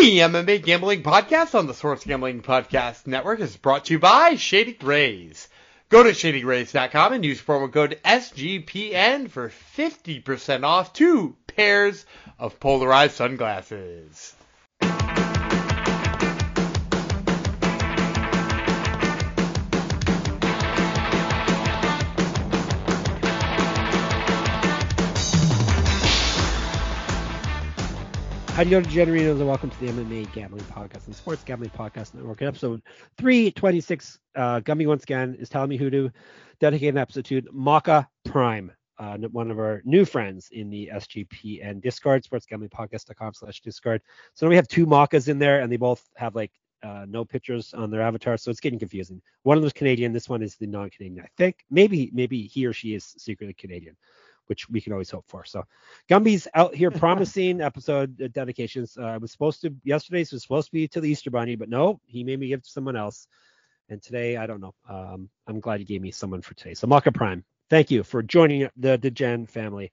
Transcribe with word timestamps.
The 0.00 0.20
MMA 0.20 0.64
Gambling 0.64 1.02
Podcast 1.02 1.54
on 1.54 1.66
the 1.66 1.74
Sports 1.74 2.06
Gambling 2.06 2.40
Podcast 2.40 3.06
Network 3.06 3.38
is 3.40 3.58
brought 3.58 3.84
to 3.84 3.92
you 3.92 3.98
by 3.98 4.36
Shady 4.36 4.74
Rays. 4.80 5.46
Go 5.90 6.02
to 6.02 6.12
shadyrays.com 6.12 7.12
and 7.12 7.22
use 7.22 7.42
promo 7.42 7.70
code 7.70 8.00
SGPN 8.02 9.28
for 9.28 9.52
50% 9.76 10.64
off 10.64 10.94
two 10.94 11.36
pairs 11.46 12.06
of 12.38 12.58
polarized 12.58 13.16
sunglasses. 13.16 14.34
How 28.60 28.64
do 28.64 28.68
you 28.68 28.82
go, 28.82 28.86
Generinos, 28.90 29.38
and 29.38 29.48
welcome 29.48 29.70
to 29.70 29.80
the 29.80 29.86
MMA 29.86 30.34
Gambling 30.34 30.64
Podcast 30.64 31.06
and 31.06 31.16
Sports 31.16 31.42
Gambling 31.44 31.70
Podcast 31.70 32.12
Network. 32.12 32.42
Episode 32.42 32.82
326. 33.16 34.18
Uh, 34.36 34.60
Gumby 34.60 34.86
once 34.86 35.02
again 35.02 35.34
is 35.40 35.48
telling 35.48 35.70
me 35.70 35.78
who 35.78 35.88
to 35.88 36.10
dedicate 36.60 36.90
an 36.90 36.98
episode 36.98 37.24
to 37.24 37.40
Maka 37.52 38.06
Prime, 38.26 38.70
uh, 38.98 39.16
one 39.32 39.50
of 39.50 39.58
our 39.58 39.80
new 39.86 40.04
friends 40.04 40.50
in 40.52 40.68
the 40.68 40.90
SGP 40.92 41.64
SGPN 41.64 41.80
Discord, 41.80 42.22
sportsgamblingpodcast.com 42.22 43.32
slash 43.32 43.62
Discord. 43.62 44.02
So 44.34 44.44
now 44.44 44.50
we 44.50 44.56
have 44.56 44.68
two 44.68 44.84
Makas 44.84 45.28
in 45.28 45.38
there, 45.38 45.62
and 45.62 45.72
they 45.72 45.78
both 45.78 46.06
have 46.16 46.34
like 46.34 46.52
uh, 46.82 47.06
no 47.08 47.24
pictures 47.24 47.72
on 47.72 47.90
their 47.90 48.02
avatar, 48.02 48.36
so 48.36 48.50
it's 48.50 48.60
getting 48.60 48.78
confusing. 48.78 49.22
One 49.42 49.56
of 49.56 49.62
is 49.62 49.72
Canadian, 49.72 50.12
this 50.12 50.28
one 50.28 50.42
is 50.42 50.56
the 50.56 50.66
non-Canadian. 50.66 51.24
I 51.24 51.30
think 51.38 51.64
maybe 51.70 52.10
maybe 52.12 52.42
he 52.42 52.66
or 52.66 52.74
she 52.74 52.94
is 52.94 53.14
secretly 53.16 53.54
Canadian 53.54 53.96
which 54.50 54.68
we 54.68 54.80
can 54.80 54.92
always 54.92 55.08
hope 55.08 55.24
for. 55.28 55.44
So 55.44 55.62
Gumby's 56.10 56.48
out 56.54 56.74
here 56.74 56.90
promising 57.04 57.60
episode 57.60 58.20
uh, 58.20 58.26
dedications. 58.28 58.98
Uh, 58.98 59.04
I 59.04 59.16
was 59.16 59.30
supposed 59.30 59.60
to 59.62 59.72
yesterday's 59.84 60.32
was 60.32 60.42
supposed 60.42 60.66
to 60.66 60.72
be 60.72 60.88
to 60.88 61.00
the 61.00 61.08
Easter 61.08 61.30
Bunny, 61.30 61.54
but 61.54 61.68
no, 61.68 62.00
he 62.04 62.24
made 62.24 62.40
me 62.40 62.48
give 62.48 62.58
it 62.58 62.64
to 62.64 62.70
someone 62.70 62.96
else. 62.96 63.28
And 63.88 64.02
today, 64.02 64.36
I 64.36 64.46
don't 64.48 64.60
know. 64.60 64.74
Um, 64.88 65.30
I'm 65.46 65.60
glad 65.60 65.78
he 65.78 65.86
gave 65.86 66.02
me 66.02 66.10
someone 66.10 66.42
for 66.42 66.54
today. 66.54 66.74
So 66.74 66.88
Maka 66.88 67.12
Prime, 67.12 67.44
thank 67.70 67.92
you 67.92 68.02
for 68.02 68.24
joining 68.24 68.68
the 68.76 68.98
the 68.98 69.10
Gen 69.10 69.46
family. 69.46 69.92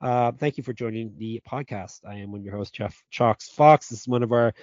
Uh, 0.00 0.30
thank 0.30 0.56
you 0.58 0.62
for 0.62 0.72
joining 0.72 1.14
the 1.18 1.42
podcast. 1.48 2.06
I 2.08 2.14
am 2.14 2.30
one 2.30 2.40
of 2.40 2.44
your 2.44 2.56
hosts, 2.56 2.76
Jeff 2.76 3.02
Chalkx 3.12 3.50
Fox. 3.50 3.88
This 3.88 4.02
is 4.02 4.08
one 4.08 4.22
of 4.22 4.30
our 4.30 4.54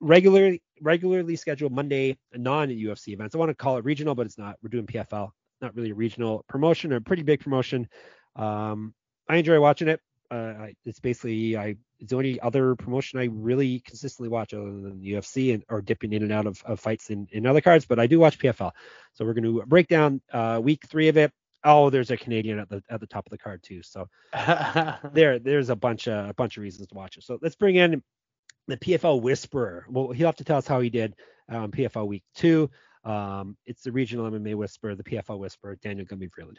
regularly 0.00 0.62
regularly 0.80 1.34
scheduled 1.34 1.72
Monday 1.72 2.16
non 2.32 2.68
UFC 2.68 3.08
events. 3.08 3.34
I 3.34 3.38
want 3.38 3.50
to 3.50 3.56
call 3.56 3.76
it 3.76 3.84
regional, 3.84 4.14
but 4.14 4.26
it's 4.26 4.38
not. 4.38 4.56
We're 4.62 4.68
doing 4.68 4.86
PFL 4.86 5.32
not 5.60 5.74
really 5.74 5.90
a 5.90 5.94
regional 5.94 6.44
promotion 6.48 6.92
or 6.92 6.96
a 6.96 7.00
pretty 7.00 7.22
big 7.22 7.40
promotion. 7.40 7.88
Um, 8.36 8.94
I 9.28 9.36
enjoy 9.36 9.60
watching 9.60 9.88
it. 9.88 10.00
Uh, 10.30 10.54
I, 10.58 10.74
it's 10.84 11.00
basically 11.00 11.56
I 11.56 11.76
it's 12.00 12.10
the 12.10 12.16
only 12.16 12.40
other 12.40 12.76
promotion 12.76 13.18
I 13.18 13.28
really 13.32 13.80
consistently 13.80 14.28
watch 14.28 14.54
other 14.54 14.64
than 14.64 15.00
the 15.00 15.12
UFC 15.12 15.54
and 15.54 15.64
or 15.68 15.80
dipping 15.80 16.12
in 16.12 16.22
and 16.22 16.32
out 16.32 16.46
of, 16.46 16.62
of 16.64 16.78
fights 16.78 17.10
in, 17.10 17.26
in 17.32 17.46
other 17.46 17.60
cards, 17.60 17.86
but 17.86 17.98
I 17.98 18.06
do 18.06 18.20
watch 18.20 18.38
PFL. 18.38 18.70
So 19.14 19.24
we're 19.24 19.34
going 19.34 19.44
to 19.44 19.64
break 19.66 19.88
down 19.88 20.20
uh, 20.32 20.60
week 20.62 20.86
three 20.86 21.08
of 21.08 21.16
it. 21.16 21.32
Oh, 21.64 21.90
there's 21.90 22.10
a 22.10 22.16
Canadian 22.16 22.60
at 22.60 22.68
the 22.68 22.82
at 22.88 23.00
the 23.00 23.06
top 23.06 23.26
of 23.26 23.30
the 23.30 23.38
card 23.38 23.62
too. 23.62 23.82
So 23.82 24.08
there 25.12 25.38
there's 25.38 25.70
a 25.70 25.76
bunch 25.76 26.06
of 26.06 26.28
a 26.28 26.34
bunch 26.34 26.56
of 26.56 26.62
reasons 26.62 26.86
to 26.88 26.94
watch 26.94 27.16
it. 27.16 27.24
So 27.24 27.38
let's 27.42 27.56
bring 27.56 27.76
in 27.76 28.02
the 28.68 28.76
PFL 28.76 29.20
Whisperer. 29.20 29.86
Well, 29.88 30.10
he'll 30.10 30.28
have 30.28 30.36
to 30.36 30.44
tell 30.44 30.58
us 30.58 30.68
how 30.68 30.80
he 30.80 30.90
did 30.90 31.14
um, 31.48 31.72
PFL 31.72 32.06
week 32.06 32.22
two. 32.34 32.70
Um, 33.08 33.56
it's 33.64 33.82
the 33.82 33.92
regional 33.92 34.30
MMA 34.30 34.54
Whisper, 34.54 34.94
the 34.94 35.02
PFL 35.02 35.38
Whisper, 35.38 35.76
Daniel 35.82 36.06
Gumby 36.06 36.30
Vreeland. 36.30 36.58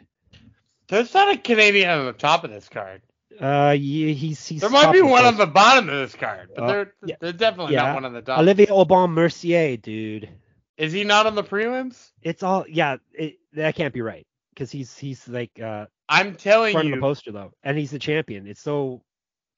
There's 0.88 1.14
not 1.14 1.32
a 1.32 1.38
Canadian 1.38 1.90
on 1.92 2.06
the 2.08 2.14
top 2.14 2.44
of 2.44 2.50
this 2.50 2.68
card. 2.68 3.02
Uh, 3.40 3.76
yeah, 3.80 4.12
he's 4.14 4.46
he's. 4.48 4.62
There 4.62 4.72
might 4.72 4.92
be 4.92 5.04
one 5.04 5.24
on 5.24 5.38
the 5.38 5.46
bottom 5.46 5.88
of 5.88 5.96
this 5.96 6.16
card, 6.16 6.50
but 6.56 6.64
uh, 6.64 6.68
they're 6.68 6.94
yeah. 7.06 7.16
they're 7.22 7.32
definitely 7.32 7.76
yeah. 7.76 7.84
not 7.84 7.96
one 7.96 8.06
on 8.06 8.14
the 8.14 8.22
top. 8.22 8.40
Olivier 8.40 8.68
Aubin 8.72 9.12
Mercier, 9.12 9.78
dude. 9.78 10.28
Is 10.78 10.92
he 10.92 11.04
not 11.04 11.28
on 11.28 11.36
the 11.36 11.44
prelims? 11.44 12.10
It's 12.24 12.42
all 12.42 12.66
yeah. 12.68 12.98
It, 13.14 13.36
that 13.54 13.76
can't 13.76 13.94
be 13.94 14.02
right 14.02 14.26
because 14.54 14.72
he's 14.72 14.98
he's 14.98 15.28
like 15.28 15.52
uh. 15.62 15.86
I'm 16.08 16.36
telling 16.36 16.72
front 16.72 16.88
you. 16.88 16.94
Of 16.96 16.98
the 16.98 17.02
poster 17.02 17.32
though, 17.32 17.52
and 17.64 17.78
he's 17.78 17.92
the 17.92 18.00
champion. 18.00 18.48
It's 18.48 18.62
so. 18.62 19.04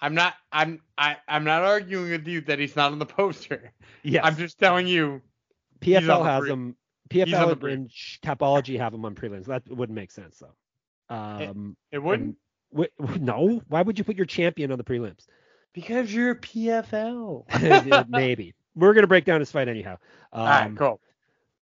I'm 0.02 0.16
not. 0.16 0.34
I'm. 0.52 0.82
I. 0.98 1.18
I'm 1.28 1.46
not 1.46 1.64
arguing 1.64 2.12
with 2.12 2.28
you 2.28 2.42
that 2.42 2.60
he's 2.60 2.76
not 2.76 2.92
on 2.92 3.00
the 3.00 3.06
poster. 3.06 3.72
Yeah. 4.04 4.26
I'm 4.26 4.36
just 4.36 4.60
telling 4.60 4.88
you. 4.88 5.22
PFL 5.80 6.26
has 6.26 6.48
him. 6.48 6.76
PFL 7.12 7.72
and 7.72 7.90
Tapology 8.24 8.78
have 8.78 8.92
them 8.92 9.06
on 9.06 9.16
prelims. 9.16 9.46
That 9.46 9.64
wouldn't 9.70 9.96
make 9.96 10.12
sense 10.12 10.40
though. 10.40 11.16
Um, 11.16 11.76
it, 11.92 11.98
it 11.98 12.00
wouldn't. 12.00 12.38
W- 12.74 13.20
no. 13.20 13.62
Why 13.68 13.82
would 13.82 13.98
you 13.98 14.04
put 14.04 14.16
your 14.16 14.26
champion 14.26 14.72
on 14.72 14.78
the 14.78 14.84
prelims? 14.84 15.26
Because 15.74 16.14
you're 16.14 16.36
PFL. 16.36 18.08
Maybe. 18.10 18.54
We're 18.76 18.94
gonna 18.94 19.08
break 19.08 19.26
down 19.26 19.40
his 19.42 19.52
fight 19.52 19.68
anyhow. 19.68 19.98
Um, 20.32 20.42
All 20.42 20.46
right, 20.46 20.78
cool. 20.78 21.02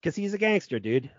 Because 0.01 0.15
he's 0.17 0.35
a 0.35 0.39
gangster, 0.39 0.79
dude. 0.79 1.11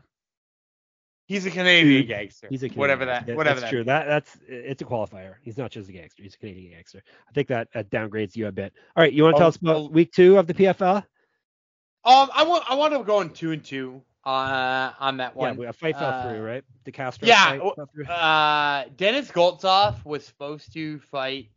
He's 1.25 1.45
a 1.45 1.51
Canadian 1.51 2.05
gangster. 2.05 2.47
He's 2.49 2.63
a 2.63 2.67
Canadian 2.67 2.79
whatever 2.79 3.05
that. 3.05 3.27
Whatever 3.27 3.59
that's 3.59 3.61
that 3.61 3.69
true. 3.69 3.83
That 3.85 4.07
that's 4.07 4.37
it's 4.47 4.81
a 4.81 4.85
qualifier. 4.85 5.35
He's 5.41 5.57
not 5.57 5.71
just 5.71 5.89
a 5.89 5.93
gangster. 5.93 6.23
He's 6.23 6.35
a 6.35 6.37
Canadian 6.37 6.73
gangster. 6.73 7.01
I 7.27 7.31
think 7.31 7.47
that, 7.47 7.69
that 7.73 7.89
downgrades 7.89 8.35
you 8.35 8.47
a 8.47 8.51
bit. 8.51 8.73
All 8.95 9.03
right, 9.03 9.11
you 9.11 9.23
want 9.23 9.33
to 9.33 9.37
Oh, 9.37 9.39
tell 9.39 9.47
us 9.47 9.55
about 9.55 9.75
oh. 9.77 9.87
week 9.87 10.11
two 10.11 10.37
of 10.37 10.47
the 10.47 10.53
PFL? 10.53 10.97
Um, 12.05 12.29
I 12.35 12.43
want. 12.43 12.65
I 12.69 12.75
want 12.75 12.93
to 12.93 13.03
go 13.03 13.21
in 13.21 13.29
two 13.29 13.51
and 13.51 13.63
two. 13.63 14.01
Uh, 14.25 14.91
on 14.99 15.17
that 15.17 15.35
one. 15.35 15.59
Yeah, 15.59 15.69
a 15.69 15.73
fight 15.73 15.97
fell 15.97 16.09
Uh, 16.09 16.29
through, 16.29 16.41
right? 16.41 16.63
The 16.85 16.91
Castro 16.91 17.27
yeah, 17.27 17.43
fight 17.45 17.57
w- 17.57 17.75
fell 17.75 17.89
through. 17.93 18.05
Uh, 18.05 18.85
Denis 18.95 19.29
Goltsov 19.31 20.03
was 20.05 20.25
supposed 20.25 20.73
to 20.73 20.99
fight 20.99 21.49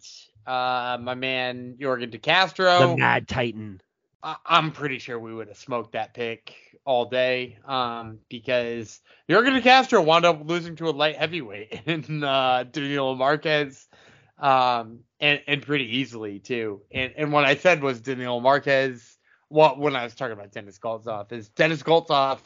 uh 0.46 0.96
my 1.00 1.14
man 1.14 1.76
Yorgan 1.80 2.10
De 2.10 2.18
Castro. 2.18 2.78
the 2.90 2.96
Mad 2.96 3.28
Titan. 3.28 3.80
I- 4.22 4.36
I'm 4.46 4.72
pretty 4.72 4.98
sure 4.98 5.18
we 5.18 5.32
would 5.34 5.48
have 5.48 5.56
smoked 5.56 5.92
that 5.92 6.14
pick 6.14 6.54
all 6.84 7.04
day. 7.06 7.58
Um, 7.64 8.18
because 8.28 9.00
Yorgan 9.28 9.54
De 9.54 9.60
Castro 9.62 10.02
wound 10.02 10.24
up 10.24 10.40
losing 10.48 10.74
to 10.76 10.88
a 10.88 10.90
light 10.90 11.16
heavyweight 11.16 11.82
in 11.86 12.24
uh 12.24 12.64
Danilo 12.64 13.14
Marques. 13.14 13.86
Um, 14.38 15.00
and, 15.20 15.40
and 15.46 15.62
pretty 15.62 15.98
easily 15.98 16.40
too. 16.40 16.82
And 16.92 17.12
and 17.16 17.32
what 17.32 17.44
I 17.44 17.54
said 17.56 17.82
was 17.82 18.00
Danilo 18.00 18.40
Marques. 18.40 19.16
What 19.48 19.78
when 19.78 19.94
I 19.94 20.02
was 20.04 20.14
talking 20.14 20.32
about 20.32 20.50
Denis 20.52 20.78
Goltsov 20.78 21.30
is 21.32 21.48
Denis 21.50 21.82
Goltsov 21.82 22.40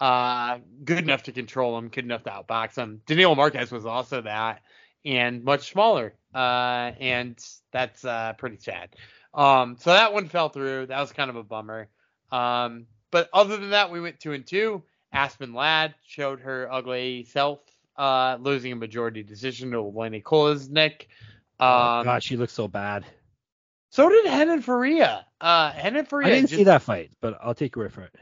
uh, 0.00 0.58
good 0.84 0.98
enough 0.98 1.24
to 1.24 1.32
control 1.32 1.76
him, 1.78 1.88
good 1.88 2.04
enough 2.04 2.24
to 2.24 2.30
outbox 2.30 2.76
him. 2.76 3.02
Danilo 3.06 3.34
Marques 3.34 3.70
was 3.70 3.84
also 3.86 4.22
that, 4.22 4.62
and 5.04 5.44
much 5.44 5.70
smaller, 5.72 6.14
uh, 6.34 6.92
and 7.00 7.38
that's 7.72 8.04
uh, 8.04 8.32
pretty 8.38 8.56
sad. 8.58 8.90
Um, 9.34 9.76
so 9.78 9.90
that 9.90 10.12
one 10.12 10.28
fell 10.28 10.48
through. 10.48 10.86
That 10.86 11.00
was 11.00 11.12
kind 11.12 11.30
of 11.30 11.36
a 11.36 11.42
bummer. 11.44 11.88
Um, 12.32 12.86
but 13.10 13.28
other 13.32 13.56
than 13.56 13.70
that, 13.70 13.90
we 13.90 14.00
went 14.00 14.20
two 14.20 14.32
and 14.32 14.46
two. 14.46 14.82
Aspen 15.12 15.52
Ladd 15.54 15.94
showed 16.06 16.40
her 16.40 16.72
ugly 16.72 17.24
self, 17.24 17.60
uh, 17.96 18.38
losing 18.40 18.72
a 18.72 18.76
majority 18.76 19.22
decision 19.22 19.70
to 19.72 19.78
Olena 19.78 20.22
Kolesnyk. 20.22 21.06
oh, 21.58 21.66
Um, 21.98 22.04
God, 22.04 22.22
she 22.22 22.36
looks 22.36 22.52
so 22.52 22.68
bad. 22.68 23.04
so 23.90 24.08
did 24.08 24.26
Henan 24.26 24.62
Faria. 24.62 25.26
Uh, 25.40 25.72
Henan 25.72 26.06
Faria. 26.06 26.28
I 26.28 26.30
didn't 26.30 26.48
just- 26.48 26.58
see 26.58 26.64
that 26.64 26.82
fight, 26.82 27.10
but 27.20 27.38
I'll 27.42 27.54
take 27.54 27.74
your 27.74 27.84
word 27.86 27.92
for 27.92 28.02
it. 28.02 28.14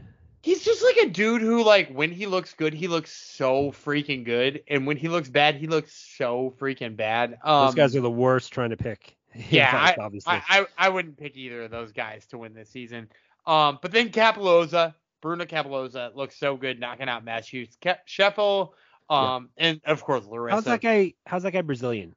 He's 0.49 0.65
just 0.65 0.83
like 0.83 0.97
a 0.97 1.11
dude 1.11 1.43
who, 1.43 1.63
like, 1.63 1.91
when 1.91 2.11
he 2.11 2.25
looks 2.25 2.55
good, 2.55 2.73
he 2.73 2.89
looks 2.89 3.13
so 3.13 3.71
freaking 3.71 4.25
good, 4.25 4.63
and 4.67 4.87
when 4.87 4.97
he 4.97 5.09
looks 5.09 5.29
bad, 5.29 5.57
he 5.57 5.67
looks 5.67 5.93
so 6.17 6.55
freaking 6.59 6.97
bad. 6.97 7.39
Um, 7.45 7.67
Those 7.67 7.75
guys 7.75 7.97
are 7.97 8.01
the 8.01 8.11
worst 8.11 8.51
trying 8.51 8.71
to 8.71 8.79
pick. 8.79 9.15
yeah, 9.51 9.71
I, 9.75 10.03
obviously. 10.03 10.33
I, 10.33 10.43
I, 10.49 10.67
I 10.79 10.89
wouldn't 10.89 11.19
pick 11.19 11.37
either 11.37 11.65
of 11.65 11.71
those 11.71 11.93
guys 11.93 12.25
to 12.29 12.39
win 12.39 12.55
this 12.55 12.71
season. 12.71 13.11
Um, 13.45 13.79
but 13.83 13.93
then 13.93 14.09
Cappelozza, 14.09 14.95
Bruno 15.21 15.45
Cappelozza 15.45 16.17
looks 16.17 16.39
so 16.39 16.57
good, 16.57 16.81
knocking 16.81 17.11
out 17.11 17.27
Matheus, 17.27 17.77
Ke- 17.83 18.09
Scheffel, 18.09 18.71
um, 19.11 19.51
and 19.59 19.83
of 19.85 20.03
course 20.03 20.25
Larissa. 20.25 20.55
how's 20.55 20.65
that 20.65 20.81
guy? 20.81 21.13
How's 21.27 21.43
that 21.43 21.53
guy 21.53 21.61
Brazilian? 21.61 22.15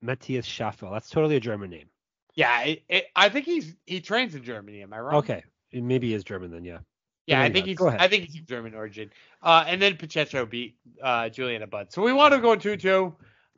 Matthias 0.00 0.46
Schaffel. 0.46 0.92
That's 0.92 1.10
totally 1.10 1.34
a 1.34 1.40
German 1.40 1.70
name. 1.70 1.88
Yeah, 2.36 2.60
it, 2.62 2.84
it, 2.88 3.06
I 3.16 3.30
think 3.30 3.46
he's 3.46 3.74
he 3.84 4.00
trains 4.00 4.36
in 4.36 4.44
Germany. 4.44 4.82
Am 4.82 4.92
I 4.92 5.00
wrong? 5.00 5.16
Okay, 5.16 5.42
maybe 5.72 6.10
he 6.10 6.14
is 6.14 6.22
German 6.22 6.52
then. 6.52 6.64
Yeah. 6.64 6.78
Yeah, 7.26 7.40
I 7.40 7.50
think 7.50 7.66
he's 7.66 7.78
go 7.78 7.88
ahead. 7.88 8.00
I 8.00 8.08
think 8.08 8.24
he's 8.24 8.40
of 8.40 8.46
German 8.46 8.74
origin. 8.74 9.10
Uh, 9.42 9.64
and 9.66 9.80
then 9.80 9.96
Pacheco 9.96 10.44
beat 10.44 10.76
uh, 11.02 11.28
Juliana 11.30 11.66
Budd. 11.66 11.92
So 11.92 12.02
we 12.02 12.12
want 12.12 12.34
to 12.34 12.40
go 12.40 12.54
two 12.56 12.76
two. 12.76 13.14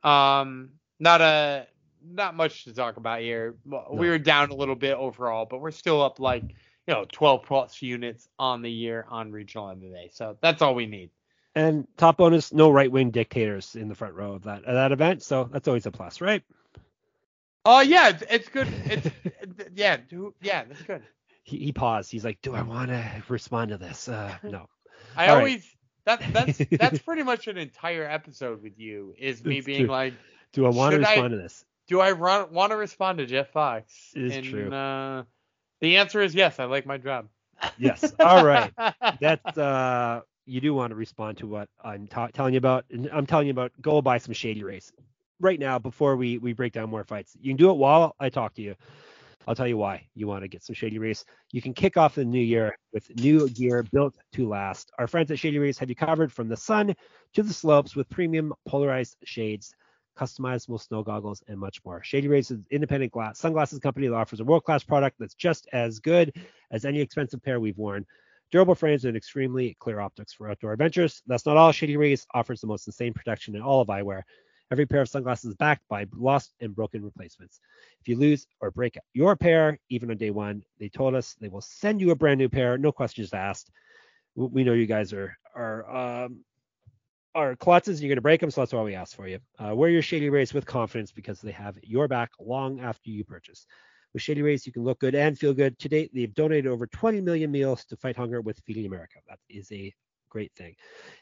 Um, 0.09 0.71
not 1.01 1.21
a 1.21 1.67
not 2.05 2.37
much 2.37 2.65
to 2.65 2.75
talk 2.75 2.97
about 2.97 3.21
here. 3.21 3.57
We 3.65 3.73
No. 3.73 3.87
were 3.91 4.19
down 4.19 4.51
a 4.51 4.55
little 4.55 4.77
bit 4.77 4.97
overall, 4.97 5.47
but 5.47 5.61
we're 5.61 5.73
still 5.73 6.03
up 6.03 6.21
like 6.21 6.43
you 6.43 6.95
know 6.95 7.07
12 7.11 7.43
plus 7.45 7.83
units 7.83 8.29
on 8.39 8.63
the 8.63 8.71
year 8.71 9.05
on 9.09 9.33
regional 9.33 9.67
MMA. 9.67 10.15
So 10.15 10.37
that's 10.41 10.63
all 10.63 10.75
we 10.75 10.87
need. 10.87 11.11
And 11.57 11.89
top 11.97 12.19
bonus, 12.19 12.53
no 12.53 12.71
right 12.71 12.93
wing 12.93 13.11
dictators 13.11 13.77
in 13.77 13.89
the 13.89 13.95
front 13.95 14.15
row 14.15 14.35
of 14.35 14.45
that 14.45 14.65
of 14.65 14.75
that 14.75 14.93
event. 14.93 15.23
So 15.23 15.49
that's 15.51 15.67
always 15.67 15.87
a 15.87 15.91
plus, 15.91 16.21
right? 16.21 16.43
Oh 17.65 17.81
yeah, 17.81 18.11
it's, 18.11 18.23
it's 18.31 18.49
good. 18.49 18.69
It's 18.85 19.09
yeah, 19.75 19.97
yeah, 20.41 20.65
that's 20.65 20.83
good. 20.83 21.03
He, 21.47 21.59
he 21.59 21.73
paused. 21.73 22.11
He's 22.11 22.25
like, 22.25 22.43
"Do 22.43 22.55
I 22.55 22.63
want 22.63 22.89
to 22.89 23.23
respond 23.29 23.71
to 23.71 23.79
this?" 23.79 24.09
Uh, 24.09 24.35
no. 24.43 24.67
I 25.17 25.29
All 25.29 25.35
right. 25.35 25.39
always 25.39 25.77
that 26.05 26.23
that's 26.33 26.59
that's 26.73 26.99
pretty 26.99 27.23
much 27.23 27.47
an 27.47 27.57
entire 27.57 28.05
episode 28.05 28.63
with 28.63 28.79
you 28.79 29.15
is 29.17 29.45
me 29.45 29.59
It's 29.59 29.67
being 29.67 29.81
true. 29.87 29.89
like 29.89 30.15
Do 30.53 30.67
I 30.67 30.71
want 30.71 30.93
to 30.93 30.99
Should 30.99 31.07
I- 31.07 31.11
respond 31.13 31.31
to 31.33 31.37
this? 31.39 31.65
do 31.89 32.01
I 32.01 32.11
run, 32.11 32.53
want 32.53 32.73
to 32.73 32.77
respond 32.77 33.19
to 33.19 33.27
Jeff 33.27 33.51
Fox? 33.51 34.11
It 34.17 34.25
is 34.25 34.37
and, 34.37 34.45
true. 34.45 34.73
Uh, 34.73 35.23
the 35.81 35.99
answer 35.99 36.21
is 36.21 36.35
yes. 36.35 36.59
I 36.59 36.65
like 36.65 36.85
my 36.85 36.99
job. 36.99 37.29
Yes. 37.79 38.13
All 38.19 38.45
right. 38.45 38.73
That's 39.21 39.57
uh, 39.57 40.23
you 40.47 40.61
do 40.61 40.75
want 40.75 40.91
to 40.91 40.97
respond 40.97 41.39
to 41.39 41.47
what 41.47 41.69
I'm 41.85 42.09
ta- 42.09 42.27
telling 42.29 42.55
you 42.55 42.59
about. 42.59 42.87
And 42.91 43.09
I'm 43.13 43.25
telling 43.25 43.47
you 43.47 43.53
about 43.53 43.71
go 43.81 44.03
buy 44.03 44.19
some 44.19 44.35
Shady 44.35 44.65
Rays 44.65 44.93
right 45.39 45.61
now 45.61 45.79
before 45.79 46.17
we 46.17 46.39
we 46.39 46.53
break 46.55 46.73
down 46.73 46.91
more 46.91 47.05
fights. 47.05 47.37
You 47.41 47.51
can 47.51 47.57
do 47.57 47.71
it 47.71 47.77
while 47.77 48.17
I 48.19 48.31
talk 48.31 48.55
to 48.55 48.63
you. 48.63 48.75
I'll 49.47 49.55
tell 49.55 49.69
you 49.69 49.77
why 49.77 50.07
you 50.15 50.27
want 50.27 50.43
to 50.43 50.49
get 50.49 50.65
some 50.65 50.75
Shady 50.75 50.99
Rays. 50.99 51.25
You 51.53 51.63
can 51.63 51.73
kick 51.73 51.97
off 51.97 52.17
the 52.17 52.25
new 52.25 52.41
year 52.41 52.77
with 52.93 53.09
new 53.21 53.49
gear 53.51 53.85
built 53.93 54.17
to 54.33 54.49
last. 54.49 54.91
Our 54.99 55.07
friends 55.07 55.31
at 55.31 55.39
Shady 55.39 55.59
Rays 55.59 55.79
have 55.79 55.89
you 55.89 55.95
covered 55.95 56.33
from 56.33 56.49
the 56.49 56.57
sun 56.57 56.95
to 57.35 57.43
the 57.43 57.53
slopes 57.53 57.95
with 57.95 58.09
premium 58.09 58.53
polarized 58.67 59.17
shades, 59.25 59.73
customizable 60.19 60.81
snow 60.81 61.03
goggles, 61.05 61.45
and 61.47 61.61
much 61.61 61.81
more. 61.85 62.03
Shady 62.03 62.27
Rays 62.27 62.51
is 62.51 62.59
an 62.59 62.67
independent 62.71 63.13
glass 63.13 63.39
sunglasses 63.39 63.79
company 63.79 64.09
that 64.09 64.15
offers 64.15 64.41
a 64.41 64.45
world-class 64.45 64.83
product 64.83 65.17
that's 65.21 65.35
just 65.35 65.69
as 65.73 66.01
good 66.01 66.35
as 66.73 66.85
any 66.85 67.01
expensive 67.01 67.43
pair 67.43 67.61
we've 67.61 67.79
worn. 67.79 68.05
Durable 68.51 68.75
frames 68.75 69.05
and 69.05 69.17
extremely 69.17 69.77
clear 69.79 70.01
optics 70.01 70.33
for 70.33 70.51
outdoor 70.51 70.73
adventures. 70.73 71.23
That's 71.27 71.47
not 71.47 71.57
all. 71.57 71.73
Shady 71.73 71.97
Rays 71.97 72.27
offers 72.35 72.61
the 72.61 72.67
most 72.67 72.87
insane 72.87 73.13
protection 73.13 73.55
in 73.55 73.63
all 73.63 73.81
of 73.81 73.89
eyewear. 73.89 74.23
Every 74.71 74.87
pair 74.87 75.01
of 75.03 75.09
sunglasses 75.09 75.51
is 75.51 75.57
backed 75.57 75.87
by 75.89 76.07
lost 76.15 76.53
and 76.61 76.75
broken 76.75 77.05
replacements. 77.05 77.61
If 78.01 78.09
you 78.09 78.17
lose 78.17 78.47
or 78.61 78.71
break 78.71 78.99
your 79.15 79.37
pair, 79.37 79.79
even 79.91 80.11
on 80.11 80.17
day 80.17 80.31
one, 80.31 80.63
they 80.81 80.89
told 80.89 81.15
us 81.15 81.37
they 81.41 81.49
will 81.49 81.61
send 81.61 82.01
you 82.01 82.11
a 82.11 82.17
brand 82.17 82.39
new 82.39 82.49
pair, 82.49 82.77
no 82.77 82.91
questions 82.91 83.33
asked. 83.33 83.71
We 84.35 84.65
know 84.65 84.73
you 84.73 84.87
guys 84.87 85.13
are 85.13 85.37
are 85.55 86.25
um, 86.25 86.45
are 87.37 87.55
klutzes 87.55 87.89
and 87.89 88.01
you're 88.01 88.09
going 88.09 88.17
to 88.17 88.23
break 88.23 88.41
them, 88.41 88.51
so 88.51 88.63
that's 88.63 88.73
why 88.73 88.83
we 88.83 88.95
asked 88.95 89.15
for 89.15 89.29
you. 89.29 89.39
Uh, 89.59 89.75
wear 89.75 89.91
your 89.91 90.03
Shady 90.03 90.31
Rays 90.31 90.55
with 90.55 90.67
confidence 90.67 91.13
because 91.13 91.41
they 91.41 91.53
have 91.53 91.79
your 91.83 92.09
back 92.09 92.31
long 92.41 92.81
after 92.81 93.11
you 93.11 93.25
purchase. 93.25 93.67
With 94.13 94.23
Shady 94.23 94.43
Rays, 94.43 94.67
you 94.67 94.73
can 94.73 94.83
look 94.83 94.99
good 95.01 95.15
and 95.15 95.39
feel 95.39 95.53
good. 95.53 95.79
To 95.81 95.89
date, 95.89 96.11
they've 96.15 96.33
donated 96.35 96.67
over 96.67 96.87
20 96.87 97.21
million 97.21 97.51
meals 97.51 97.85
to 97.87 97.97
fight 97.97 98.17
hunger 98.17 98.41
with 98.41 98.59
Feeding 98.67 98.87
America. 98.87 99.19
That 99.29 99.39
is 99.51 99.71
a 99.71 99.95
great 100.29 100.53
thing. 100.57 100.77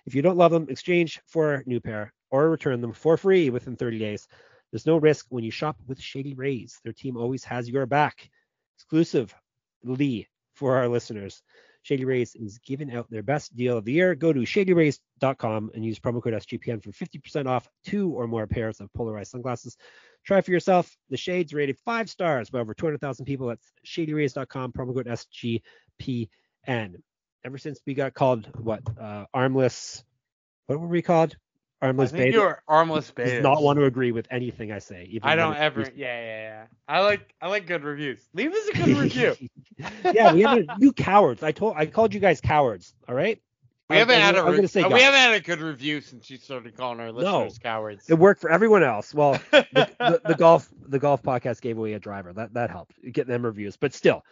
If 0.06 0.14
you 0.14 0.22
don't 0.22 0.36
love 0.36 0.52
them, 0.52 0.66
exchange 0.68 1.20
for 1.26 1.54
a 1.54 1.62
new 1.66 1.80
pair 1.80 2.12
or 2.30 2.50
return 2.50 2.80
them 2.80 2.92
for 2.92 3.16
free 3.16 3.50
within 3.50 3.76
30 3.76 3.98
days. 3.98 4.28
There's 4.70 4.86
no 4.86 4.96
risk 4.96 5.26
when 5.28 5.44
you 5.44 5.50
shop 5.50 5.76
with 5.86 6.00
Shady 6.00 6.34
Rays. 6.34 6.80
Their 6.82 6.92
team 6.92 7.16
always 7.16 7.44
has 7.44 7.68
your 7.68 7.86
back. 7.86 8.28
Exclusively 8.76 10.28
for 10.54 10.76
our 10.76 10.88
listeners, 10.88 11.42
Shady 11.84 12.04
Rays 12.06 12.34
is 12.34 12.58
giving 12.58 12.92
out 12.94 13.08
their 13.10 13.22
best 13.22 13.54
deal 13.54 13.76
of 13.76 13.84
the 13.84 13.92
year. 13.92 14.14
Go 14.14 14.32
to 14.32 14.40
shadyrays.com 14.40 15.70
and 15.74 15.84
use 15.84 16.00
promo 16.00 16.22
code 16.22 16.32
SGPN 16.32 16.82
for 16.82 16.90
50% 16.90 17.46
off 17.46 17.68
two 17.84 18.10
or 18.10 18.26
more 18.26 18.46
pairs 18.46 18.80
of 18.80 18.92
polarized 18.94 19.30
sunglasses. 19.30 19.76
Try 20.24 20.40
for 20.40 20.50
yourself. 20.50 20.96
The 21.10 21.18
shades 21.18 21.52
rated 21.52 21.78
five 21.84 22.08
stars 22.08 22.48
by 22.48 22.60
over 22.60 22.72
200,000 22.72 23.26
people. 23.26 23.48
That's 23.48 23.70
shadyrays.com, 23.86 24.72
promo 24.72 24.94
code 24.94 25.06
SGPN. 26.66 26.96
Ever 27.44 27.58
since 27.58 27.80
we 27.86 27.94
got 27.94 28.14
called 28.14 28.48
what 28.58 28.80
uh, 28.98 29.26
armless, 29.34 30.02
what 30.66 30.80
were 30.80 30.86
we 30.88 31.02
called? 31.02 31.36
Armless 31.82 32.14
I 32.14 32.16
think 32.16 32.34
you're 32.34 32.62
armless 32.66 33.08
Does 33.08 33.12
beta. 33.14 33.42
not 33.42 33.62
want 33.62 33.78
to 33.78 33.84
agree 33.84 34.12
with 34.12 34.26
anything 34.30 34.72
I 34.72 34.78
say. 34.78 35.06
Even 35.10 35.28
I 35.28 35.36
don't 35.36 35.54
ever. 35.56 35.82
Yeah, 35.82 35.88
yeah, 35.94 36.22
yeah. 36.24 36.64
I 36.88 37.00
like 37.00 37.34
I 37.42 37.48
like 37.48 37.66
good 37.66 37.84
reviews. 37.84 38.26
Leave 38.32 38.52
us 38.54 38.68
a 38.68 38.72
good 38.72 38.96
review. 38.96 39.36
yeah, 40.14 40.32
we 40.32 40.40
haven't. 40.40 40.70
You 40.78 40.92
cowards! 40.92 41.42
I 41.42 41.52
told, 41.52 41.74
I 41.76 41.84
called 41.84 42.14
you 42.14 42.20
guys 42.20 42.40
cowards. 42.40 42.94
All 43.06 43.14
right. 43.14 43.38
We 43.90 43.96
I- 43.96 43.98
haven't 43.98 44.14
I'm 44.14 44.20
had 44.22 44.36
a 44.36 44.44
re- 44.44 44.60
we 44.60 44.62
guys. 44.62 44.72
haven't 45.02 45.20
had 45.20 45.34
a 45.34 45.40
good 45.40 45.60
review 45.60 46.00
since 46.00 46.30
you 46.30 46.38
started 46.38 46.74
calling 46.74 47.00
our 47.00 47.12
listeners 47.12 47.58
cowards. 47.58 48.08
It 48.08 48.14
worked 48.14 48.40
for 48.40 48.48
everyone 48.50 48.82
else. 48.82 49.12
Well, 49.12 49.38
the, 49.50 49.66
the, 49.98 50.20
the 50.28 50.34
golf 50.36 50.66
the 50.88 50.98
golf 50.98 51.22
podcast 51.22 51.60
gave 51.60 51.76
away 51.76 51.92
a 51.92 51.98
driver. 51.98 52.32
That 52.32 52.54
that 52.54 52.70
helped 52.70 52.94
get 53.12 53.26
them 53.26 53.44
reviews. 53.44 53.76
But 53.76 53.92
still, 53.92 54.24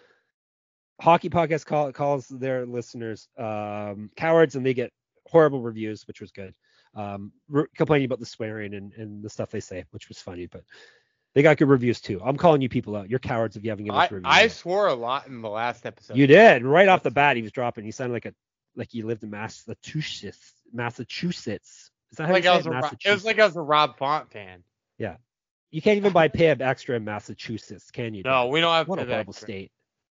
hockey 1.01 1.31
podcast 1.31 1.67
call, 1.67 1.93
calls 1.93 2.29
their 2.29 2.67
listeners 2.67 3.29
um, 3.39 4.11
cowards, 4.17 4.57
and 4.57 4.65
they 4.65 4.75
get 4.75 4.93
horrible 5.27 5.61
reviews, 5.63 6.07
which 6.07 6.21
was 6.21 6.31
good. 6.33 6.55
Um, 6.95 7.33
re- 7.49 7.65
complaining 7.77 8.05
about 8.05 8.21
the 8.21 8.27
swearing 8.27 8.75
and, 8.75 8.93
and 8.95 9.23
the 9.23 9.31
stuff 9.31 9.51
they 9.51 9.61
say, 9.61 9.85
which 9.93 10.09
was 10.09 10.19
funny. 10.19 10.47
But 10.47 10.63
they 11.35 11.43
got 11.43 11.57
good 11.57 11.69
reviews 11.69 12.01
too. 12.01 12.21
I'm 12.23 12.37
calling 12.37 12.61
you 12.61 12.69
people 12.69 12.95
out. 12.95 13.09
You're 13.09 13.19
cowards 13.19 13.57
if 13.57 13.65
you 13.65 13.71
haven't 13.71 13.87
given 13.87 13.99
I, 13.99 14.05
us 14.05 14.11
reviews. 14.13 14.33
I 14.33 14.49
swore 14.49 14.89
a 14.89 14.95
lot 14.95 15.27
in 15.27 15.41
the 15.41 15.49
last 15.49 15.87
episode. 15.87 16.17
You 16.17 16.27
did 16.27 16.63
right 16.65 16.89
off 16.89 17.03
the 17.03 17.11
bat. 17.11 17.37
He 17.37 17.43
was 17.43 17.53
dropping. 17.53 17.85
He 17.85 17.91
sounded 17.91 18.13
like 18.13 18.27
a 18.27 18.35
like 18.77 18.91
he 18.91 19.03
lived 19.03 19.23
in 19.23 19.31
Massachusetts. 19.31 20.53
Massachusetts. 20.73 21.91
Is 22.11 22.19
that 22.19 22.27
how 22.27 22.33
Like 22.35 22.45
you 22.45 22.51
I 22.51 22.61
say 22.61 22.69
was 22.69 22.85
it? 22.93 23.07
a, 23.07 23.11
it 23.11 23.13
was 23.15 23.25
like 23.25 23.39
I 23.39 23.47
was 23.47 23.57
a 23.57 23.61
Rob 23.63 23.97
Font 23.97 24.31
fan. 24.31 24.63
Yeah. 24.99 25.17
You 25.71 25.81
can't 25.81 25.97
even 25.97 26.13
buy 26.13 26.29
Pibb 26.29 26.61
Extra 26.61 26.97
in 26.97 27.05
Massachusetts, 27.05 27.91
can 27.91 28.13
you? 28.13 28.23
No, 28.23 28.49
we 28.49 28.61
don't 28.61 28.73
have 28.75 28.89
What 28.89 28.99
a 28.99 29.03
Pibb 29.05 29.09
horrible 29.09 29.31
Extra. 29.31 29.47
state. 29.47 29.73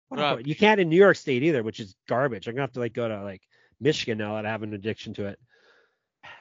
What 0.09 0.19
What 0.19 0.25
a 0.25 0.27
up? 0.27 0.33
hor- 0.39 0.41
you 0.43 0.55
can't 0.55 0.81
in 0.81 0.89
New 0.89 0.97
York 0.97 1.17
State 1.17 1.43
either, 1.43 1.63
which 1.63 1.81
is 1.81 1.95
garbage. 2.09 2.47
I'm 2.49 2.55
gonna 2.55 2.63
have 2.63 2.73
to 2.73 2.81
like 2.81 2.93
go 2.93 3.09
to 3.09 3.23
like 3.23 3.43
Michigan 3.81 4.19
now 4.19 4.35
that 4.37 4.47
I 4.47 4.51
have 4.51 4.63
an 4.63 4.75
addiction 4.75 5.15
to 5.15 5.27
it. 5.27 5.39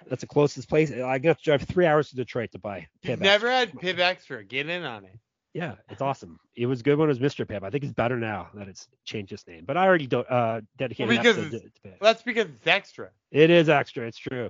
That's 0.08 0.22
the 0.22 0.28
closest 0.28 0.70
place. 0.70 0.90
Gonna 0.90 1.12
have 1.12 1.38
to 1.38 1.44
drive 1.44 1.62
three 1.64 1.86
hours 1.86 2.10
to 2.10 2.16
Detroit 2.16 2.52
to 2.54 2.60
buy 2.60 2.88
You've 3.04 3.20
Pibb 3.20 3.22
never 3.22 3.50
had 3.50 3.74
Pibb 3.74 4.00
Extra. 4.00 4.44
Get 4.44 4.70
in 4.70 4.84
on 4.84 5.06
it. 5.06 5.20
Yeah, 5.54 5.76
it's 5.90 6.02
awesome. 6.02 6.40
It 6.56 6.68
was 6.68 6.82
good 6.82 6.98
when 6.98 7.10
it 7.10 7.18
was 7.20 7.20
Mr. 7.20 7.46
Pibb. 7.46 7.64
I 7.64 7.70
think 7.70 7.84
it's 7.84 7.94
better 7.94 8.18
now 8.18 8.50
that 8.54 8.68
it's 8.68 8.88
changed 9.06 9.32
its 9.32 9.48
name. 9.48 9.64
But 9.66 9.76
I 9.78 9.86
already 9.86 10.08
don't 10.08 10.30
uh 10.30 10.62
dedicated 10.78 11.10
Well, 11.10 11.18
because 11.18 11.36
to, 11.52 11.60
to 11.60 11.70
Pibb. 11.86 12.00
That's 12.02 12.22
because 12.22 12.48
it's 12.48 12.68
extra. 12.68 13.10
It 13.32 13.50
is 13.50 13.70
extra. 13.70 14.08
It's 14.08 14.18
true. 14.18 14.50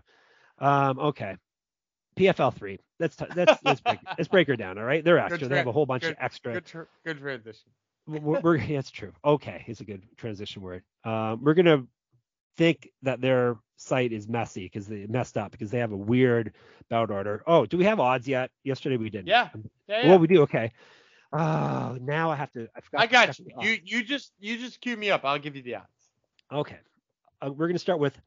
Um, 0.59 0.99
okay. 0.99 1.37
PFL 2.17 2.53
three. 2.55 2.79
Let's 2.99 3.15
t- 3.15 3.25
let's 3.35 3.59
let's 3.63 3.79
break 3.81 3.99
let's 4.17 4.27
break 4.27 4.47
her 4.47 4.55
down. 4.55 4.77
All 4.79 4.83
right, 4.83 5.03
they're 5.03 5.19
extra. 5.19 5.37
Good 5.37 5.49
they 5.49 5.57
have 5.57 5.67
a 5.67 5.71
whole 5.71 5.85
bunch 5.85 6.03
good- 6.03 6.13
of 6.13 6.17
extra. 6.19 6.53
Good, 6.53 6.65
tr- 6.65 6.81
good 7.05 7.19
transition. 7.19 7.69
We're, 8.07 8.39
we're 8.41 8.55
it's 8.55 8.91
true. 8.91 9.13
Okay, 9.23 9.65
it's 9.67 9.81
a 9.81 9.85
good 9.85 10.03
transition 10.17 10.61
word. 10.61 10.83
Um, 11.03 11.43
we're 11.43 11.53
gonna 11.53 11.83
think 12.57 12.89
that 13.03 13.21
their 13.21 13.57
site 13.77 14.11
is 14.11 14.27
messy 14.27 14.63
because 14.65 14.87
they 14.87 15.05
messed 15.07 15.37
up 15.37 15.51
because 15.51 15.69
they 15.69 15.79
have 15.79 15.91
a 15.91 15.97
weird 15.97 16.53
bout 16.89 17.11
order. 17.11 17.43
Oh, 17.45 17.65
do 17.65 17.77
we 17.77 17.83
have 17.85 17.99
odds 17.99 18.27
yet? 18.27 18.51
Yesterday 18.63 18.97
we 18.97 19.09
didn't. 19.09 19.27
Yeah. 19.27 19.49
Yeah, 19.87 20.01
yeah. 20.01 20.09
Well, 20.09 20.19
we 20.19 20.27
do. 20.27 20.41
Okay. 20.43 20.71
Oh, 21.31 21.97
now 22.01 22.31
I 22.31 22.35
have 22.35 22.51
to. 22.53 22.67
I 22.75 22.81
forgot. 22.81 23.01
I 23.01 23.07
got 23.07 23.39
you. 23.39 23.45
You 23.61 23.77
you 23.83 24.03
just 24.03 24.31
you 24.39 24.57
just 24.57 24.81
cue 24.81 24.97
me 24.97 25.11
up. 25.11 25.25
I'll 25.25 25.39
give 25.39 25.55
you 25.55 25.61
the 25.61 25.75
odds. 25.75 25.85
Okay. 26.51 26.79
Uh, 27.45 27.51
we're 27.51 27.67
gonna 27.67 27.79
start 27.79 27.99
with 27.99 28.17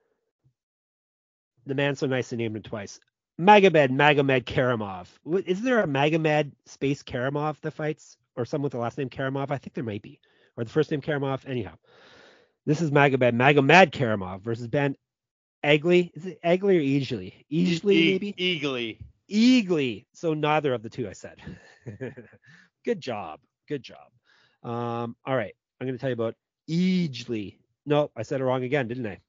the 1.67 1.75
man 1.75 1.97
so 1.97 2.06
nice 2.06 2.29
to 2.29 2.37
name 2.37 2.56
him 2.56 2.62
twice. 2.62 3.00
Magomed 3.41 3.91
Magomed 3.91 4.44
Karamov. 4.44 5.06
Is 5.47 5.62
there 5.62 5.81
a 5.81 5.87
Magomed 5.87 6.53
space 6.67 7.03
Karamov 7.03 7.59
that 7.62 7.71
fights, 7.73 8.19
or 8.41 8.45
someone 8.45 8.65
with 8.65 8.73
the 8.73 8.79
last 8.79 8.99
name 8.99 9.11
Karamov? 9.11 9.51
I 9.51 9.59
think 9.59 9.75
there 9.75 9.85
might 9.85 10.03
be, 10.03 10.21
or 10.57 10.65
the 10.65 10.71
first 10.71 10.91
name 10.91 11.01
Karamov. 11.01 11.49
Anyhow, 11.49 11.75
this 12.67 12.81
is 12.81 12.91
Magomed 12.91 13.35
Magomed 13.35 13.91
Karamov 13.91 14.43
versus 14.43 14.67
Ben 14.69 14.97
Egley. 15.64 16.11
Is 16.14 16.26
it 16.26 16.38
Egley 16.43 16.79
or 16.79 16.81
Eagley? 16.81 17.45
Eagley 17.50 17.95
E- 17.95 18.12
maybe. 18.12 18.33
Eagly. 18.33 18.99
Eagley. 19.31 20.07
So 20.12 20.35
neither 20.35 20.75
of 20.75 20.83
the 20.83 20.91
two 20.91 21.09
I 21.09 21.12
said. 21.12 21.38
Good 22.85 23.00
job. 23.00 23.41
Good 23.69 23.83
job. 23.83 24.09
Um, 24.62 25.17
all 25.25 25.37
right. 25.37 25.55
I'm 25.81 25.87
going 25.87 25.97
to 25.97 26.00
tell 26.00 26.11
you 26.11 26.14
about 26.14 26.35
Eagley. 26.69 27.57
No, 27.87 28.11
I 28.17 28.23
said 28.23 28.41
it 28.41 28.45
wrong 28.45 28.64
again, 28.64 28.88
didn't 28.88 29.07
I? 29.07 29.21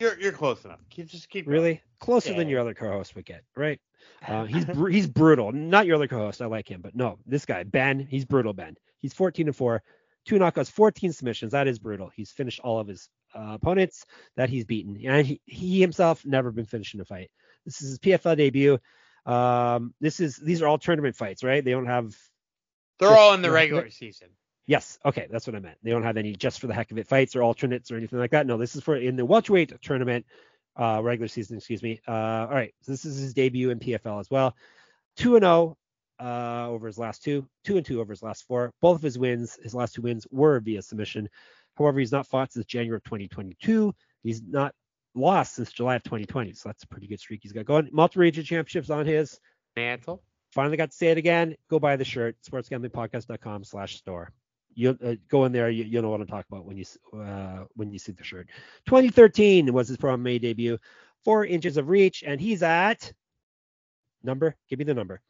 You're 0.00 0.18
you're 0.18 0.32
close 0.32 0.64
enough. 0.64 0.80
Keep, 0.90 1.06
just 1.06 1.28
keep. 1.30 1.46
going. 1.46 1.80
Closer 2.04 2.34
than 2.34 2.48
your 2.48 2.60
other 2.60 2.74
co-host 2.74 3.14
would 3.16 3.24
get, 3.24 3.42
right? 3.56 3.80
Uh, 4.26 4.44
he's 4.44 4.64
br- 4.74 4.88
he's 4.90 5.06
brutal. 5.06 5.52
Not 5.52 5.86
your 5.86 5.96
other 5.96 6.08
co-host. 6.08 6.42
I 6.42 6.46
like 6.46 6.70
him, 6.70 6.80
but 6.82 6.94
no, 6.94 7.18
this 7.26 7.46
guy 7.46 7.62
Ben. 7.62 8.06
He's 8.10 8.24
brutal. 8.24 8.52
Ben. 8.52 8.76
He's 9.00 9.14
14 9.14 9.46
and 9.48 9.56
four, 9.56 9.82
two 10.24 10.36
knockouts, 10.36 10.70
14 10.70 11.12
submissions. 11.12 11.52
That 11.52 11.66
is 11.66 11.78
brutal. 11.78 12.10
He's 12.14 12.30
finished 12.30 12.60
all 12.60 12.78
of 12.78 12.88
his 12.88 13.08
uh, 13.34 13.52
opponents 13.54 14.04
that 14.36 14.48
he's 14.50 14.64
beaten, 14.64 15.00
and 15.04 15.26
he, 15.26 15.40
he 15.46 15.80
himself 15.80 16.24
never 16.24 16.50
been 16.50 16.66
finished 16.66 16.94
in 16.94 17.00
a 17.00 17.04
fight. 17.04 17.30
This 17.64 17.80
is 17.80 17.90
his 17.90 17.98
PFL 17.98 18.36
debut. 18.36 18.78
Um, 19.26 19.94
this 20.00 20.20
is 20.20 20.36
these 20.36 20.60
are 20.60 20.68
all 20.68 20.78
tournament 20.78 21.16
fights, 21.16 21.42
right? 21.42 21.64
They 21.64 21.70
don't 21.70 21.86
have. 21.86 22.14
They're 22.98 23.08
Just- 23.08 23.20
all 23.20 23.34
in 23.34 23.42
the 23.42 23.48
yeah, 23.48 23.54
regular 23.54 23.90
season. 23.90 24.28
Yes, 24.66 24.98
okay, 25.04 25.26
that's 25.30 25.46
what 25.46 25.54
I 25.54 25.58
meant. 25.58 25.76
They 25.82 25.90
don't 25.90 26.04
have 26.04 26.16
any 26.16 26.34
just 26.34 26.58
for 26.58 26.68
the 26.68 26.74
heck 26.74 26.90
of 26.90 26.96
it 26.96 27.06
fights 27.06 27.36
or 27.36 27.42
alternates 27.42 27.90
or 27.90 27.96
anything 27.96 28.18
like 28.18 28.30
that. 28.30 28.46
No, 28.46 28.56
this 28.56 28.74
is 28.74 28.82
for 28.82 28.96
in 28.96 29.14
the 29.16 29.24
welterweight 29.24 29.72
tournament, 29.82 30.24
uh, 30.76 31.00
regular 31.02 31.28
season, 31.28 31.56
excuse 31.56 31.82
me. 31.82 32.00
Uh, 32.06 32.46
all 32.48 32.54
right, 32.54 32.74
so 32.82 32.92
this 32.92 33.04
is 33.04 33.18
his 33.18 33.34
debut 33.34 33.70
in 33.70 33.78
PFL 33.78 34.20
as 34.20 34.30
well. 34.30 34.54
Two 35.16 35.36
and 35.36 35.44
zero 35.44 35.76
uh, 36.20 36.66
over 36.68 36.86
his 36.86 36.98
last 36.98 37.22
two, 37.22 37.46
two 37.64 37.76
and 37.76 37.86
two 37.86 38.00
over 38.00 38.12
his 38.12 38.22
last 38.22 38.44
four. 38.46 38.72
Both 38.80 38.96
of 38.96 39.02
his 39.02 39.18
wins, 39.18 39.58
his 39.62 39.74
last 39.74 39.94
two 39.94 40.02
wins, 40.02 40.26
were 40.30 40.60
via 40.60 40.82
submission. 40.82 41.28
However, 41.76 41.98
he's 41.98 42.12
not 42.12 42.26
fought 42.26 42.52
since 42.52 42.66
January 42.66 42.96
of 42.96 43.04
2022. 43.04 43.94
He's 44.22 44.42
not 44.42 44.74
lost 45.14 45.54
since 45.54 45.72
July 45.72 45.96
of 45.96 46.02
2020, 46.04 46.52
so 46.52 46.68
that's 46.68 46.84
a 46.84 46.88
pretty 46.88 47.06
good 47.06 47.20
streak 47.20 47.40
he's 47.42 47.52
got 47.52 47.64
going. 47.64 47.88
Multi-region 47.92 48.44
championships 48.44 48.90
on 48.90 49.06
his. 49.06 49.38
Mantle. 49.76 50.22
Finally 50.52 50.76
got 50.76 50.90
to 50.90 50.96
say 50.96 51.08
it 51.08 51.18
again. 51.18 51.56
Go 51.68 51.80
buy 51.80 51.96
the 51.96 52.04
shirt. 52.04 52.36
Sportsgamblingpodcast.com 52.48 53.64
slash 53.64 53.96
store. 53.96 54.30
You 54.74 54.98
uh, 55.04 55.14
go 55.28 55.44
in 55.44 55.52
there. 55.52 55.70
You, 55.70 55.84
you'll 55.84 56.02
know 56.02 56.10
what 56.10 56.20
I'm 56.20 56.26
talking 56.26 56.46
about 56.50 56.64
when 56.64 56.76
you 56.76 56.84
uh, 57.18 57.64
when 57.74 57.90
you 57.90 57.98
see 57.98 58.12
the 58.12 58.24
shirt. 58.24 58.48
2013 58.86 59.72
was 59.72 59.88
his 59.88 59.96
pro 59.96 60.16
MMA 60.16 60.40
debut. 60.40 60.78
Four 61.24 61.46
inches 61.46 61.76
of 61.76 61.88
reach, 61.88 62.22
and 62.26 62.40
he's 62.40 62.62
at 62.62 63.12
number. 64.22 64.56
Give 64.68 64.78
me 64.78 64.84
the 64.84 64.94
number. 64.94 65.20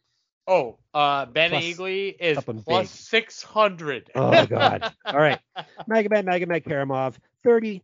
Oh, 0.47 0.79
uh, 0.93 1.27
Ben 1.27 1.51
Plus 1.51 1.63
Eagley 1.63 2.15
is 2.19 2.39
plus 2.43 2.65
big. 2.67 2.87
600. 2.87 4.11
Oh 4.15 4.47
god. 4.47 4.93
All 5.07 5.19
right. 5.19 5.41
Magomed 5.89 6.25
Magomed 6.25 6.65
Karamov, 6.65 7.17
30 7.43 7.83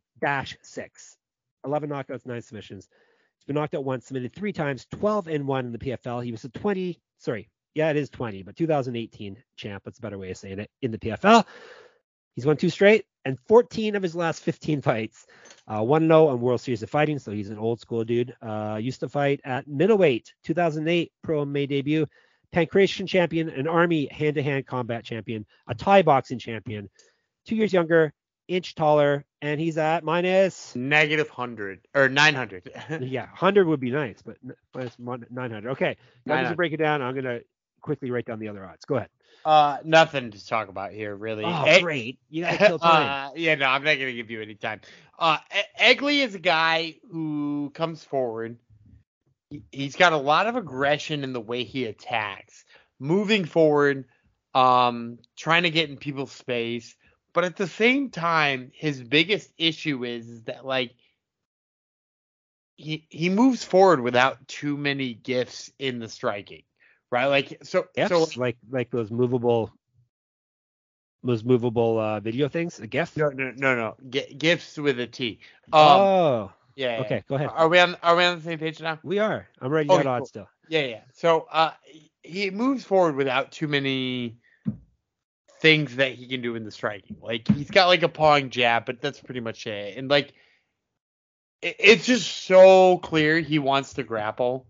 6. 0.62 1.16
11 1.64 1.90
knockouts, 1.90 2.26
9 2.26 2.42
submissions. 2.42 2.88
He's 3.36 3.44
been 3.44 3.54
knocked 3.54 3.74
out 3.74 3.84
once, 3.84 4.06
submitted 4.06 4.34
three 4.34 4.52
times, 4.52 4.86
12 4.92 5.28
and 5.28 5.46
1 5.46 5.66
in 5.66 5.72
the 5.72 5.78
PFL. 5.78 6.24
He 6.24 6.32
was 6.32 6.44
a 6.44 6.48
20, 6.48 7.00
sorry, 7.18 7.48
yeah, 7.74 7.90
it 7.90 7.96
is 7.96 8.10
20, 8.10 8.42
but 8.42 8.56
2018 8.56 9.42
champ. 9.56 9.82
That's 9.84 9.98
a 9.98 10.02
better 10.02 10.18
way 10.18 10.30
of 10.30 10.36
saying 10.36 10.58
it 10.58 10.70
in 10.82 10.90
the 10.90 10.98
PFL. 10.98 11.44
He's 12.36 12.46
won 12.46 12.56
two 12.56 12.70
straight 12.70 13.04
and 13.24 13.38
14 13.48 13.96
of 13.96 14.02
his 14.02 14.14
last 14.14 14.42
15 14.42 14.82
fights. 14.82 15.26
Uh, 15.66 15.82
1 15.82 16.06
0 16.06 16.28
on 16.28 16.40
World 16.40 16.60
Series 16.60 16.82
of 16.82 16.90
Fighting, 16.90 17.18
so 17.18 17.30
he's 17.32 17.50
an 17.50 17.58
old 17.58 17.80
school 17.80 18.04
dude. 18.04 18.34
Uh, 18.42 18.78
used 18.80 19.00
to 19.00 19.08
fight 19.08 19.40
at 19.44 19.68
middleweight, 19.68 20.32
2008 20.44 21.12
pro 21.22 21.44
MMA 21.44 21.68
debut. 21.68 22.06
Pankration 22.54 23.06
champion, 23.06 23.48
an 23.48 23.68
Army 23.68 24.08
hand 24.10 24.34
to 24.34 24.42
hand 24.42 24.66
combat 24.66 25.04
champion, 25.04 25.46
a 25.68 25.74
Thai 25.74 26.02
boxing 26.02 26.40
champion. 26.40 26.90
Two 27.46 27.54
years 27.54 27.72
younger, 27.72 28.12
inch 28.48 28.74
taller, 28.74 29.24
and 29.40 29.60
he's 29.60 29.78
at 29.78 30.02
Negative 30.74 31.28
100 31.28 31.86
or 31.94 32.08
900. 32.08 32.70
Yeah, 33.02 33.26
100 33.26 33.68
would 33.68 33.78
be 33.78 33.92
nice, 33.92 34.20
but 34.22 34.36
minus 34.74 34.98
one- 34.98 35.26
900. 35.30 35.70
Okay, 35.72 35.96
now 36.26 36.36
to 36.50 36.56
break 36.56 36.72
it 36.72 36.78
down, 36.78 37.02
I'm 37.02 37.14
going 37.14 37.24
to 37.24 37.42
quickly 37.80 38.10
write 38.10 38.26
down 38.26 38.38
the 38.38 38.48
other 38.48 38.64
odds. 38.64 38.84
Go 38.84 38.96
ahead. 38.96 39.08
uh, 39.44 39.78
nothing 39.84 40.30
to 40.32 40.46
talk 40.46 40.68
about 40.68 40.92
here, 40.92 41.14
really. 41.16 41.44
Oh, 41.44 41.64
Eh, 41.64 41.80
great. 41.80 42.18
You 42.28 42.42
got 42.44 42.50
to 42.58 42.58
kill 42.58 42.78
time. 42.78 43.30
uh, 43.30 43.32
yeah, 43.36 43.54
no, 43.54 43.66
I'm 43.66 43.82
not 43.84 43.94
gonna 43.98 44.12
give 44.12 44.30
you 44.30 44.42
any 44.42 44.54
time. 44.54 44.80
Uh, 45.18 45.38
Egley 45.78 46.20
is 46.22 46.34
a 46.34 46.38
guy 46.38 46.96
who 47.10 47.70
comes 47.74 48.04
forward. 48.04 48.58
He- 49.50 49.64
He's 49.72 49.96
got 49.96 50.12
a 50.12 50.16
lot 50.18 50.46
of 50.46 50.56
aggression 50.56 51.24
in 51.24 51.32
the 51.32 51.40
way 51.40 51.64
he 51.64 51.84
attacks, 51.86 52.64
moving 52.98 53.44
forward, 53.44 54.04
um, 54.54 55.18
trying 55.36 55.62
to 55.64 55.70
get 55.70 55.90
in 55.90 55.96
people's 55.96 56.32
space. 56.32 56.94
But 57.32 57.44
at 57.44 57.56
the 57.56 57.66
same 57.68 58.10
time, 58.10 58.72
his 58.74 59.02
biggest 59.02 59.52
issue 59.58 60.04
is, 60.04 60.28
is 60.28 60.42
that 60.44 60.64
like 60.66 60.94
he 62.76 63.06
he 63.10 63.28
moves 63.28 63.62
forward 63.64 64.00
without 64.00 64.46
too 64.48 64.76
many 64.76 65.14
gifts 65.14 65.70
in 65.78 65.98
the 65.98 66.08
striking, 66.08 66.62
right? 67.10 67.26
Like 67.26 67.58
so, 67.62 67.86
Gifs, 67.94 68.34
so 68.34 68.40
like 68.40 68.56
like 68.70 68.90
those 68.90 69.10
movable, 69.10 69.70
those 71.22 71.44
movable 71.44 71.98
uh, 71.98 72.20
video 72.20 72.48
things. 72.48 72.78
A 72.80 72.86
GIF. 72.86 73.16
no, 73.16 73.28
no, 73.28 73.52
no, 73.56 73.74
no, 73.76 73.96
G- 74.08 74.34
gifts 74.34 74.76
with 74.78 74.98
a 75.00 75.06
T. 75.06 75.40
Um, 75.72 75.72
oh, 75.82 76.52
Yeah. 76.76 76.96
yeah, 76.96 77.00
okay. 77.02 77.24
Go 77.28 77.34
ahead. 77.36 77.50
Are 77.52 77.68
we 77.68 77.78
on 77.78 77.96
Are 78.02 78.16
we 78.16 78.24
on 78.24 78.38
the 78.38 78.44
same 78.44 78.58
page 78.58 78.80
now? 78.80 78.98
We 79.02 79.18
are. 79.18 79.48
I'm 79.60 79.70
ready 79.70 79.90
Okay, 79.90 80.02
cool. 80.02 80.26
still. 80.26 80.48
Yeah, 80.68 80.82
yeah. 80.84 81.00
So 81.14 81.46
uh, 81.50 81.72
he 82.22 82.50
moves 82.50 82.84
forward 82.84 83.16
without 83.16 83.52
too 83.52 83.68
many 83.68 84.36
things 85.60 85.96
that 85.96 86.12
he 86.14 86.26
can 86.26 86.40
do 86.40 86.54
in 86.54 86.64
the 86.64 86.70
striking. 86.70 87.16
Like 87.20 87.48
he's 87.48 87.70
got 87.70 87.86
like 87.88 88.02
a 88.02 88.08
pawing 88.08 88.50
jab, 88.50 88.86
but 88.86 89.00
that's 89.00 89.20
pretty 89.20 89.40
much 89.40 89.66
it. 89.66 89.98
And 89.98 90.08
like 90.08 90.32
it, 91.60 91.76
it's 91.78 92.06
just 92.06 92.44
so 92.44 92.98
clear 92.98 93.40
he 93.40 93.58
wants 93.58 93.94
to 93.94 94.02
grapple. 94.02 94.66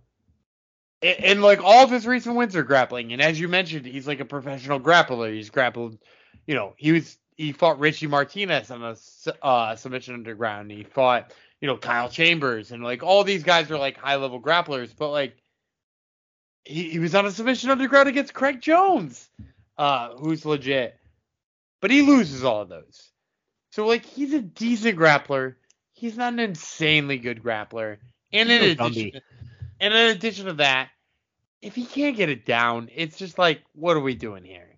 And, 1.02 1.24
and 1.24 1.42
like 1.42 1.62
all 1.62 1.84
of 1.84 1.90
his 1.90 2.06
recent 2.06 2.36
wins 2.36 2.56
are 2.56 2.62
grappling. 2.62 3.12
And 3.12 3.22
as 3.22 3.38
you 3.38 3.48
mentioned, 3.48 3.86
he's 3.86 4.06
like 4.06 4.20
a 4.20 4.24
professional 4.24 4.80
grappler. 4.80 5.32
He's 5.32 5.50
grappled. 5.50 5.98
You 6.46 6.54
know, 6.54 6.74
he 6.76 6.92
was 6.92 7.18
he 7.36 7.52
fought 7.52 7.78
Richie 7.78 8.06
Martinez 8.06 8.70
on 8.70 8.82
a 8.82 8.96
uh, 9.42 9.76
submission 9.76 10.14
underground. 10.14 10.70
He 10.70 10.84
fought 10.84 11.32
you 11.60 11.66
know 11.66 11.76
Kyle 11.76 12.08
Chambers 12.08 12.72
and 12.72 12.82
like 12.82 13.02
all 13.02 13.24
these 13.24 13.42
guys 13.42 13.70
are 13.70 13.78
like 13.78 13.96
high 13.96 14.16
level 14.16 14.40
grapplers, 14.40 14.92
but 14.96 15.10
like 15.10 15.36
he, 16.64 16.90
he 16.90 16.98
was 16.98 17.14
on 17.14 17.26
a 17.26 17.30
submission 17.30 17.70
underground 17.70 18.08
against 18.08 18.34
Craig 18.34 18.60
Jones, 18.60 19.28
uh, 19.78 20.14
who's 20.16 20.44
legit, 20.44 20.98
but 21.80 21.90
he 21.90 22.02
loses 22.02 22.44
all 22.44 22.62
of 22.62 22.68
those. 22.68 23.10
So 23.72 23.86
like 23.86 24.04
he's 24.04 24.32
a 24.34 24.40
decent 24.40 24.98
grappler. 24.98 25.54
He's 25.92 26.16
not 26.16 26.32
an 26.32 26.40
insanely 26.40 27.18
good 27.18 27.42
grappler. 27.42 27.98
And 28.32 28.50
in 28.50 28.62
addition. 28.62 29.20
And 29.80 29.94
in 29.94 30.10
addition 30.16 30.46
to 30.46 30.54
that, 30.54 30.90
if 31.62 31.74
he 31.76 31.86
can't 31.86 32.16
get 32.16 32.30
it 32.30 32.46
down, 32.46 32.90
it's 32.94 33.18
just 33.18 33.38
like, 33.38 33.62
what 33.74 33.96
are 33.96 34.00
we 34.00 34.14
doing 34.14 34.44
here? 34.44 34.68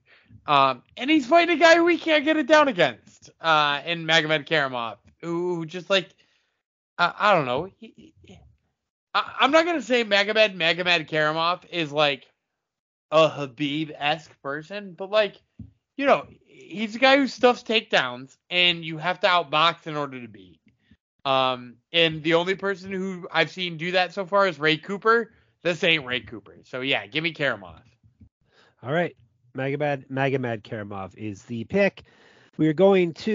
Um, 0.46 0.82
and 0.96 1.10
he's 1.10 1.26
fighting 1.26 1.56
a 1.56 1.60
guy 1.60 1.80
we 1.82 1.98
can't 1.98 2.24
get 2.24 2.36
it 2.38 2.48
down 2.48 2.68
against, 2.68 3.30
uh, 3.40 3.82
in 3.86 4.06
Magomed 4.06 4.46
Karamov, 4.48 4.98
who 5.22 5.66
just 5.66 5.90
like, 5.90 6.08
I, 6.98 7.14
I 7.18 7.34
don't 7.34 7.46
know. 7.46 7.70
He, 7.78 8.14
he- 8.24 8.38
I, 9.14 9.34
I'm 9.40 9.52
not 9.52 9.66
gonna 9.66 9.82
say 9.82 10.04
Magomed 10.04 10.56
Magomed 10.56 11.08
Karamov 11.08 11.64
is 11.70 11.92
like 11.92 12.26
a 13.12 13.28
Khabib 13.30 13.92
esque 13.98 14.32
person, 14.42 14.94
but 14.94 15.10
like, 15.10 15.36
you 15.96 16.06
know, 16.06 16.26
he's 16.46 16.96
a 16.96 17.00
guy 17.00 17.18
who 17.18 17.28
stuffs 17.28 17.62
takedowns, 17.64 18.38
and 18.50 18.84
you 18.84 18.98
have 18.98 19.20
to 19.20 19.28
outbox 19.28 19.86
in 19.88 19.96
order 19.96 20.20
to 20.22 20.28
beat. 20.28 20.61
Um, 21.24 21.76
and 21.92 22.22
the 22.22 22.34
only 22.34 22.54
person 22.54 22.92
who 22.92 23.28
I've 23.30 23.50
seen 23.50 23.76
do 23.76 23.92
that 23.92 24.12
so 24.12 24.26
far 24.26 24.48
is 24.48 24.58
Ray 24.58 24.76
Cooper. 24.76 25.32
This 25.62 25.84
ain't 25.84 26.04
Ray 26.04 26.20
Cooper. 26.20 26.56
So 26.64 26.80
yeah, 26.80 27.06
give 27.06 27.22
me 27.22 27.32
Karamov. 27.32 27.82
All 28.82 28.92
right. 28.92 29.16
Magomed 29.56 30.08
Magomed 30.08 30.62
Karamov 30.62 31.16
is 31.16 31.42
the 31.44 31.64
pick. 31.64 32.02
We 32.58 32.68
are 32.68 32.72
going 32.72 33.14
to 33.14 33.32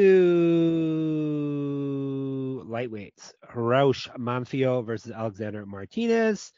lightweights. 2.67 3.33
Raush 3.55 4.07
Manfio 4.17 4.85
versus 4.85 5.11
Alexander 5.11 5.65
Martinez. 5.65 6.51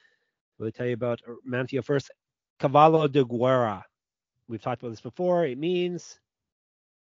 We'll 0.58 0.72
tell 0.72 0.88
you 0.88 0.94
about 0.94 1.22
Manfio 1.48 1.84
first. 1.84 2.12
Cavalo 2.60 3.10
de 3.10 3.24
Guerra. 3.24 3.86
We've 4.48 4.62
talked 4.62 4.82
about 4.82 4.90
this 4.90 5.02
before. 5.02 5.46
It 5.46 5.58
means 5.58 6.20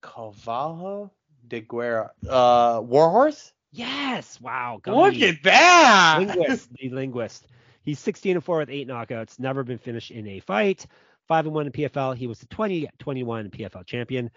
Cavalo 0.02 1.12
de 1.48 1.62
Guerra. 1.62 2.12
Uh, 2.28 2.82
Warhorse? 2.84 3.52
Yes. 3.76 4.40
Wow. 4.42 4.82
Look 4.86 5.16
at 5.22 5.44
that. 5.44 6.18
linguist, 6.20 6.70
the 6.82 6.90
linguist. 6.90 7.48
He's 7.84 8.00
16 8.00 8.38
and 8.38 8.44
4 8.44 8.58
with 8.60 8.70
eight 8.70 8.88
knockouts, 8.88 9.40
never 9.40 9.64
been 9.64 9.78
finished 9.78 10.12
in 10.12 10.28
a 10.28 10.40
fight. 10.40 10.88
5 11.28 11.46
and 11.48 11.56
1 11.56 11.66
in 11.68 11.72
PFL. 11.72 12.16
He 12.16 12.28
was 12.28 12.40
the 12.40 12.48
20 12.48 12.90
21 13.00 13.50
PFL 13.50 13.86
champion. 13.86 14.32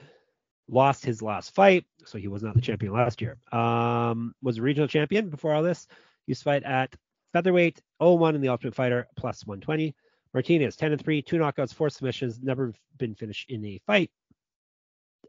Lost 0.70 1.04
his 1.04 1.22
last 1.22 1.54
fight, 1.54 1.86
so 2.04 2.18
he 2.18 2.28
was 2.28 2.42
not 2.42 2.54
the 2.54 2.60
champion 2.60 2.92
last 2.92 3.22
year. 3.22 3.38
Um, 3.52 4.34
was 4.42 4.58
a 4.58 4.62
regional 4.62 4.88
champion 4.88 5.30
before 5.30 5.54
all 5.54 5.62
this. 5.62 5.86
Used 6.26 6.42
to 6.42 6.44
fight 6.44 6.62
at 6.64 6.94
featherweight, 7.32 7.80
0-1 8.02 8.34
in 8.34 8.42
the 8.42 8.48
Ultimate 8.48 8.74
Fighter, 8.74 9.08
plus 9.16 9.46
120. 9.46 9.94
Martinez, 10.34 10.76
10 10.76 10.92
and 10.92 11.02
3, 11.02 11.22
two 11.22 11.36
knockouts, 11.38 11.72
four 11.72 11.88
submissions, 11.88 12.38
never 12.42 12.74
been 12.98 13.14
finished 13.14 13.50
in 13.50 13.64
a 13.64 13.80
fight. 13.86 14.10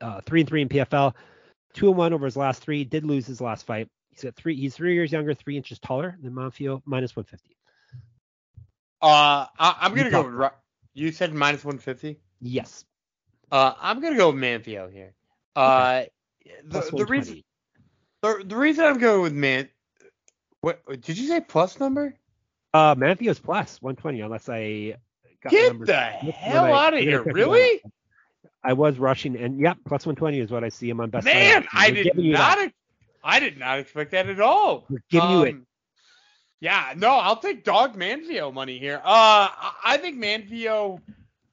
Uh, 0.01 0.19
3 0.25 0.41
and 0.41 0.49
3 0.49 0.61
in 0.63 0.69
PFL, 0.69 1.15
2 1.73 1.87
and 1.87 1.97
1 1.97 2.13
over 2.13 2.25
his 2.25 2.37
last 2.37 2.61
three. 2.61 2.83
Did 2.83 3.05
lose 3.05 3.25
his 3.25 3.39
last 3.39 3.65
fight. 3.65 3.87
He's 4.19 4.25
got 4.25 4.35
three. 4.35 4.55
He's 4.55 4.75
three 4.75 4.93
years 4.95 5.13
younger, 5.13 5.33
three 5.33 5.55
inches 5.55 5.79
taller 5.79 6.17
than 6.21 6.33
Manfio, 6.33 6.81
minus 6.85 7.15
150. 7.15 7.55
Uh, 9.01 9.45
I, 9.57 9.75
I'm 9.79 9.95
gonna 9.95 10.11
go. 10.11 10.23
Ru- 10.23 10.49
you 10.93 11.13
said 11.13 11.33
minus 11.33 11.63
150. 11.63 12.19
Yes. 12.41 12.83
Uh, 13.49 13.73
I'm 13.79 14.01
gonna 14.01 14.17
go 14.17 14.31
with 14.31 14.41
Manfio 14.41 14.91
here. 14.91 15.13
Uh, 15.55 16.03
the, 16.65 16.81
the 16.97 17.05
reason 17.05 17.43
the, 18.21 18.43
the 18.45 18.55
reason 18.57 18.83
I'm 18.85 18.97
going 18.97 19.21
with 19.21 19.33
Man. 19.33 19.69
What 20.61 20.81
did 21.01 21.17
you 21.17 21.27
say? 21.27 21.39
Plus 21.39 21.79
number? 21.79 22.13
Uh, 22.73 22.95
Manfio's 22.95 23.39
plus 23.39 23.81
120, 23.81 24.19
unless 24.19 24.49
I 24.49 24.97
got 25.41 25.51
Get 25.51 25.69
numbers. 25.69 25.87
the 25.87 25.95
hell 25.95 26.65
I- 26.65 26.87
out 26.87 26.93
of 26.93 26.99
here! 26.99 27.23
Really? 27.23 27.81
I 28.61 28.73
was 28.73 28.99
rushing, 28.99 29.37
and 29.37 29.61
yep, 29.61 29.77
plus 29.87 30.05
120 30.05 30.41
is 30.41 30.51
what 30.51 30.65
I 30.65 30.69
see 30.69 30.89
him 30.89 30.99
on 30.99 31.09
best. 31.09 31.23
Man, 31.23 31.65
I 31.71 31.91
did 31.91 32.11
not. 32.17 32.73
I 33.23 33.39
did 33.39 33.57
not 33.57 33.79
expect 33.79 34.11
that 34.11 34.29
at 34.29 34.39
all. 34.39 34.85
We're 34.89 35.03
giving 35.09 35.29
you 35.29 35.43
it. 35.43 35.53
Um, 35.55 35.65
Yeah, 36.61 36.93
no, 36.97 37.09
I'll 37.09 37.37
take 37.37 37.63
Dog 37.63 37.95
Manfio 37.97 38.53
money 38.53 38.79
here. 38.79 39.01
Uh, 39.03 39.49
I- 39.83 39.97
think 39.97 40.17
Manfio 40.17 40.99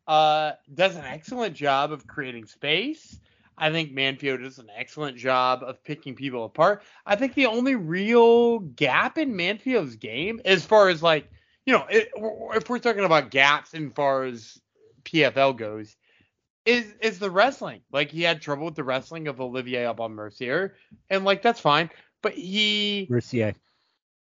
uh 0.07 0.53
does 0.73 0.95
an 0.95 1.05
excellent 1.05 1.55
job 1.55 1.91
of 1.91 2.07
creating 2.07 2.47
space. 2.47 3.19
I 3.59 3.71
think 3.71 3.93
Manfio 3.93 4.41
does 4.41 4.59
an 4.59 4.69
excellent 4.77 5.17
job 5.17 5.63
of 5.63 5.83
picking 5.83 6.15
people 6.15 6.45
apart. 6.45 6.83
I 7.07 7.17
think 7.17 7.35
the 7.35 7.47
only 7.47 7.75
real 7.75 8.59
gap 8.61 9.19
in 9.19 9.33
Manfio's 9.35 9.97
game, 9.97 10.41
as 10.45 10.65
far 10.65 10.89
as 10.91 11.03
like, 11.03 11.29
you 11.65 11.73
know, 11.73 11.87
it, 11.89 12.11
if 12.55 12.69
we're 12.69 12.79
talking 12.79 13.05
about 13.05 13.31
gaps 13.31 13.75
in 13.75 13.91
far 13.91 14.25
as 14.25 14.61
PFL 15.05 15.57
goes, 15.57 15.97
is 16.67 16.93
is 17.01 17.19
the 17.19 17.31
wrestling. 17.31 17.81
Like 17.93 18.11
he 18.11 18.23
had 18.23 18.43
trouble 18.43 18.67
with 18.67 18.75
the 18.75 18.85
wrestling 18.85 19.29
of 19.29 19.41
Olivier 19.41 19.87
Aubin 19.87 20.13
Mercier, 20.13 20.75
and 21.09 21.25
like 21.25 21.41
that's 21.43 21.61
fine. 21.61 21.89
But 22.23 22.35
he 22.35 23.07
Mercier. 23.09 23.55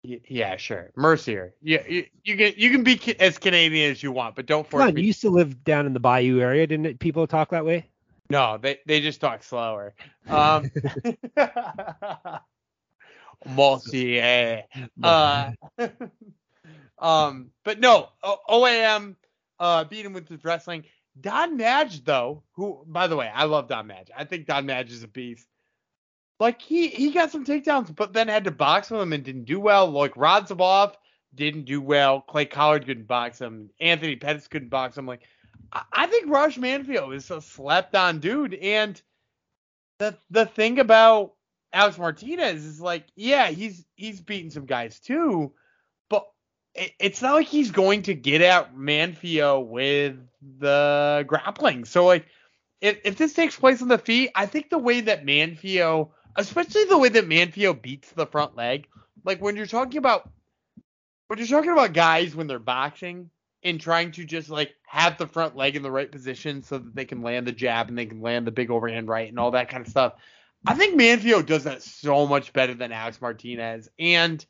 Y- 0.03 0.21
Yeah, 0.29 0.57
sure. 0.57 0.91
Mercier. 0.97 1.55
Yeah, 1.61 1.83
you, 1.87 2.07
you 2.25 2.37
can 2.37 2.55
you 2.57 2.71
can 2.71 2.83
be 2.85 2.97
ca- 2.97 3.17
as 3.21 3.37
Canadian 3.39 3.91
as 3.91 4.03
you 4.03 4.13
want, 4.13 4.35
but 4.37 4.47
don't 4.47 4.69
Come 4.71 4.81
on, 4.81 4.95
me. 4.95 5.03
you 5.03 5.09
used 5.09 5.21
to 5.23 5.31
live 5.31 5.63
down 5.65 5.85
in 5.87 5.93
the 5.93 6.01
Bayou 6.01 6.41
area, 6.41 6.67
didn't 6.67 6.87
it? 6.87 6.99
People 7.01 7.27
talk 7.27 7.51
that 7.51 7.65
way. 7.67 7.87
No, 8.31 8.59
they 8.59 8.79
they 8.87 9.01
just 9.01 9.21
talk 9.21 9.43
slower. 9.43 9.95
Um, 10.29 10.71
Mercier. 13.47 14.65
Uh, 15.03 15.51
um, 16.99 17.51
but 17.65 17.81
no, 17.81 18.09
o- 18.23 18.39
OAM. 18.49 19.17
uh, 19.59 19.85
beat 19.85 20.05
him 20.05 20.13
with 20.13 20.29
his 20.29 20.45
wrestling. 20.45 20.85
Don 21.19 21.57
Madge, 21.57 22.05
though, 22.05 22.43
who, 22.53 22.85
by 22.87 23.07
the 23.07 23.17
way, 23.17 23.31
I 23.33 23.45
love 23.45 23.69
Don 23.69 23.87
Madge. 23.87 24.11
I 24.17 24.25
think 24.25 24.47
Don 24.47 24.67
Madge 24.67 24.93
is 24.93 25.03
a 25.03 25.09
beast. 25.09 25.47
Like 26.39 26.63
he 26.63 26.89
he 26.89 27.11
got 27.11 27.31
some 27.31 27.45
takedowns, 27.45 27.95
but 27.95 28.15
then 28.15 28.29
had 28.29 28.45
to 28.45 28.51
box 28.51 28.91
with 28.91 29.03
him 29.03 29.13
and 29.13 29.23
didn't 29.23 29.45
do 29.45 29.61
well. 29.61 29.91
Like 29.91 30.15
Radzhabov 30.15 30.95
didn't 31.35 31.67
do 31.67 31.83
well. 31.83 32.23
Clay 32.23 32.47
Collard 32.47 32.87
couldn't 32.87 33.07
box 33.07 33.39
him. 33.39 33.71
Anthony 33.79 34.17
Pettis 34.17 34.49
couldn't 34.49 34.71
box 34.71 34.97
him. 34.97 35.07
Like 35.07 35.21
I, 35.71 35.83
I 35.93 36.07
think 36.07 36.29
Raush 36.29 36.57
Manfio 36.57 37.15
is 37.15 37.31
a 37.31 37.43
slept 37.43 37.95
on 37.95 38.21
dude. 38.21 38.55
And 38.55 39.01
the 39.99 40.17
the 40.31 40.47
thing 40.47 40.79
about 40.79 41.35
Alex 41.75 41.99
Martinez 41.99 42.65
is 42.65 42.81
like, 42.81 43.05
yeah, 43.15 43.49
he's 43.49 43.85
he's 43.95 44.23
beaten 44.23 44.51
some 44.51 44.65
guys 44.67 44.99
too, 44.99 45.53
it, 46.75 46.93
it's 46.99 47.23
not 47.23 47.35
like 47.35 47.47
he's 47.47 47.71
going 47.71 48.03
to 48.03 48.15
get 48.15 48.41
at 48.41 48.75
Manfio 48.75 49.67
with 49.67 50.17
the 50.59 51.25
grappling. 51.27 51.85
So 51.85 52.07
like, 52.07 52.27
if 52.81 52.99
if 53.05 53.17
this 53.17 53.35
takes 53.35 53.57
place 53.57 53.83
on 53.83 53.89
the 53.89 53.99
feet, 53.99 54.31
I 54.35 54.47
think 54.47 54.71
the 54.71 54.79
way 54.79 55.03
that 55.03 55.27
Manfio, 55.27 56.11
especially 56.37 56.85
the 56.85 56.99
way 56.99 57.11
that 57.11 57.29
Manfio 57.29 57.81
beats 57.81 58.11
the 58.13 58.27
front 58.27 58.57
leg, 58.57 58.87
like 59.25 59.41
when 59.41 59.57
you're 59.57 59.67
talking 59.67 59.99
about 59.99 60.31
when 61.27 61.39
you're 61.39 61.49
talking 61.49 61.71
about 61.71 61.93
guys 61.93 62.35
when 62.35 62.47
they're 62.47 62.59
boxing 62.59 63.31
and 63.63 63.81
trying 63.81 64.13
to 64.13 64.25
just 64.25 64.49
like 64.49 64.75
have 64.87 65.19
the 65.19 65.27
front 65.27 65.55
leg 65.57 65.77
in 65.77 65.83
the 65.83 65.91
right 65.91 66.11
position 66.11 66.63
so 66.63 66.79
that 66.79 66.95
they 66.95 67.05
can 67.05 67.23
land 67.23 67.47
the 67.47 67.53
jab 67.53 67.89
and 67.89 67.99
they 67.99 68.07
can 68.07 68.23
land 68.23 68.47
the 68.47 68.51
big 68.51 68.71
overhand 68.71 69.09
right 69.09 69.29
and 69.29 69.39
all 69.39 69.51
that 69.51 69.69
kind 69.69 69.85
of 69.85 69.91
stuff. 69.91 70.15
I 70.67 70.75
think 70.75 70.99
Manfio 70.99 71.45
does 71.45 71.65
that 71.65 71.83
so 71.83 72.27
much 72.27 72.53
better 72.53 72.75
than 72.75 72.93
Alex 72.93 73.21
Martinez. 73.21 73.89
And 73.99 74.45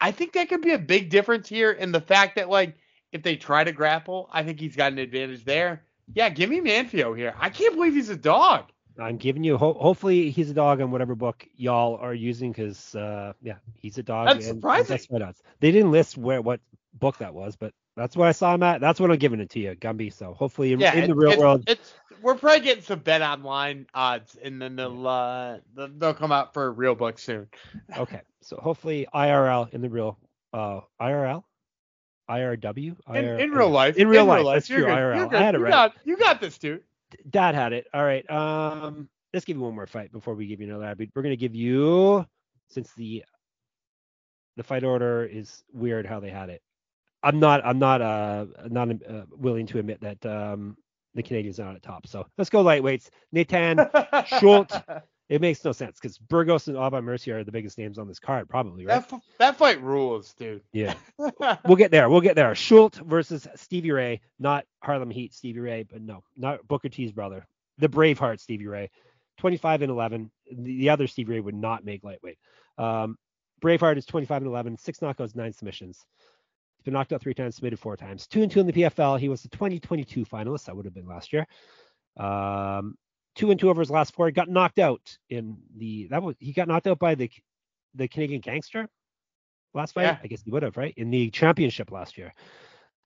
I 0.00 0.12
think 0.12 0.32
that 0.32 0.48
could 0.48 0.62
be 0.62 0.72
a 0.72 0.78
big 0.78 1.10
difference 1.10 1.48
here 1.48 1.70
in 1.70 1.92
the 1.92 2.00
fact 2.00 2.36
that, 2.36 2.48
like, 2.48 2.76
if 3.12 3.22
they 3.22 3.36
try 3.36 3.64
to 3.64 3.72
grapple, 3.72 4.28
I 4.32 4.42
think 4.42 4.60
he's 4.60 4.76
got 4.76 4.92
an 4.92 4.98
advantage 4.98 5.44
there. 5.44 5.82
Yeah, 6.14 6.28
give 6.28 6.50
me 6.50 6.60
Manfio 6.60 7.16
here. 7.16 7.34
I 7.38 7.50
can't 7.50 7.74
believe 7.74 7.94
he's 7.94 8.08
a 8.08 8.16
dog. 8.16 8.70
I'm 8.98 9.16
giving 9.16 9.44
you. 9.44 9.56
Ho- 9.56 9.74
hopefully, 9.74 10.30
he's 10.30 10.50
a 10.50 10.54
dog 10.54 10.80
on 10.80 10.90
whatever 10.90 11.14
book 11.14 11.46
y'all 11.54 11.96
are 11.96 12.14
using, 12.14 12.52
because 12.52 12.94
uh, 12.94 13.32
yeah, 13.42 13.56
he's 13.74 13.98
a 13.98 14.02
dog. 14.02 14.28
That's 14.28 14.46
surprising. 14.46 14.98
That's 15.10 15.22
odds. 15.22 15.42
They 15.60 15.70
didn't 15.70 15.90
list 15.90 16.18
where 16.18 16.42
what 16.42 16.60
book 16.94 17.18
that 17.18 17.32
was, 17.32 17.56
but 17.56 17.72
that's 18.00 18.16
what 18.16 18.28
I 18.28 18.32
saw 18.32 18.54
him 18.54 18.62
at. 18.62 18.80
That's 18.80 18.98
what 18.98 19.10
I'm 19.10 19.18
giving 19.18 19.40
it 19.40 19.50
to 19.50 19.60
you, 19.60 19.74
Gumby. 19.76 20.12
So 20.12 20.32
hopefully, 20.32 20.72
in, 20.72 20.80
Yeah, 20.80 20.94
in 20.94 21.08
the 21.08 21.14
real 21.14 21.30
it's- 21.32 21.38
world, 21.40 21.64
it's 21.68 21.94
we're 22.22 22.34
probably 22.34 22.60
getting 22.60 22.82
some 22.82 22.98
bet 22.98 23.22
online 23.22 23.86
odds, 23.94 24.36
and 24.42 24.60
then 24.60 24.76
they'll 24.76 25.06
uh 25.06 25.58
they'll, 25.74 26.14
come 26.14 26.32
out 26.32 26.52
for 26.54 26.66
a 26.66 26.70
real 26.70 26.94
book 26.94 27.18
soon. 27.18 27.46
okay. 27.96 28.20
So 28.42 28.56
hopefully, 28.56 29.06
IRL 29.14 29.72
in 29.72 29.80
the 29.82 29.88
real 29.90 30.18
uh 30.52 30.80
IRL, 31.00 31.44
IRW, 32.30 32.96
In, 33.08 33.16
IR, 33.16 33.38
in 33.38 33.50
real 33.50 33.68
life, 33.70 33.96
in 33.96 34.08
real 34.08 34.24
life. 34.24 34.44
That's 34.44 34.68
you're 34.70 34.80
true. 34.80 34.88
good, 34.88 34.94
IRL. 34.98 35.30
good. 35.30 35.38
I 35.38 35.42
had 35.42 35.54
it 35.54 35.58
you 35.58 35.64
right. 35.64 35.70
Got, 35.70 35.94
you 36.04 36.16
got 36.16 36.40
this, 36.40 36.58
dude. 36.58 36.82
Dad 37.28 37.54
had 37.54 37.72
it. 37.72 37.86
All 37.92 38.04
right. 38.04 38.28
Um, 38.30 39.08
let's 39.34 39.44
give 39.44 39.56
you 39.56 39.62
one 39.62 39.74
more 39.74 39.86
fight 39.86 40.12
before 40.12 40.34
we 40.34 40.46
give 40.46 40.60
you 40.60 40.68
another. 40.74 40.94
We're 41.14 41.22
gonna 41.22 41.36
give 41.36 41.54
you 41.54 42.24
since 42.68 42.92
the 42.94 43.24
the 44.56 44.62
fight 44.62 44.84
order 44.84 45.24
is 45.24 45.62
weird 45.72 46.06
how 46.06 46.20
they 46.20 46.30
had 46.30 46.50
it. 46.50 46.62
I'm 47.22 47.38
not. 47.38 47.64
I'm 47.64 47.78
not. 47.78 48.00
Uh, 48.02 48.46
not 48.68 48.88
uh, 48.90 49.24
willing 49.30 49.66
to 49.68 49.78
admit 49.78 50.00
that 50.00 50.24
um 50.26 50.76
the 51.14 51.22
Canadians 51.22 51.58
are 51.60 51.66
not 51.66 51.76
at 51.76 51.82
top. 51.82 52.06
So 52.06 52.26
let's 52.38 52.50
go 52.50 52.62
lightweights. 52.64 53.10
Nathan. 53.32 53.80
Schultz. 54.26 54.76
It 55.30 55.40
makes 55.40 55.64
no 55.64 55.70
sense 55.70 56.00
because 56.00 56.18
Burgos 56.18 56.66
and 56.66 56.76
Aubin 56.76 57.04
Mercier 57.04 57.38
are 57.38 57.44
the 57.44 57.52
biggest 57.52 57.78
names 57.78 58.00
on 58.00 58.08
this 58.08 58.18
card, 58.18 58.48
probably, 58.48 58.84
right? 58.84 59.08
that 59.08 59.20
that 59.38 59.56
fight 59.56 59.80
rules, 59.80 60.34
dude. 60.34 60.60
Yeah. 60.72 60.94
We'll 61.64 61.76
get 61.76 61.92
there. 61.92 62.10
We'll 62.10 62.20
get 62.20 62.34
there. 62.34 62.52
Schultz 62.56 62.98
versus 62.98 63.46
Stevie 63.54 63.92
Ray, 63.92 64.22
not 64.40 64.64
Harlem 64.82 65.08
Heat 65.08 65.32
Stevie 65.32 65.60
Ray, 65.60 65.84
but 65.84 66.02
no, 66.02 66.24
not 66.36 66.66
Booker 66.66 66.88
T's 66.88 67.12
brother, 67.12 67.46
the 67.78 67.88
Braveheart 67.88 68.40
Stevie 68.40 68.66
Ray. 68.66 68.90
25 69.38 69.82
and 69.82 69.90
11. 69.92 70.30
The, 70.50 70.78
the 70.78 70.88
other 70.90 71.06
Stevie 71.06 71.34
Ray 71.34 71.40
would 71.40 71.54
not 71.54 71.84
make 71.84 72.02
lightweight. 72.02 72.38
Um, 72.76 73.16
Braveheart 73.62 73.98
is 73.98 74.06
25 74.06 74.38
and 74.42 74.48
11, 74.48 74.78
six 74.78 74.98
knockouts, 74.98 75.36
nine 75.36 75.52
submissions. 75.52 76.04
He's 76.80 76.86
been 76.86 76.94
knocked 76.94 77.12
out 77.12 77.20
three 77.20 77.34
times, 77.34 77.56
submitted 77.56 77.78
four 77.78 77.94
times. 77.94 78.26
Two 78.26 78.42
and 78.42 78.50
two 78.50 78.60
in 78.60 78.66
the 78.66 78.72
PFL. 78.72 79.20
He 79.20 79.28
was 79.28 79.42
the 79.42 79.50
2022 79.50 80.24
finalist. 80.24 80.64
That 80.64 80.74
would 80.74 80.86
have 80.86 80.94
been 80.94 81.06
last 81.06 81.30
year. 81.30 81.46
Um, 82.16 82.96
two 83.34 83.50
and 83.50 83.60
two 83.60 83.68
over 83.68 83.82
his 83.82 83.90
last 83.90 84.14
four. 84.14 84.24
He 84.24 84.32
got 84.32 84.48
knocked 84.48 84.78
out 84.78 85.18
in 85.28 85.58
the 85.76 86.06
that 86.08 86.22
was 86.22 86.36
he 86.38 86.54
got 86.54 86.68
knocked 86.68 86.86
out 86.86 86.98
by 86.98 87.16
the 87.16 87.30
the 87.94 88.08
Canadian 88.08 88.40
gangster 88.40 88.88
last 89.74 89.92
fight. 89.92 90.04
Yeah. 90.04 90.16
I 90.24 90.26
guess 90.26 90.40
he 90.42 90.50
would 90.50 90.62
have 90.62 90.78
right 90.78 90.94
in 90.96 91.10
the 91.10 91.28
championship 91.28 91.90
last 91.90 92.16
year. 92.16 92.32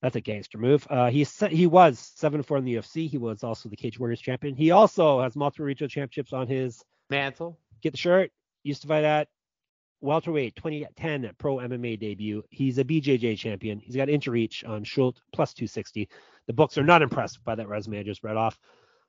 That's 0.02 0.14
a 0.14 0.20
gangster 0.20 0.58
move. 0.58 0.86
Uh, 0.88 1.10
he 1.10 1.26
he 1.50 1.66
was 1.66 1.98
seven 2.14 2.44
four 2.44 2.58
in 2.58 2.64
the 2.64 2.76
UFC. 2.76 3.08
He 3.08 3.18
was 3.18 3.42
also 3.42 3.68
the 3.68 3.76
Cage 3.76 3.98
Warriors 3.98 4.20
champion. 4.20 4.54
He 4.54 4.70
also 4.70 5.20
has 5.20 5.34
multiple 5.34 5.66
regional 5.66 5.88
championships 5.88 6.32
on 6.32 6.46
his 6.46 6.80
Mantle. 7.10 7.58
get 7.82 7.90
the 7.90 7.98
shirt. 7.98 8.30
Used 8.62 8.82
to 8.82 8.88
fight 8.88 9.02
at 9.02 9.26
welterweight 10.04 10.54
2010 10.56 11.30
pro 11.38 11.56
MMA 11.56 11.98
debut. 11.98 12.42
He's 12.50 12.78
a 12.78 12.84
BJJ 12.84 13.38
champion. 13.38 13.78
He's 13.80 13.96
got 13.96 14.08
inch 14.08 14.26
reach 14.26 14.62
on 14.64 14.84
Schultz 14.84 15.20
plus 15.32 15.52
260. 15.54 16.08
The 16.46 16.52
books 16.52 16.78
are 16.78 16.84
not 16.84 17.02
impressed 17.02 17.42
by 17.44 17.54
that 17.54 17.68
resume 17.68 17.98
I 17.98 18.02
just 18.02 18.22
read 18.22 18.36
off. 18.36 18.58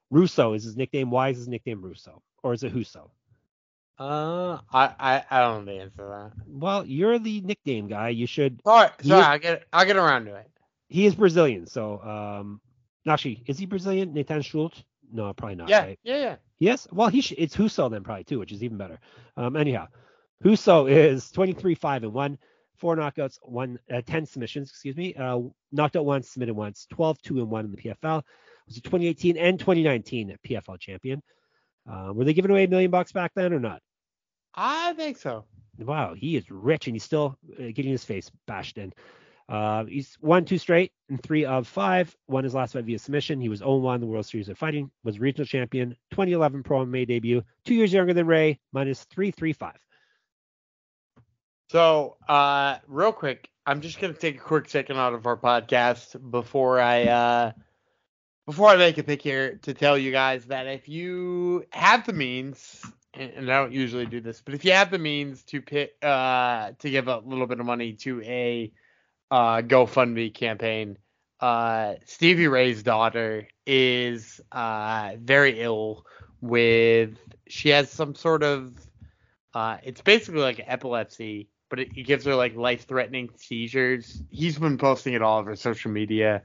Russo 0.09 0.53
is 0.53 0.63
his 0.63 0.77
nickname. 0.77 1.11
Why 1.11 1.29
is 1.29 1.37
his 1.37 1.47
nickname 1.47 1.81
Russo? 1.81 2.21
Or 2.43 2.53
is 2.53 2.63
it 2.63 2.73
Huso? 2.73 3.09
Uh, 3.97 4.59
I, 4.73 4.93
I 4.99 5.23
I 5.31 5.39
don't 5.41 5.65
know 5.65 5.73
the 5.73 5.79
answer 5.79 5.97
to 5.97 6.03
that. 6.03 6.31
Well, 6.47 6.85
you're 6.85 7.17
the 7.17 7.41
nickname 7.41 7.87
guy. 7.87 8.09
You 8.09 8.27
should. 8.27 8.59
All 8.65 8.75
right, 8.75 8.91
sorry, 9.01 9.21
is- 9.21 9.25
I'll 9.27 9.39
get 9.39 9.63
I'll 9.71 9.85
get 9.85 9.95
around 9.95 10.25
to 10.25 10.35
it. 10.35 10.49
He 10.89 11.05
is 11.05 11.15
Brazilian. 11.15 11.65
So, 11.65 12.01
um, 12.01 12.59
actually, 13.07 13.43
is 13.47 13.57
he 13.57 13.65
Brazilian? 13.65 14.13
Nathan 14.13 14.41
Schultz? 14.41 14.83
No, 15.11 15.33
probably 15.33 15.55
not. 15.55 15.69
Yeah, 15.69 15.79
right? 15.85 15.99
yeah, 16.03 16.17
yeah. 16.17 16.35
Yes. 16.59 16.87
Well, 16.91 17.07
he 17.07 17.21
sh- 17.21 17.33
it's 17.37 17.55
Huso 17.55 17.89
then 17.89 18.03
probably 18.03 18.25
too, 18.25 18.37
which 18.39 18.51
is 18.51 18.63
even 18.63 18.77
better. 18.77 18.99
Um, 19.37 19.55
anyhow, 19.55 19.87
Huso 20.43 20.89
is 20.89 21.31
23 21.31 21.75
5 21.75 22.03
and 22.03 22.13
1, 22.13 22.37
four 22.77 22.95
knockouts, 22.95 23.37
one 23.41 23.79
uh, 23.93 24.01
10 24.05 24.25
submissions, 24.25 24.69
excuse 24.69 24.95
me. 24.95 25.13
Uh, 25.15 25.39
knocked 25.71 25.95
out 25.95 26.05
once, 26.05 26.29
submitted 26.29 26.53
once, 26.53 26.87
12 26.91 27.21
2 27.21 27.39
and 27.39 27.49
1 27.49 27.65
in 27.65 27.71
the 27.71 27.77
PFL. 27.77 28.21
Was 28.67 28.77
a 28.77 28.81
2018 28.81 29.37
and 29.37 29.59
2019 29.59 30.37
PFL 30.47 30.79
champion. 30.79 31.21
Uh, 31.89 32.11
were 32.13 32.25
they 32.25 32.33
giving 32.33 32.51
away 32.51 32.63
a 32.63 32.67
million 32.67 32.89
bucks 32.89 33.11
back 33.11 33.31
then 33.35 33.53
or 33.53 33.59
not? 33.59 33.81
I 34.55 34.93
think 34.93 35.17
so. 35.17 35.45
Wow, 35.77 36.13
he 36.15 36.35
is 36.35 36.49
rich 36.49 36.87
and 36.87 36.95
he's 36.95 37.03
still 37.03 37.37
uh, 37.53 37.65
getting 37.73 37.91
his 37.91 38.03
face 38.03 38.31
bashed 38.47 38.77
in. 38.77 38.93
Uh, 39.47 39.85
he's 39.85 40.17
won 40.21 40.45
two 40.45 40.57
straight 40.57 40.91
and 41.09 41.21
three 41.21 41.45
of 41.45 41.67
five. 41.67 42.15
Won 42.27 42.43
his 42.43 42.55
last 42.55 42.73
fight 42.73 42.85
via 42.85 42.97
submission. 42.97 43.39
He 43.39 43.49
was 43.49 43.61
0-1 43.61 43.95
in 43.95 44.01
the 44.01 44.07
World 44.07 44.25
Series 44.25 44.49
of 44.49 44.57
Fighting. 44.57 44.89
Was 45.03 45.19
regional 45.19 45.45
champion. 45.45 45.91
2011 46.11 46.63
Pro 46.63 46.85
MMA 46.85 47.07
debut. 47.07 47.43
Two 47.63 47.75
years 47.75 47.93
younger 47.93 48.13
than 48.13 48.25
Ray. 48.25 48.59
Minus 48.73 49.03
335. 49.05 49.75
So, 51.71 52.17
uh, 52.27 52.77
real 52.87 53.11
quick, 53.11 53.49
I'm 53.65 53.81
just 53.81 53.99
gonna 53.99 54.13
take 54.13 54.35
a 54.35 54.43
quick 54.43 54.69
second 54.69 54.97
out 54.97 55.13
of 55.13 55.25
our 55.25 55.37
podcast 55.37 56.29
before 56.29 56.79
I 56.79 57.05
uh 57.05 57.51
before 58.45 58.67
I 58.67 58.75
make 58.77 58.99
a 58.99 59.03
pick 59.03 59.21
here 59.23 59.55
to 59.63 59.73
tell 59.73 59.97
you 59.97 60.11
guys 60.11 60.45
that 60.45 60.67
if 60.67 60.87
you 60.87 61.65
have 61.71 62.05
the 62.05 62.13
means, 62.13 62.85
and, 63.15 63.51
I 63.51 63.57
don't 63.57 63.71
usually 63.73 64.05
do 64.05 64.21
this, 64.21 64.41
but 64.41 64.53
if 64.53 64.63
you 64.63 64.73
have 64.73 64.91
the 64.91 64.99
means 64.99 65.43
to 65.45 65.61
pick 65.61 65.95
uh 66.03 66.71
to 66.79 66.89
give 66.89 67.07
a 67.07 67.17
little 67.19 67.47
bit 67.47 67.59
of 67.59 67.65
money 67.65 67.93
to 67.93 68.21
a 68.21 68.71
uh 69.31 69.61
GoFundMe 69.63 70.31
campaign, 70.33 70.97
uh 71.39 71.95
Stevie 72.05 72.47
Ray's 72.47 72.83
daughter 72.83 73.47
is 73.65 74.39
uh 74.51 75.13
very 75.19 75.59
ill 75.59 76.05
with 76.41 77.17
she 77.47 77.69
has 77.69 77.89
some 77.89 78.13
sort 78.13 78.43
of 78.43 78.71
uh 79.55 79.77
it's 79.83 80.01
basically 80.01 80.41
like 80.41 80.61
epilepsy 80.63 81.49
but 81.75 81.87
it, 81.97 82.05
gives 82.05 82.23
her 82.25 82.35
like 82.35 82.55
life-threatening 82.55 83.29
seizures. 83.35 84.23
He's 84.29 84.57
been 84.57 84.77
posting 84.77 85.13
it 85.13 85.21
all 85.21 85.39
over 85.39 85.55
social 85.57 85.91
media, 85.91 86.43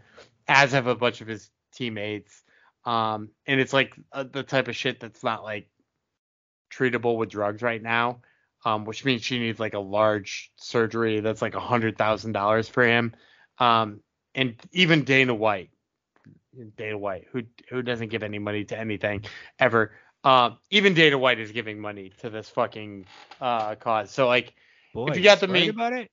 as 0.49 0.73
have 0.73 0.89
a 0.89 0.97
bunch 0.97 1.21
of 1.21 1.29
his 1.29 1.51
teammates. 1.73 2.43
Um, 2.85 3.29
and 3.47 3.61
it's 3.61 3.73
like 3.73 3.95
uh, 4.13 4.25
the 4.25 4.43
type 4.43 4.67
of 4.67 4.75
shit 4.75 4.99
that's 4.99 5.23
not 5.23 5.45
like 5.45 5.69
treatable 6.73 7.17
with 7.17 7.29
drugs 7.29 7.63
right 7.63 7.83
now. 7.83 8.23
Um, 8.63 8.85
which 8.85 9.07
means 9.07 9.23
she 9.23 9.39
needs 9.39 9.59
like 9.59 9.73
a 9.73 9.79
large 9.79 10.51
surgery 10.57 11.21
that's 11.21 11.41
like 11.41 11.55
a 11.55 11.61
hundred 11.61 11.97
thousand 11.97 12.33
dollars 12.33 12.69
for 12.69 12.85
him. 12.85 13.15
Um, 13.59 14.01
and 14.35 14.55
even 14.73 15.05
Dana 15.05 15.35
White, 15.35 15.71
Dana 16.77 16.99
White, 16.99 17.27
who 17.33 17.45
who 17.71 17.81
doesn't 17.81 18.09
give 18.09 18.23
any 18.23 18.39
money 18.39 18.65
to 18.65 18.79
anything 18.79 19.25
ever. 19.59 19.93
Um, 20.25 20.59
even 20.69 20.93
Dana 20.93 21.17
White 21.17 21.39
is 21.39 21.53
giving 21.53 21.81
money 21.81 22.13
to 22.21 22.29
this 22.29 22.51
fucking 22.51 23.07
uh 23.41 23.77
cause. 23.77 24.11
So 24.11 24.27
like, 24.27 24.53
Boy, 24.95 25.09
If 25.09 25.17
you 25.17 25.23
got 25.23 25.41
the 25.41 25.49
mean- 25.49 25.71
about 25.71 25.93
it, 25.93 26.11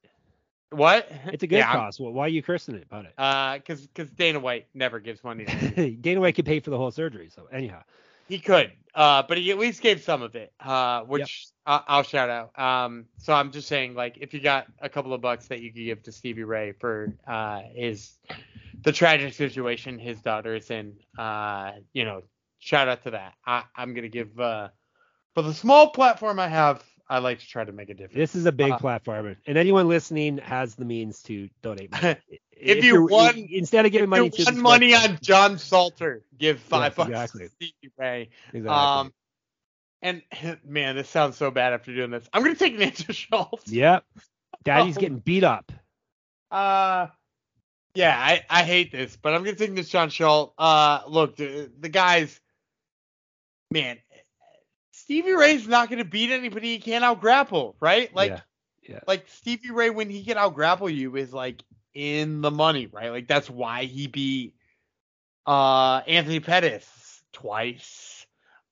what? 0.69 1.09
it's 1.27 1.43
a 1.43 1.47
good 1.47 1.57
yeah, 1.57 1.71
cause. 1.73 1.99
Well, 1.99 2.11
why 2.11 2.25
are 2.25 2.29
you 2.29 2.43
cursing 2.43 2.75
it 2.75 2.83
about 2.83 3.05
it? 3.05 3.13
Uh, 3.17 3.59
cause, 3.59 3.87
cause 3.95 4.09
Dana 4.09 4.39
White 4.39 4.67
never 4.73 4.99
gives 4.99 5.23
money. 5.23 5.45
Dana 6.01 6.19
White 6.19 6.35
could 6.35 6.45
pay 6.45 6.59
for 6.59 6.69
the 6.69 6.77
whole 6.77 6.91
surgery. 6.91 7.29
So 7.33 7.47
anyhow, 7.51 7.81
he 8.27 8.37
could, 8.39 8.71
uh, 8.93 9.23
but 9.27 9.37
he 9.37 9.49
at 9.51 9.57
least 9.57 9.81
gave 9.81 10.01
some 10.01 10.21
of 10.21 10.35
it, 10.35 10.51
uh, 10.59 11.01
which 11.03 11.47
I- 11.65 11.83
I'll 11.87 12.03
shout 12.03 12.29
out. 12.29 12.59
Um, 12.59 13.05
so 13.17 13.33
I'm 13.33 13.51
just 13.51 13.67
saying, 13.69 13.95
like, 13.95 14.17
if 14.19 14.33
you 14.33 14.41
got 14.41 14.67
a 14.81 14.89
couple 14.89 15.13
of 15.13 15.21
bucks 15.21 15.47
that 15.47 15.61
you 15.61 15.71
could 15.71 15.83
give 15.85 16.03
to 16.03 16.11
Stevie 16.11 16.43
Ray 16.43 16.73
for 16.73 17.13
uh, 17.25 17.61
his 17.73 18.17
the 18.83 18.91
tragic 18.91 19.33
situation 19.33 19.97
his 19.97 20.21
daughter's 20.21 20.69
in, 20.69 20.93
uh, 21.17 21.71
you 21.93 22.03
know, 22.05 22.21
shout 22.59 22.87
out 22.89 23.03
to 23.03 23.11
that. 23.11 23.33
I, 23.45 23.63
I'm 23.75 23.93
gonna 23.93 24.07
give 24.09 24.37
uh, 24.39 24.67
for 25.33 25.41
the 25.43 25.53
small 25.53 25.89
platform 25.91 26.39
I 26.39 26.47
have, 26.49 26.83
I 27.09 27.19
like 27.19 27.39
to 27.39 27.47
try 27.47 27.63
to 27.63 27.71
make 27.71 27.89
a 27.89 27.93
difference. 27.93 28.15
This 28.17 28.35
is 28.35 28.45
a 28.45 28.51
big 28.51 28.71
Uh, 28.73 28.77
platform, 28.79 29.37
and 29.45 29.57
anyone 29.57 29.87
listening 29.87 30.39
has 30.39 30.75
the 30.75 30.83
means 30.85 31.21
to 31.23 31.49
donate. 31.61 31.91
money. 31.91 32.15
If 32.59 32.83
you 32.83 33.05
won- 33.05 33.37
instead 33.51 33.85
of 33.85 33.91
giving 33.91 34.09
money 34.09 34.27
If 34.27 34.33
to 34.37 34.43
won 34.45 34.59
money 34.61 34.95
on 34.95 35.19
John 35.21 35.59
Salter, 35.59 36.23
give 36.39 36.59
five 36.59 36.95
bucks 36.95 37.09
exactly. 37.09 37.45
to 37.47 37.49
Stevie 37.51 37.93
Ray. 37.99 38.29
exactly. 38.51 38.67
Um, 38.69 39.13
and 40.01 40.23
man, 40.65 40.95
this 40.95 41.07
sounds 41.07 41.37
so 41.37 41.51
bad 41.51 41.73
after 41.73 41.93
doing 41.93 42.09
this. 42.09 42.27
I'm 42.33 42.41
gonna 42.41 42.55
take 42.55 42.75
Ninja 42.77 43.13
Schultz. 43.29 43.71
yep, 43.71 44.05
Daddy's 44.63 44.97
Oh. 44.97 45.01
getting 45.01 45.19
beat 45.19 45.43
up. 45.43 45.71
Uh, 46.49 47.07
yeah, 47.93 48.17
I, 48.19 48.43
I 48.49 48.63
hate 48.63 48.91
this, 48.91 49.15
but 49.15 49.35
I'm 49.35 49.43
gonna 49.43 49.55
take 49.55 49.75
this 49.75 49.89
John 49.89 50.09
Schultz. 50.09 50.53
Uh, 50.57 51.01
look, 51.07 51.35
the, 51.35 51.71
the 51.79 51.89
guys, 51.89 52.39
man, 53.69 53.97
Stevie 55.07 55.35
Ray's 55.35 55.65
not 55.65 55.89
gonna 55.89 56.03
beat 56.03 56.31
anybody 56.31 56.73
he 56.73 56.79
can't 56.79 57.01
out 57.01 57.21
grapple, 57.21 57.77
right? 57.79 58.13
Like, 58.13 58.31
yeah, 58.31 58.41
yeah. 58.89 58.99
like 59.07 59.25
Stevie 59.29 59.71
Ray 59.71 59.89
when 59.89 60.09
he 60.09 60.25
can 60.25 60.37
out 60.37 60.53
grapple 60.53 60.89
you 60.89 61.15
is 61.15 61.31
like 61.31 61.63
in 61.93 62.41
the 62.41 62.51
money, 62.51 62.87
right? 62.87 63.09
Like 63.09 63.25
that's 63.25 63.49
why 63.49 63.85
he 63.85 64.07
beat 64.07 64.55
uh 65.45 66.01
Anthony 66.05 66.41
Pettis 66.41 67.23
twice. 67.31 68.25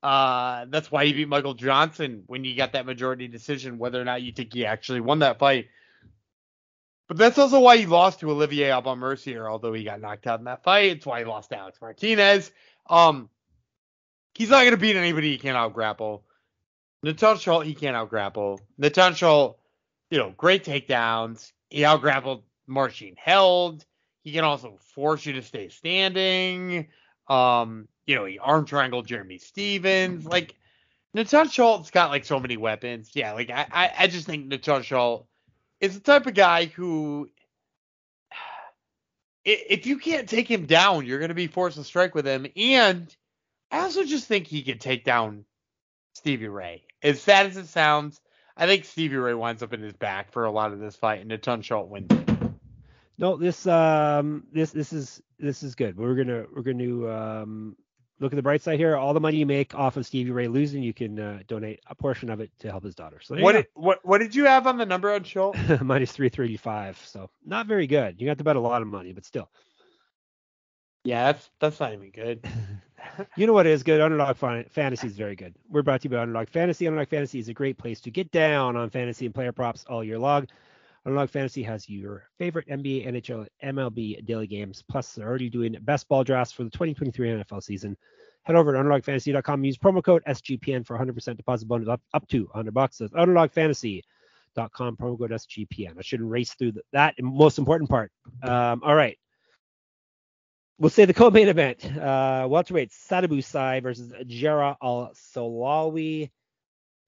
Uh 0.04 0.66
that's 0.68 0.92
why 0.92 1.06
he 1.06 1.14
beat 1.14 1.30
Michael 1.30 1.54
Johnson 1.54 2.24
when 2.28 2.44
you 2.44 2.58
got 2.58 2.74
that 2.74 2.86
majority 2.86 3.30
decision, 3.30 3.78
whether 3.78 4.02
or 4.02 4.04
not 4.04 4.22
you 4.22 4.34
think 4.34 4.54
he 4.54 4.66
actually 4.66 5.00
won 5.00 5.20
that 5.20 5.40
fight. 5.40 5.68
But 7.08 7.16
that's 7.16 7.38
also 7.38 7.62
why 7.62 7.78
he 7.78 7.86
lost 7.86 8.20
to 8.20 8.30
Olivier 8.30 8.72
Aubin 8.72 9.00
Mercier, 9.00 9.50
although 9.50 9.72
he 9.72 9.86
got 9.86 10.02
knocked 10.02 10.28
out 10.28 10.40
in 10.40 10.46
that 10.46 10.64
fight. 10.66 10.98
It's 10.98 11.06
why 11.06 11.20
he 11.20 11.26
lost 11.26 11.52
to 11.52 11.58
Alex 11.58 11.80
Martinez. 11.80 12.52
Um 12.90 13.30
he's 14.36 14.50
not 14.50 14.64
gonna 14.64 14.78
beat 14.78 14.96
anybody 14.96 15.32
he 15.32 15.38
can't 15.38 15.58
out 15.58 15.74
grapple. 15.74 16.24
Natan 17.02 17.38
Schultz, 17.38 17.68
he 17.68 17.74
can't 17.74 17.96
out 17.96 18.10
grapple. 18.10 18.60
Natan 18.78 19.14
Schultz, 19.16 19.60
you 20.10 20.18
know, 20.18 20.34
great 20.38 20.64
takedowns. 20.64 21.52
He 21.70 21.86
out 21.86 22.02
grappled 22.02 22.44
Marcin 22.68 23.16
Held. 23.18 23.86
He 24.24 24.32
can 24.32 24.44
also 24.44 24.78
force 24.94 25.26
you 25.26 25.34
to 25.34 25.42
stay 25.42 25.70
standing. 25.70 26.88
Um, 27.28 27.88
you 28.06 28.16
know, 28.16 28.26
he 28.26 28.40
arm 28.40 28.66
triangled 28.66 29.08
Jeremy 29.08 29.38
Stephens. 29.38 30.26
Like 30.26 30.56
Natan 31.14 31.48
Schultz 31.48 31.92
got 31.92 32.10
like 32.10 32.26
so 32.26 32.40
many 32.40 32.58
weapons. 32.58 33.12
Yeah, 33.14 33.34
like 33.34 33.50
I, 33.50 33.68
I, 33.72 33.92
I 34.00 34.08
just 34.08 34.26
think 34.26 34.48
Natan 34.48 34.84
Schultz 34.84 35.28
is 35.80 35.94
the 35.96 36.00
type 36.00 36.26
of 36.26 36.34
guy 36.34 36.66
who 36.66 37.30
if 39.46 39.86
you 39.86 40.00
can't 40.00 40.28
take 40.28 40.50
him 40.50 40.66
down, 40.66 41.06
you're 41.06 41.20
gonna 41.20 41.34
be 41.36 41.48
forced 41.48 41.78
to 41.78 41.84
strike 41.84 42.16
with 42.16 42.26
him. 42.26 42.48
And 42.56 43.16
I 43.76 43.82
also 43.82 44.06
just 44.06 44.26
think 44.26 44.48
he 44.48 44.64
could 44.64 44.80
take 44.80 45.04
down 45.04 45.44
Stevie 46.14 46.48
Ray. 46.48 46.84
As 47.04 47.22
sad 47.22 47.48
as 47.48 47.58
it 47.58 47.68
sounds, 47.68 48.22
I 48.56 48.68
think 48.68 48.86
Stevie 48.86 49.18
Ray 49.18 49.34
winds 49.34 49.62
up 49.62 49.74
in 49.74 49.82
his 49.82 49.92
back 49.92 50.32
for 50.32 50.46
a 50.46 50.52
lot 50.52 50.72
of 50.72 50.80
this 50.80 50.96
fight, 50.96 51.20
and 51.20 51.28
Natan 51.28 51.62
Schultz 51.62 51.92
wins. 51.92 52.10
No, 53.18 53.36
this 53.36 53.68
um 53.68 54.46
this 54.54 54.72
this 54.72 54.94
is 54.94 55.22
this 55.38 55.62
is 55.62 55.76
good. 55.76 55.98
We're 55.98 56.16
gonna 56.16 56.46
we're 56.56 56.62
gonna 56.62 57.10
um 57.10 57.76
look 58.22 58.32
at 58.32 58.38
the 58.38 58.42
bright 58.42 58.62
side 58.62 58.80
here. 58.80 58.96
All 58.96 59.14
the 59.14 59.20
money 59.20 59.36
you 59.36 59.46
make 59.46 59.76
off 59.76 59.98
of 59.98 60.06
Stevie 60.06 60.32
Ray 60.32 60.48
losing, 60.48 60.82
you 60.82 60.94
can 60.94 61.20
uh, 61.20 61.40
donate 61.46 61.82
a 61.90 61.96
portion 61.96 62.30
of 62.30 62.40
it 62.40 62.52
to 62.60 62.72
help 62.72 62.86
his 62.86 62.96
daughter. 62.96 63.20
So 63.22 63.36
What 63.36 63.52
did, 63.52 63.68
what 63.74 64.00
what 64.06 64.20
did 64.20 64.34
you 64.34 64.46
have 64.46 64.68
on 64.68 64.78
the 64.78 64.86
number 64.86 65.12
on 65.12 65.26
Schultz? 65.26 65.60
minus 65.82 66.14
three 66.14 66.30
thirty 66.30 66.56
five. 66.56 66.98
So 67.06 67.30
not 67.46 67.68
very 67.68 67.88
good. 67.88 68.22
You 68.22 68.26
got 68.26 68.38
to 68.38 68.46
bet 68.46 68.56
a 68.56 68.62
lot 68.62 68.82
of 68.82 68.88
money, 68.88 69.12
but 69.12 69.26
still. 69.26 69.50
Yeah, 71.04 71.32
that's 71.32 71.50
that's 71.60 71.80
not 71.82 71.92
even 71.92 72.12
good. 72.12 72.48
You 73.38 73.48
know 73.48 73.54
what 73.54 73.68
is 73.68 73.84
good? 73.84 74.02
Underdog 74.02 74.38
fan- 74.38 74.66
Fantasy 74.70 75.08
is 75.08 75.16
very 75.18 75.36
good. 75.36 75.56
We're 75.70 75.82
brought 75.82 76.02
to 76.02 76.06
you 76.06 76.16
by 76.16 76.22
Underdog 76.22 76.50
Fantasy. 76.50 76.88
Underdog 76.88 77.10
Fantasy 77.10 77.40
is 77.40 77.50
a 77.50 77.54
great 77.54 77.78
place 77.78 78.00
to 78.02 78.12
get 78.12 78.32
down 78.32 78.76
on 78.76 78.90
fantasy 78.90 79.26
and 79.26 79.36
player 79.36 79.52
props 79.52 79.86
all 79.90 80.04
year 80.04 80.20
long. 80.20 80.48
Underdog 81.06 81.30
Fantasy 81.30 81.62
has 81.64 81.88
your 81.88 82.24
favorite 82.38 82.68
NBA, 82.68 83.08
NHL, 83.08 83.48
MLB 83.64 84.26
daily 84.26 84.48
games. 84.48 84.84
Plus, 84.90 85.14
they're 85.14 85.28
already 85.28 85.50
doing 85.50 85.76
best 85.82 86.08
ball 86.08 86.24
drafts 86.24 86.52
for 86.52 86.64
the 86.64 86.70
2023 86.72 87.30
NFL 87.30 87.62
season. 87.62 87.96
Head 88.44 88.56
over 88.56 88.74
to 88.74 88.80
underdogfantasy.com. 88.80 89.64
Use 89.64 89.78
promo 89.78 90.04
code 90.04 90.24
SGPN 90.28 90.86
for 90.86 90.98
100% 90.98 91.38
deposit 91.38 91.68
bonus 91.68 91.88
up, 91.88 92.02
up 92.14 92.28
to 92.30 92.44
100 92.46 92.74
bucks. 92.74 92.98
That's 92.98 93.14
underdogfantasy.com. 93.14 94.98
Promo 94.98 95.18
code 95.18 95.32
SGPN. 95.32 95.98
I 95.98 96.02
shouldn't 96.02 96.30
race 96.30 96.54
through 96.54 96.74
the, 96.74 96.82
that 96.94 97.16
most 97.22 97.58
important 97.60 97.90
part. 97.90 98.12
Um, 98.44 98.82
all 98.84 98.96
right. 98.96 99.18
We'll 100.78 100.90
say 100.90 101.06
the 101.06 101.14
co-main 101.14 101.48
event. 101.48 101.86
Uh, 101.86 102.48
welterweight 102.50 102.92
Sadibou 102.92 103.44
Sy 103.44 103.80
versus 103.80 104.12
Jarrah 104.28 104.78
Al 104.82 105.12
Silawi. 105.14 106.32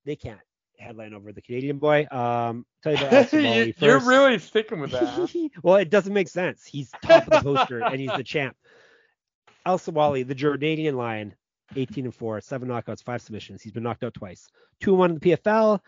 They 0.05 0.15
can't 0.15 0.39
headline 0.79 1.13
over 1.13 1.33
the 1.33 1.41
Canadian 1.41 1.77
boy. 1.77 2.07
Um, 2.09 2.65
tell 2.81 2.93
you 2.93 2.99
about 2.99 3.13
Al 3.13 3.25
Silawi 3.25 3.67
You-. 3.67 3.73
You're 3.77 3.99
really 3.99 4.39
sticking 4.39 4.79
with 4.79 4.91
that. 4.91 5.49
well, 5.63 5.75
it 5.75 5.89
doesn't 5.89 6.13
make 6.13 6.29
sense. 6.29 6.63
He's 6.65 6.91
top 7.03 7.27
of 7.27 7.43
the 7.43 7.53
poster 7.55 7.83
and 7.83 7.99
he's 7.99 8.11
the 8.15 8.23
champ. 8.25 8.55
Al 9.65 9.77
Sawali, 9.77 10.25
the 10.25 10.35
Jordanian 10.35 10.95
lion, 10.95 11.35
18 11.75 12.05
and 12.05 12.15
4, 12.15 12.39
seven 12.39 12.69
knockouts, 12.69 13.03
five 13.03 13.21
submissions. 13.21 13.61
He's 13.61 13.73
been 13.73 13.83
knocked 13.83 14.05
out 14.05 14.13
twice. 14.13 14.47
2 14.79 14.91
and 14.91 14.99
1 14.99 15.09
in 15.09 15.19
the 15.19 15.31
PFL. 15.31 15.81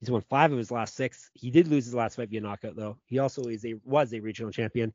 He's 0.00 0.10
won 0.10 0.22
five 0.22 0.52
of 0.52 0.58
his 0.58 0.70
last 0.70 0.94
six. 0.94 1.30
He 1.34 1.50
did 1.50 1.68
lose 1.68 1.84
his 1.84 1.94
last 1.94 2.16
fight 2.16 2.30
via 2.30 2.40
knockout, 2.40 2.74
though. 2.76 2.96
He 3.06 3.18
also 3.18 3.42
is 3.44 3.64
a 3.64 3.74
was 3.84 4.12
a 4.14 4.20
regional 4.20 4.50
champion. 4.50 4.94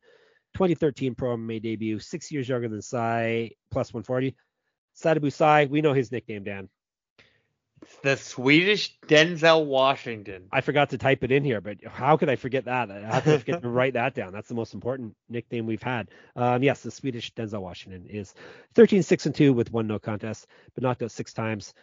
2013 0.56 1.15
Pro 1.15 1.38
MMA 1.38 1.62
debut, 1.62 2.00
six 2.00 2.32
years 2.32 2.50
younger 2.50 2.68
than 2.70 2.82
Sy, 2.82 3.52
plus 3.72 3.94
140. 3.94 4.36
Sadibou 4.98 5.32
Sy, 5.32 5.65
we 5.65 5.82
know 5.82 5.94
his 5.94 6.12
nickname, 6.12 6.44
Dan. 6.44 6.70
the 8.04 8.15
Swedish 8.15 8.98
Denzel 9.08 9.65
Washington. 9.65 10.48
I 10.52 10.62
forgot 10.62 10.91
to 10.91 10.98
type 10.98 11.24
it 11.24 11.32
in 11.32 11.44
here, 11.44 11.62
but 11.62 11.78
how 11.86 12.18
could 12.18 12.30
I 12.30 12.36
forget 12.38 12.65
that? 12.65 12.89
I 12.89 13.02
have 13.02 13.24
to 13.26 13.38
forget 13.39 13.62
to 13.62 13.70
write 13.70 13.94
that 13.94 14.15
down? 14.15 14.32
That's 14.34 14.48
the 14.48 14.56
most 14.56 14.74
important 14.74 15.15
nickname 15.30 15.65
we've 15.68 15.84
had. 15.84 16.10
Um, 16.36 16.63
yes, 16.63 16.82
the 16.82 16.91
Swedish 16.91 17.34
Denzel 17.34 17.62
Washington 17.62 18.08
is 18.08 18.34
13 18.76 19.04
6 19.04 19.26
and 19.28 19.36
2 19.36 19.54
with 19.54 19.72
one 19.72 19.88
no 19.88 20.00
contest, 20.00 20.48
but 20.74 20.84
knocked 20.84 21.04
out 21.04 21.12
six 21.12 21.34
times. 21.34 21.74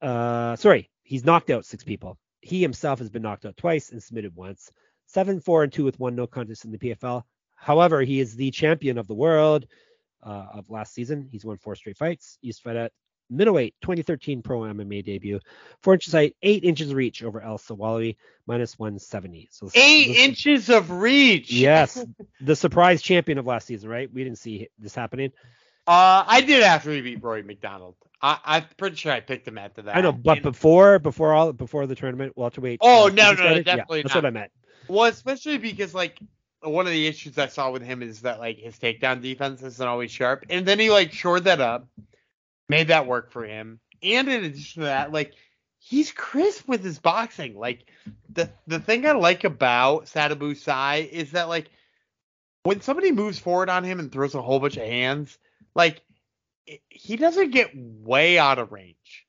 Uh, 0.00 0.56
sorry, 0.56 0.90
he's 1.02 1.24
knocked 1.24 1.50
out 1.50 1.64
six 1.66 1.84
people. 1.84 2.18
He 2.40 2.62
himself 2.62 3.00
has 3.00 3.10
been 3.10 3.22
knocked 3.22 3.44
out 3.44 3.56
twice 3.56 3.90
and 3.90 4.02
submitted 4.02 4.34
once. 4.36 4.70
7 5.08 5.40
4 5.40 5.64
and 5.64 5.72
2 5.72 5.84
with 5.84 5.98
one 5.98 6.14
no 6.14 6.26
contest 6.26 6.64
in 6.64 6.70
the 6.72 6.78
PFL. 6.78 7.24
However, 7.62 8.02
he 8.02 8.18
is 8.18 8.34
the 8.34 8.50
champion 8.50 8.98
of 8.98 9.06
the 9.06 9.14
world 9.14 9.66
uh, 10.20 10.46
of 10.54 10.68
last 10.68 10.92
season. 10.94 11.28
He's 11.30 11.44
won 11.44 11.58
four 11.58 11.76
straight 11.76 11.96
fights. 11.96 12.36
He's 12.42 12.58
fought 12.58 12.74
at 12.74 12.92
middleweight 13.30 13.76
2013 13.82 14.42
pro 14.42 14.60
MMA 14.62 15.04
debut. 15.04 15.38
Four 15.80 15.94
inches 15.94 16.12
height, 16.12 16.34
eight 16.42 16.64
inches 16.64 16.90
of 16.90 16.96
reach 16.96 17.22
over 17.22 17.40
El 17.40 17.58
Sawali, 17.58 18.16
minus 18.48 18.76
170. 18.80 19.48
So 19.52 19.70
Eight 19.76 20.08
this- 20.08 20.16
inches 20.18 20.70
of 20.70 20.90
reach. 20.90 21.52
Yes, 21.52 22.04
the 22.40 22.56
surprise 22.56 23.00
champion 23.00 23.38
of 23.38 23.46
last 23.46 23.68
season, 23.68 23.88
right? 23.88 24.12
We 24.12 24.24
didn't 24.24 24.38
see 24.38 24.66
this 24.80 24.94
happening. 24.96 25.30
Uh, 25.86 26.24
I 26.26 26.40
did 26.40 26.64
after 26.64 26.90
he 26.90 27.00
beat 27.00 27.22
Rory 27.22 27.44
MacDonald. 27.44 27.94
I, 28.20 28.38
I'm 28.44 28.64
pretty 28.76 28.96
sure 28.96 29.12
I 29.12 29.20
picked 29.20 29.46
him 29.46 29.56
after 29.58 29.82
that. 29.82 29.96
I 29.96 30.00
know, 30.00 30.12
but 30.12 30.38
And- 30.38 30.42
before 30.42 30.98
before 30.98 31.32
all 31.32 31.52
before 31.52 31.86
the 31.86 31.94
tournament, 31.94 32.36
welterweight. 32.36 32.78
Oh, 32.82 33.06
uh, 33.06 33.10
no, 33.10 33.32
no, 33.34 33.42
no, 33.44 33.62
definitely 33.62 33.98
Yeah, 33.98 34.02
that's 34.02 34.14
what 34.16 34.26
I 34.26 34.30
meant. 34.30 34.50
Well, 34.88 35.04
especially 35.04 35.58
because 35.58 35.94
like 35.94 36.18
one 36.62 36.86
of 36.86 36.92
the 36.92 37.06
issues 37.06 37.38
I 37.38 37.48
saw 37.48 37.70
with 37.70 37.82
him 37.82 38.02
is 38.02 38.22
that 38.22 38.38
like 38.38 38.58
his 38.58 38.78
takedown 38.78 39.20
defense 39.22 39.62
isn't 39.62 39.86
always 39.86 40.10
sharp, 40.10 40.46
and 40.50 40.66
then 40.66 40.78
he 40.78 40.90
like 40.90 41.12
shored 41.12 41.44
that 41.44 41.60
up, 41.60 41.88
made 42.68 42.88
that 42.88 43.06
work 43.06 43.30
for 43.30 43.44
him, 43.44 43.80
and 44.02 44.28
in 44.28 44.44
addition 44.44 44.82
to 44.82 44.86
that, 44.86 45.12
like 45.12 45.34
he's 45.78 46.12
crisp 46.12 46.68
with 46.68 46.84
his 46.84 46.98
boxing. 46.98 47.56
Like 47.56 47.86
the 48.32 48.50
the 48.66 48.80
thing 48.80 49.06
I 49.06 49.12
like 49.12 49.44
about 49.44 50.06
Sadibou 50.06 50.56
Sy 50.56 51.08
is 51.10 51.32
that 51.32 51.48
like 51.48 51.70
when 52.62 52.80
somebody 52.80 53.10
moves 53.12 53.38
forward 53.38 53.68
on 53.68 53.84
him 53.84 53.98
and 53.98 54.10
throws 54.12 54.34
a 54.34 54.42
whole 54.42 54.60
bunch 54.60 54.76
of 54.76 54.84
hands, 54.86 55.36
like 55.74 56.00
i- 56.68 56.80
he 56.88 57.16
doesn't 57.16 57.50
get 57.50 57.70
way 57.74 58.38
out 58.38 58.58
of 58.58 58.72
range. 58.72 59.26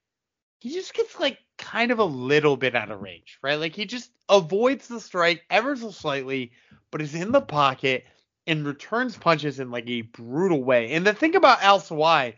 He 0.59 0.69
just 0.69 0.93
gets 0.93 1.19
like 1.19 1.39
kind 1.57 1.91
of 1.91 1.99
a 1.99 2.03
little 2.03 2.57
bit 2.57 2.75
out 2.75 2.91
of 2.91 3.01
range, 3.01 3.39
right? 3.41 3.59
Like 3.59 3.75
he 3.75 3.85
just 3.85 4.11
avoids 4.29 4.87
the 4.87 4.99
strike 4.99 5.43
ever 5.49 5.75
so 5.75 5.91
slightly, 5.91 6.51
but 6.91 7.01
is 7.01 7.15
in 7.15 7.31
the 7.31 7.41
pocket 7.41 8.05
and 8.47 8.65
returns 8.65 9.17
punches 9.17 9.59
in 9.59 9.71
like 9.71 9.87
a 9.87 10.01
brutal 10.01 10.63
way. 10.63 10.91
And 10.91 11.05
the 11.05 11.13
thing 11.13 11.35
about 11.35 11.61
Al 11.61 11.79
Sawai, 11.79 12.33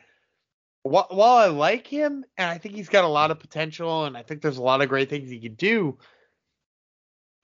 wh- 0.84 1.12
while 1.12 1.38
I 1.38 1.48
like 1.48 1.88
him 1.88 2.26
and 2.38 2.50
I 2.50 2.58
think 2.58 2.76
he's 2.76 2.90
got 2.90 3.04
a 3.04 3.10
lot 3.10 3.32
of 3.32 3.40
potential 3.40 4.06
and 4.06 4.18
I 4.18 4.24
think 4.24 4.42
there's 4.42 4.58
a 4.58 4.64
lot 4.64 4.82
of 4.82 4.90
great 4.90 5.10
things 5.10 5.30
he 5.30 5.40
could 5.40 5.58
do, 5.58 5.98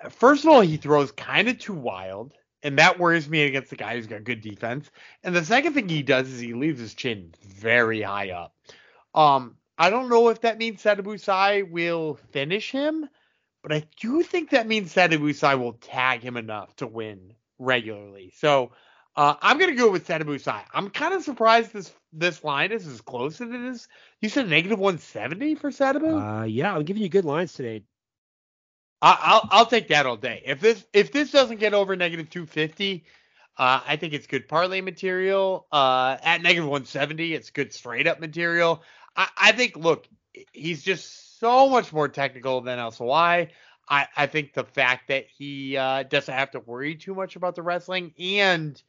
first 0.10 0.44
of 0.44 0.52
all, 0.52 0.62
he 0.62 0.78
throws 0.78 1.12
kind 1.12 1.48
of 1.48 1.58
too 1.60 1.74
wild. 1.74 2.34
And 2.64 2.78
that 2.78 3.00
worries 3.00 3.28
me 3.28 3.42
against 3.44 3.72
the 3.72 3.76
guy 3.76 3.96
who's 3.96 4.06
got 4.06 4.24
good 4.24 4.42
defense. 4.42 4.92
And 5.24 5.36
the 5.36 5.44
second 5.44 5.74
thing 5.74 5.90
he 5.90 6.04
does 6.04 6.30
is 6.30 6.40
he 6.40 6.54
leaves 6.54 6.80
his 6.80 6.94
chin 6.94 7.34
very 7.44 8.04
high 8.04 8.30
up. 8.30 8.56
Um, 9.16 9.56
I 9.82 9.90
don't 9.90 10.10
know 10.10 10.30
if 10.30 10.42
that 10.42 10.60
means 10.60 10.84
Sadibou 10.84 11.20
Sy 11.20 11.64
will 11.64 12.20
finish 12.30 12.70
him, 12.70 13.10
but 13.64 13.74
I 13.74 13.84
do 14.00 14.22
think 14.22 14.52
that 14.52 14.68
means 14.68 14.94
Sadibou 14.94 15.34
Sy 15.34 15.56
will 15.56 15.74
tag 15.74 16.22
him 16.22 16.38
enough 16.38 16.76
to 16.76 16.86
win 16.86 17.34
regularly. 17.58 18.32
So 18.38 18.74
uh, 19.16 19.34
I'm 19.42 19.58
gonna 19.58 19.74
go 19.74 19.90
with 19.90 20.08
Sadibou 20.08 20.40
Sy. 20.40 20.64
I'm 20.72 20.92
kind 20.92 21.16
of 21.16 21.24
surprised 21.24 21.74
this 21.74 21.92
this 22.14 22.44
line 22.44 22.72
is 22.72 22.86
as 22.86 23.02
close 23.02 23.42
as 23.42 23.50
it 23.50 23.60
is. 23.60 23.88
You 24.22 24.30
said 24.30 24.48
negative 24.48 24.78
170 24.78 25.56
for 25.56 25.72
Sadibou? 25.72 26.44
Uh, 26.44 26.46
yeah, 26.46 26.76
I'm 26.76 26.84
giving 26.84 27.02
you 27.02 27.10
good 27.10 27.26
lines 27.26 27.54
today. 27.54 27.84
I, 29.02 29.18
I'll 29.20 29.50
I'll 29.50 29.66
take 29.66 29.88
that 29.88 30.06
all 30.06 30.16
day. 30.16 30.44
If 30.46 30.60
this 30.60 30.86
if 30.94 31.12
this 31.12 31.32
doesn't 31.32 31.60
get 31.60 31.74
over 31.74 31.96
negative 31.96 32.30
250, 32.30 33.04
uh, 33.58 33.82
I 33.88 33.96
think 33.96 34.14
it's 34.14 34.28
good 34.28 34.48
parlay 34.48 34.82
material. 34.82 35.66
Uh, 35.72 36.18
at 36.22 36.44
negative 36.44 36.66
170, 36.66 37.34
it's 37.34 37.50
good 37.50 37.74
straight 37.74 38.06
up 38.06 38.20
material. 38.20 38.84
I, 39.16 39.28
I 39.38 39.52
think 39.52 39.76
look, 39.76 40.08
he's 40.54 40.84
just 40.84 41.40
so 41.40 41.70
much 41.70 41.92
more 41.92 42.08
technical 42.08 42.62
than 42.62 42.80
El. 42.80 42.92
I, 43.92 44.08
I 44.16 44.28
think 44.28 44.54
the 44.54 44.64
fact 44.64 45.10
that 45.10 45.26
he 45.28 45.76
uh, 45.76 46.04
doesn't 46.04 46.34
have 46.34 46.52
to 46.52 46.60
worry 46.62 46.96
too 46.96 47.14
much 47.14 47.36
about 47.36 47.56
the 47.56 47.62
wrestling 47.62 48.14
and 48.18 48.82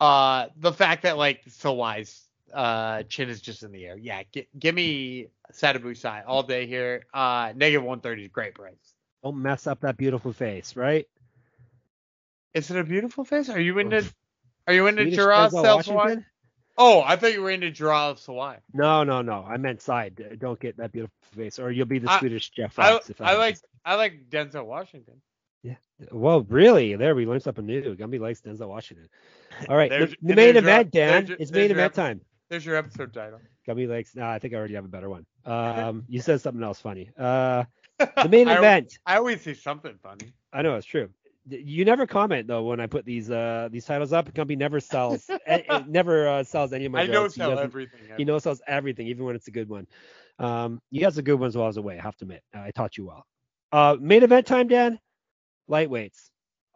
uh, 0.00 0.46
the 0.56 0.72
fact 0.72 1.02
that 1.02 1.18
like 1.18 1.42
Sawai's 1.48 2.22
uh, 2.54 3.02
chin 3.04 3.28
is 3.28 3.40
just 3.40 3.62
in 3.62 3.72
the 3.72 3.84
air. 3.84 3.98
Yeah, 3.98 4.22
g- 4.32 4.48
give 4.58 4.74
me 4.74 5.28
Sadibou 5.52 5.96
Sy 5.96 6.22
all 6.26 6.42
day 6.42 6.66
here. 6.66 7.06
Uh, 7.12 7.52
negative 7.54 7.82
130 7.82 8.22
is 8.24 8.28
great 8.28 8.54
price. 8.54 8.94
Don't 9.22 9.42
mess 9.42 9.66
up 9.66 9.80
that 9.80 9.96
beautiful 9.96 10.32
face, 10.32 10.76
right? 10.76 11.06
Is 12.54 12.70
it 12.70 12.78
a 12.78 12.84
beautiful 12.84 13.24
face? 13.24 13.50
Are 13.50 13.60
you 13.60 13.78
into? 13.78 14.04
Are 14.66 14.72
you 14.72 14.86
into 14.86 15.02
Swedish 15.02 15.16
Gerard 15.16 15.52
Washington? 15.52 16.24
Oh, 16.78 17.02
I 17.04 17.16
thought 17.16 17.32
you 17.32 17.40
were 17.42 17.50
into 17.50 17.70
Gerard 17.70 18.18
Sawai. 18.18 18.58
No, 18.74 19.02
no, 19.04 19.22
no. 19.22 19.42
I 19.48 19.56
meant 19.56 19.80
side. 19.80 20.36
Don't 20.38 20.60
get 20.60 20.76
that 20.76 20.92
beautiful 20.92 21.14
face, 21.34 21.58
or 21.58 21.70
you'll 21.70 21.86
be 21.86 21.98
the 21.98 22.10
I- 22.10 22.18
Swedish 22.18 22.50
Jeff 22.50 22.78
I, 22.78 22.92
Fox. 22.92 23.10
if 23.10 23.20
I 23.20 23.36
like. 23.36 23.58
I 23.84 23.94
like 23.94 24.28
Denzel 24.28 24.66
Washington. 24.66 25.22
Yeah. 25.62 25.76
Well, 26.12 26.42
really? 26.42 26.94
There, 26.96 27.14
we 27.14 27.24
learned 27.26 27.42
something 27.42 27.64
new. 27.64 27.94
Gumby 27.96 28.20
likes 28.20 28.40
Denzel 28.40 28.68
Washington. 28.68 29.08
All 29.68 29.76
right, 29.76 29.90
the, 29.90 30.14
the 30.22 30.34
main 30.34 30.56
event, 30.56 30.90
Dan. 30.92 31.26
there's 31.26 31.40
It's 31.40 31.50
main 31.52 31.70
event 31.70 31.94
time. 31.94 32.20
There's 32.50 32.64
your 32.66 32.76
episode 32.76 33.12
title. 33.14 33.40
Gumby 33.66 33.88
likes. 33.88 34.14
Nah, 34.14 34.30
I 34.30 34.38
think 34.38 34.54
I 34.54 34.58
already 34.58 34.74
have 34.74 34.84
a 34.84 34.88
better 34.88 35.08
one. 35.08 35.24
Um, 35.44 36.04
you 36.08 36.20
said 36.20 36.40
something 36.40 36.62
else 36.62 36.80
funny. 36.80 37.10
Uh, 37.18 37.64
the 37.98 38.28
main 38.28 38.48
I- 38.48 38.58
event. 38.58 38.98
I 39.06 39.16
always 39.16 39.40
say 39.40 39.54
something 39.54 39.98
funny. 40.02 40.32
I 40.52 40.62
know 40.62 40.74
it's 40.76 40.86
true. 40.86 41.08
D- 41.48 41.62
You 41.64 41.84
never 41.84 42.06
comment 42.06 42.46
though 42.46 42.62
when 42.64 42.80
I 42.80 42.86
put 42.86 43.04
these 43.04 43.30
uh 43.30 43.68
these 43.70 43.84
titles 43.84 44.12
up. 44.12 44.32
Gumby 44.32 44.56
never 44.56 44.80
sells. 44.80 45.28
eh, 45.46 45.62
eh, 45.68 45.82
never 45.86 46.28
uh, 46.28 46.44
sells 46.44 46.72
any 46.72 46.86
of 46.86 46.92
my 46.92 47.02
I 47.02 47.06
know 47.06 47.12
jokes. 47.24 47.34
He 47.34 47.40
sell 47.40 47.50
doesn't- 47.50 47.64
everything. 47.64 48.00
He 48.16 48.24
knows 48.24 48.42
sells 48.42 48.60
everything, 48.66 49.06
even 49.08 49.24
when 49.24 49.36
it's 49.36 49.48
a 49.48 49.52
good 49.52 49.68
one. 49.68 49.86
Um, 50.38 50.80
you 50.90 51.00
got 51.00 51.14
some 51.14 51.24
good 51.24 51.38
ones 51.40 51.56
while 51.56 51.64
I 51.64 51.68
was 51.68 51.76
away. 51.76 51.98
I 51.98 52.02
have 52.02 52.16
to 52.16 52.24
admit, 52.24 52.42
Uh, 52.54 52.60
I 52.60 52.70
taught 52.72 52.96
you 52.98 53.06
well. 53.06 53.24
Uh, 53.72 53.96
main 54.00 54.22
event 54.22 54.46
time, 54.46 54.68
Dan. 54.68 54.98
Lightweights. 55.70 56.30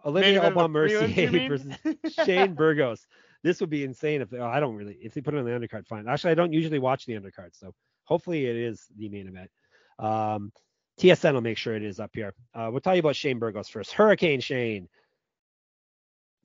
Olivia 0.05 0.39
event 0.39 0.57
Aubin 0.57 0.65
of 0.65 0.73
the 0.73 0.79
prelims, 0.79 1.17
you 1.17 1.31
Mercier 1.31 1.49
versus 1.85 2.15
Shane 2.27 2.55
Burgos. 2.55 3.07
This 3.43 3.61
would 3.61 3.71
be 3.71 3.85
insane 3.85 4.23
if 4.23 4.33
oh, 4.33 4.43
I 4.45 4.61
don't 4.61 4.75
really 4.77 4.97
if 5.03 5.15
they 5.15 5.21
put 5.21 5.35
it 5.35 5.39
on 5.39 5.45
the 5.45 5.51
undercard. 5.51 5.87
Fine. 5.87 6.09
Actually, 6.09 6.31
I 6.33 6.35
don't 6.35 6.53
usually 6.53 6.79
watch 6.79 7.05
the 7.07 7.15
undercard, 7.15 7.51
so 7.53 7.73
hopefully 8.05 8.47
it 8.47 8.57
is 8.57 8.87
the 8.97 9.09
main 9.09 9.29
event. 9.29 9.51
Um, 9.99 10.53
TSN 11.01 11.33
will 11.33 11.41
make 11.41 11.57
sure 11.57 11.75
it 11.75 11.83
is 11.83 11.99
up 11.99 12.11
here. 12.15 12.35
Uh, 12.55 12.69
we'll 12.71 12.81
tell 12.81 12.95
you 12.95 13.01
about 13.01 13.17
Shane 13.17 13.39
Burgos 13.39 13.69
first. 13.69 13.93
Hurricane 13.93 14.41
Shane. 14.41 14.89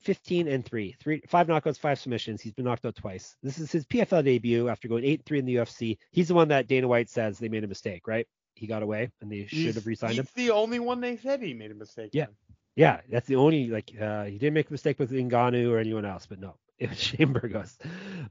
15 0.00 0.46
and 0.46 0.64
three, 0.64 0.94
three, 1.00 1.20
five 1.26 1.48
knockouts, 1.48 1.78
five 1.78 1.98
submissions. 1.98 2.40
He's 2.40 2.52
been 2.52 2.64
knocked 2.64 2.84
out 2.84 2.94
twice. 2.94 3.34
This 3.42 3.58
is 3.58 3.72
his 3.72 3.84
PFL 3.86 4.24
debut 4.24 4.68
after 4.68 4.86
going 4.86 5.04
8 5.04 5.20
and 5.20 5.26
3 5.26 5.38
in 5.40 5.44
the 5.46 5.54
UFC. 5.56 5.98
He's 6.12 6.28
the 6.28 6.34
one 6.34 6.48
that 6.48 6.68
Dana 6.68 6.86
White 6.86 7.10
says 7.10 7.38
they 7.38 7.48
made 7.48 7.64
a 7.64 7.66
mistake, 7.66 8.06
right? 8.06 8.26
He 8.54 8.66
got 8.66 8.82
away 8.82 9.10
and 9.20 9.30
they 9.30 9.46
should 9.46 9.74
have 9.74 9.86
re-signed 9.86 10.14
him. 10.14 10.26
He's 10.34 10.46
the 10.46 10.54
only 10.54 10.78
one 10.78 11.00
they 11.00 11.16
said 11.16 11.42
he 11.42 11.54
made 11.54 11.70
a 11.72 11.74
mistake. 11.74 12.10
Yeah. 12.12 12.26
on. 12.26 12.36
Yeah, 12.76 13.00
that's 13.10 13.26
the 13.26 13.36
only 13.36 13.68
like 13.68 13.90
uh 14.00 14.24
he 14.24 14.38
didn't 14.38 14.54
make 14.54 14.68
a 14.68 14.72
mistake 14.72 14.98
with 14.98 15.10
Ngannou 15.10 15.70
or 15.70 15.78
anyone 15.78 16.04
else, 16.04 16.26
but 16.26 16.38
no, 16.38 16.56
it 16.78 16.90
was 16.90 17.00
Shane 17.00 17.32
Burgos. 17.32 17.76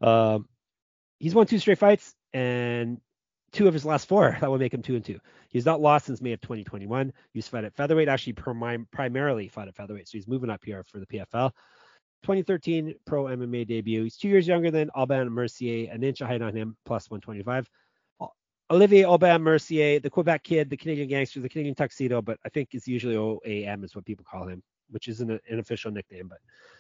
Um 0.01 0.47
he's 1.19 1.35
won 1.35 1.45
two 1.45 1.59
straight 1.59 1.79
fights 1.79 2.15
and 2.33 2.99
two 3.55 3.67
of 3.67 3.73
his 3.73 3.85
last 3.85 4.07
four. 4.07 4.37
That 4.41 4.51
would 4.51 4.59
make 4.59 4.73
him 4.73 4.81
two 4.81 4.95
and 4.95 5.03
two. 5.03 5.19
He's 5.49 5.65
not 5.65 5.81
lost 5.81 6.05
since 6.05 6.21
May 6.21 6.33
of 6.33 6.41
2021. 6.41 7.11
He's 7.33 7.47
fought 7.47 7.63
at 7.63 7.73
featherweight, 7.73 8.09
actually 8.09 8.33
prim- 8.33 8.87
primarily 8.91 9.47
fought 9.47 9.69
at 9.69 9.75
featherweight, 9.75 10.07
so 10.07 10.17
he's 10.17 10.27
moving 10.27 10.49
up 10.49 10.63
here 10.63 10.83
for 10.83 10.99
the 10.99 11.07
PFL. 11.07 11.51
2013 12.23 12.95
pro 13.05 13.25
MMA 13.25 13.67
debut. 13.67 14.03
He's 14.03 14.17
two 14.17 14.27
years 14.27 14.47
younger 14.47 14.71
than 14.71 14.89
Aubin 14.95 15.29
Mercier, 15.29 15.91
an 15.91 16.03
inch 16.03 16.21
of 16.21 16.27
height 16.27 16.41
on 16.41 16.55
him, 16.55 16.75
plus 16.85 17.09
125. 17.09 17.69
O- 18.19 18.31
Olivier 18.71 19.05
Aubin 19.05 19.41
Mercier, 19.41 19.99
the 19.99 20.09
Quebec 20.09 20.43
kid, 20.43 20.69
the 20.69 20.77
Canadian 20.77 21.07
gangster, 21.07 21.39
the 21.39 21.49
Canadian 21.49 21.75
tuxedo, 21.75 22.21
but 22.21 22.39
I 22.45 22.49
think 22.49 22.69
it's 22.73 22.87
usually 22.87 23.15
OAM 23.15 23.83
is 23.83 23.95
what 23.95 24.05
people 24.05 24.25
call 24.29 24.47
him, 24.47 24.63
which 24.89 25.07
isn't 25.07 25.29
an 25.29 25.59
official 25.59 25.91
nickname, 25.91 26.27
but 26.27 26.39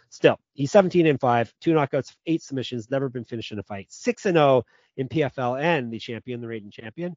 still, 0.09 0.39
he's 0.53 0.71
17 0.71 1.07
and 1.07 1.19
5, 1.19 1.53
two 1.61 1.73
knockouts, 1.73 2.15
eight 2.25 2.41
submissions, 2.41 2.89
never 2.89 3.09
been 3.09 3.23
finished 3.25 3.51
in 3.51 3.59
a 3.59 3.63
fight, 3.63 3.87
6 3.91 4.25
and 4.25 4.35
0 4.35 4.63
in 4.97 5.07
PFL 5.09 5.61
and 5.61 5.91
the 5.91 5.99
champion, 5.99 6.41
the 6.41 6.47
reigning 6.47 6.71
champion. 6.71 7.15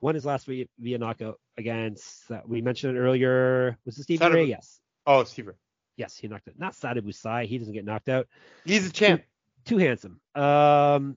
Won 0.00 0.14
his 0.14 0.26
last 0.26 0.46
via, 0.46 0.66
via 0.78 0.98
knockout 0.98 1.40
against, 1.56 2.30
uh, 2.30 2.40
we 2.46 2.60
mentioned 2.60 2.96
it 2.96 3.00
earlier, 3.00 3.78
was 3.86 3.98
it 3.98 4.02
Stevie 4.02 4.18
Son 4.18 4.32
Ray? 4.32 4.44
Yes. 4.44 4.80
Oh, 5.06 5.24
Steve. 5.24 5.50
Yes, 5.96 6.16
he 6.16 6.28
knocked 6.28 6.48
out. 6.48 6.58
Not 6.58 6.74
Sadibou 6.74 7.14
Sy. 7.14 7.46
He 7.46 7.56
doesn't 7.58 7.72
get 7.72 7.84
knocked 7.84 8.08
out 8.10 8.26
He's 8.66 8.86
a 8.86 8.92
champ. 8.92 9.22
too 9.64 9.78
handsome. 9.78 10.20
Um, 10.34 11.16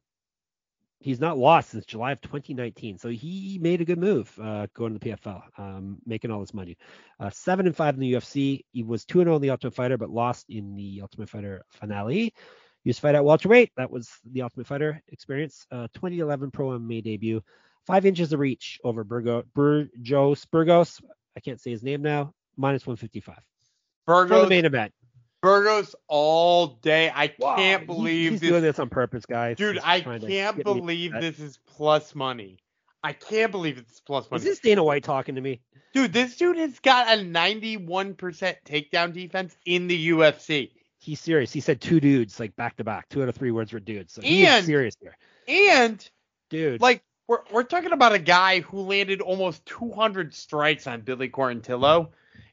he's 0.99 1.19
not 1.19 1.37
lost 1.37 1.69
since 1.69 1.85
July 1.85 2.11
of 2.11 2.21
2019, 2.21 2.97
so 2.97 3.09
he 3.09 3.57
made 3.61 3.81
a 3.81 3.85
good 3.85 3.99
move 3.99 4.31
uh, 4.41 4.67
going 4.73 4.93
to 4.93 4.99
the 4.99 5.09
PFL, 5.09 5.41
um, 5.57 5.97
making 6.05 6.31
all 6.31 6.39
this 6.39 6.53
money. 6.53 6.77
Uh, 7.19 7.29
seven 7.29 7.65
and 7.65 7.75
five 7.75 7.95
in 7.95 8.01
the 8.01 8.13
UFC. 8.13 8.63
He 8.71 8.83
was 8.83 9.05
two 9.05 9.19
and 9.21 9.27
zero 9.27 9.37
in 9.37 9.41
the 9.41 9.49
Ultimate 9.49 9.73
Fighter, 9.73 9.97
but 9.97 10.09
lost 10.09 10.45
in 10.49 10.75
the 10.75 10.99
Ultimate 11.01 11.29
Fighter 11.29 11.63
finale. 11.69 12.33
He 12.83 12.89
used 12.89 12.97
to 12.97 13.01
fight 13.01 13.15
at 13.15 13.25
welterweight. 13.25 13.71
That 13.77 13.91
was 13.91 14.09
the 14.31 14.41
Ultimate 14.41 14.67
Fighter 14.67 15.01
experience. 15.09 15.65
Uh, 15.71 15.87
2011 15.93 16.51
Pro 16.51 16.69
MMA 16.79 17.03
debut. 17.03 17.41
Five 17.85 18.05
inches 18.05 18.33
of 18.33 18.39
reach 18.39 18.79
over 18.83 19.03
Burgo, 19.03 19.43
Burgos. 19.53 20.45
Burgos. 20.45 21.01
I 21.35 21.39
can't 21.39 21.59
say 21.59 21.71
his 21.71 21.83
name 21.83 22.01
now. 22.01 22.33
Minus 22.55 22.85
155 22.85 23.37
Burgos. 24.05 24.37
for 24.37 24.43
the 24.43 24.49
main 24.49 24.65
event. 24.65 24.93
Burgos 25.41 25.95
all 26.07 26.67
day. 26.81 27.09
I 27.13 27.33
Wow, 27.39 27.55
can't 27.55 27.81
he- 27.81 27.85
believe 27.87 28.31
he's 28.31 28.41
this. 28.41 28.49
doing 28.49 28.61
this 28.61 28.79
on 28.79 28.89
purpose, 28.89 29.25
guys. 29.25 29.57
Dude, 29.57 29.75
He's 29.75 29.83
I 29.85 30.01
can't 30.01 30.63
believe 30.63 31.13
this 31.13 31.39
is 31.39 31.59
plus 31.65 32.13
money. 32.15 32.57
I 33.03 33.13
can't 33.13 33.51
believe 33.51 33.77
it's 33.77 34.01
plus 34.01 34.29
money. 34.29 34.39
Is 34.39 34.45
this 34.45 34.59
Dana 34.59 34.83
White 34.83 35.03
talking 35.03 35.35
to 35.35 35.41
me? 35.41 35.61
Dude, 35.93 36.11
this 36.13 36.35
dude 36.35 36.57
has 36.57 36.79
got 36.79 37.07
a 37.07 37.21
91% 37.21 37.85
takedown 38.65 39.13
defense 39.13 39.57
in 39.65 39.87
the 39.87 40.09
UFC. 40.09 40.71
He's 40.99 41.19
serious. 41.21 41.53
He 41.53 41.61
said 41.61 41.79
two 41.79 41.99
dudes 42.01 42.39
like 42.39 42.55
back 42.57 42.75
to 42.77 42.83
back. 42.83 43.07
Two 43.09 43.23
out 43.23 43.29
of 43.29 43.35
three 43.35 43.51
words 43.51 43.71
were 43.71 43.79
dudes. 43.79 44.13
So 44.13 44.21
he 44.21 44.45
And- 44.45 44.65
serious 44.65 44.95
here, 45.01 45.15
And 45.47 46.07
dude. 46.49 46.81
like 46.81 47.01
we're 47.27 47.39
we're 47.51 47.63
talking 47.63 47.93
about 47.93 48.11
a 48.11 48.19
guy 48.19 48.59
who 48.59 48.81
landed 48.81 49.21
almost 49.21 49.65
200 49.65 50.33
strikes 50.33 50.87
on 50.87 51.01
Billy 51.01 51.29
Quarantillo. 51.29 52.09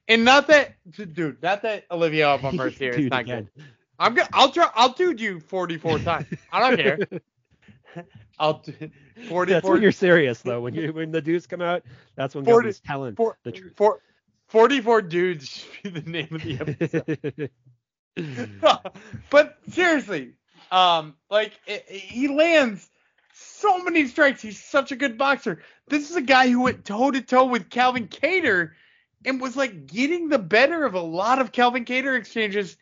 And 0.08 0.24
not 0.24 0.46
that 0.48 0.74
dude, 1.14 1.42
not 1.42 1.62
that 1.62 1.84
Olivia 1.90 2.28
Aubin 2.28 2.56
Mercier 2.56 2.96
is 2.96 2.96
Dude, 2.96 3.10
not 3.10 3.22
again. 3.22 3.48
good. 3.56 3.64
I'm 3.98 4.14
gonna 4.14 4.28
I'll 4.32 4.50
try 4.50 4.70
I'll 4.74 4.92
dude 4.92 5.20
you 5.20 5.40
44 5.40 5.98
times. 6.00 6.26
I 6.52 6.60
don't 6.60 6.76
care. 6.76 6.98
I'll 8.38 8.60
do 8.60 8.72
44. 9.28 9.46
That's 9.46 9.66
44 9.66 9.72
when 9.72 9.82
you're 9.82 9.92
serious 9.92 10.42
though. 10.42 10.60
When 10.60 10.74
you 10.74 10.92
when 10.92 11.10
the 11.10 11.20
dudes 11.22 11.46
come 11.46 11.62
out, 11.62 11.82
that's 12.16 12.34
when 12.34 12.44
40 12.44 12.68
Gumby's 12.68 12.80
telling 12.80 13.16
four, 13.16 13.38
the 13.44 13.52
truth. 13.52 13.72
four, 13.76 14.00
44 14.48 15.02
dudes 15.02 15.48
should 15.48 15.94
be 15.94 16.00
the 16.00 16.10
name 16.10 16.28
of 16.30 16.42
the 16.42 16.60
episode. 16.60 17.50
but 19.30 19.58
seriously, 19.70 20.34
um, 20.70 21.14
like 21.30 21.52
i 21.68 21.82
i- 21.90 21.92
he 21.94 22.28
lands 22.28 22.88
so 23.32 23.82
many 23.82 24.06
strikes. 24.06 24.40
He's 24.42 24.62
such 24.62 24.92
a 24.92 24.96
good 24.96 25.18
boxer. 25.18 25.62
This 25.88 26.10
is 26.10 26.16
a 26.16 26.22
guy 26.22 26.48
who 26.48 26.62
went 26.62 26.84
toe 26.84 27.10
to 27.10 27.20
toe 27.22 27.46
with 27.46 27.70
Calvin 27.70 28.08
Kattar 28.08 28.72
and 29.24 29.40
was 29.40 29.56
like 29.56 29.86
getting 29.86 30.28
the 30.28 30.38
better 30.38 30.84
of 30.84 30.94
a 30.94 31.00
lot 31.00 31.40
of 31.40 31.52
Calvin 31.52 31.84
Kattar 31.84 32.18
exchanges, 32.18 32.76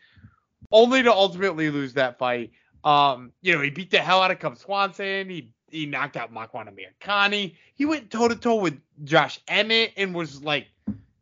only 0.72 1.02
to 1.02 1.12
ultimately 1.12 1.70
lose 1.70 1.94
that 1.94 2.18
fight. 2.18 2.52
Um, 2.84 3.32
you 3.40 3.54
know, 3.54 3.62
he 3.62 3.70
beat 3.70 3.90
the 3.90 3.98
hell 3.98 4.20
out 4.20 4.30
of 4.30 4.38
Cub 4.38 4.58
Swanson. 4.58 5.30
He 5.30 5.50
he 5.70 5.86
knocked 5.86 6.16
out 6.16 6.32
Makwan 6.32 6.68
Amirkhani. 6.68 7.56
He 7.74 7.84
went 7.84 8.10
toe 8.10 8.28
to 8.28 8.36
toe 8.36 8.56
with 8.56 8.78
Josh 9.02 9.40
Emmett 9.48 9.92
and 9.96 10.14
was 10.14 10.42
like, 10.44 10.68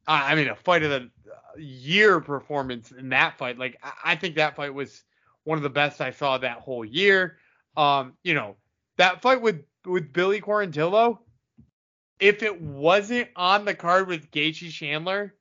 I 0.07 0.35
mean, 0.35 0.48
a 0.48 0.57
fight 0.57 0.83
of 0.83 0.90
the 0.90 1.11
year 1.57 2.20
performance 2.20 2.92
in 2.92 3.09
that 3.11 3.38
fight. 3.38 3.59
Like, 3.59 3.79
I, 3.83 4.12
I 4.12 4.16
think 4.16 4.37
that 4.37 4.57
fight 4.57 4.75
was 4.75 5.05
one 5.44 5.57
of 5.57 5.62
the 5.62 5.70
best 5.70 6.01
I 6.01 6.11
saw 6.11 6.38
that 6.38 6.59
whole 6.59 6.85
year. 6.85 7.38
Um, 7.77 8.14
you 8.22 8.35
know, 8.35 8.57
that 8.98 9.22
fight 9.22 9.40
with 9.40 9.64
with 9.87 10.12
Billy 10.12 10.40
Quarantillo, 10.40 11.18
if 12.22 12.44
it 12.44 12.62
wasn't 12.62 13.28
on 13.35 13.64
the 13.64 13.74
card 13.74 14.06
with 14.06 14.30
Gaethje 14.30 14.70
Chandler, 14.70 15.35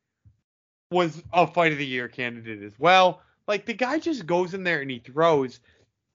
was 0.89 1.21
a 1.31 1.45
fight 1.45 1.71
of 1.71 1.77
the 1.77 1.85
year 1.85 2.07
candidate 2.07 2.63
as 2.63 2.73
well. 2.79 3.21
Like 3.47 3.67
the 3.67 3.73
guy 3.73 3.99
just 3.99 4.25
goes 4.25 4.55
in 4.55 4.63
there 4.63 4.81
and 4.81 4.89
he 4.89 4.97
throws, 4.97 5.59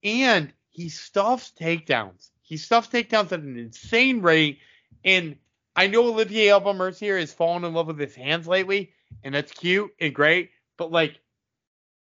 and 0.03 0.53
he 0.71 0.89
stuffs 0.89 1.53
takedowns. 1.59 2.31
He 2.43 2.57
stuffs 2.57 2.89
takedowns 2.89 3.31
at 3.31 3.41
an 3.41 3.57
insane 3.57 4.21
rate. 4.21 4.59
And 5.05 5.37
I 5.77 5.87
know 5.87 6.03
Olivier 6.03 6.51
Aubin 6.51 6.77
Mercier 6.77 7.17
has 7.17 7.33
fallen 7.33 7.65
in 7.65 7.73
love 7.73 7.87
with 7.87 8.01
his 8.01 8.17
hands 8.17 8.49
lately, 8.49 8.91
and 9.23 9.33
that's 9.33 9.53
cute 9.53 9.93
and 10.01 10.13
great. 10.13 10.51
But 10.79 10.91
like, 10.91 11.21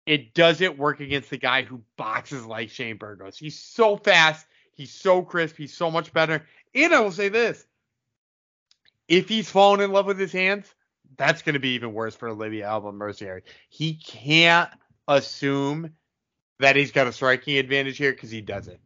it 0.06 0.34
doesn't 0.34 0.78
work 0.78 1.02
against 1.02 1.30
the 1.30 1.38
guy 1.38 1.63
who 1.63 1.82
boxes 1.97 2.45
like 2.45 2.69
Shane 2.69 2.97
Burgos. 2.97 3.38
He's 3.38 3.60
so 3.60 3.97
fast. 3.97 4.47
He's 4.73 4.91
so 4.91 5.21
crisp. 5.21 5.58
He's 5.58 5.73
so 5.73 5.91
much 5.91 6.13
better. 6.13 6.45
And 6.73 6.93
I 6.93 7.02
will 7.02 7.12
say 7.12 7.28
this: 7.28 7.65
if 9.17 9.30
he's 9.30 9.49
fallen 9.49 9.82
in 9.82 9.91
love 9.91 10.06
with 10.06 10.19
his 10.19 10.32
hands, 10.32 10.73
that's 11.17 11.41
going 11.41 11.54
to 11.54 11.60
be 11.60 11.69
even 11.69 11.93
worse 11.93 12.15
for 12.15 12.30
Olivier 12.30 12.63
Aubin-Mercier. 12.63 13.43
He 13.69 13.95
can't 13.95 14.69
assume 15.08 15.91
that 16.60 16.76
he's 16.76 16.91
got 16.91 17.08
a 17.08 17.12
striking 17.13 17.58
advantage 17.58 17.97
here 17.97 18.12
because 18.12 18.32
he 18.32 18.41
doesn't. 18.41 18.80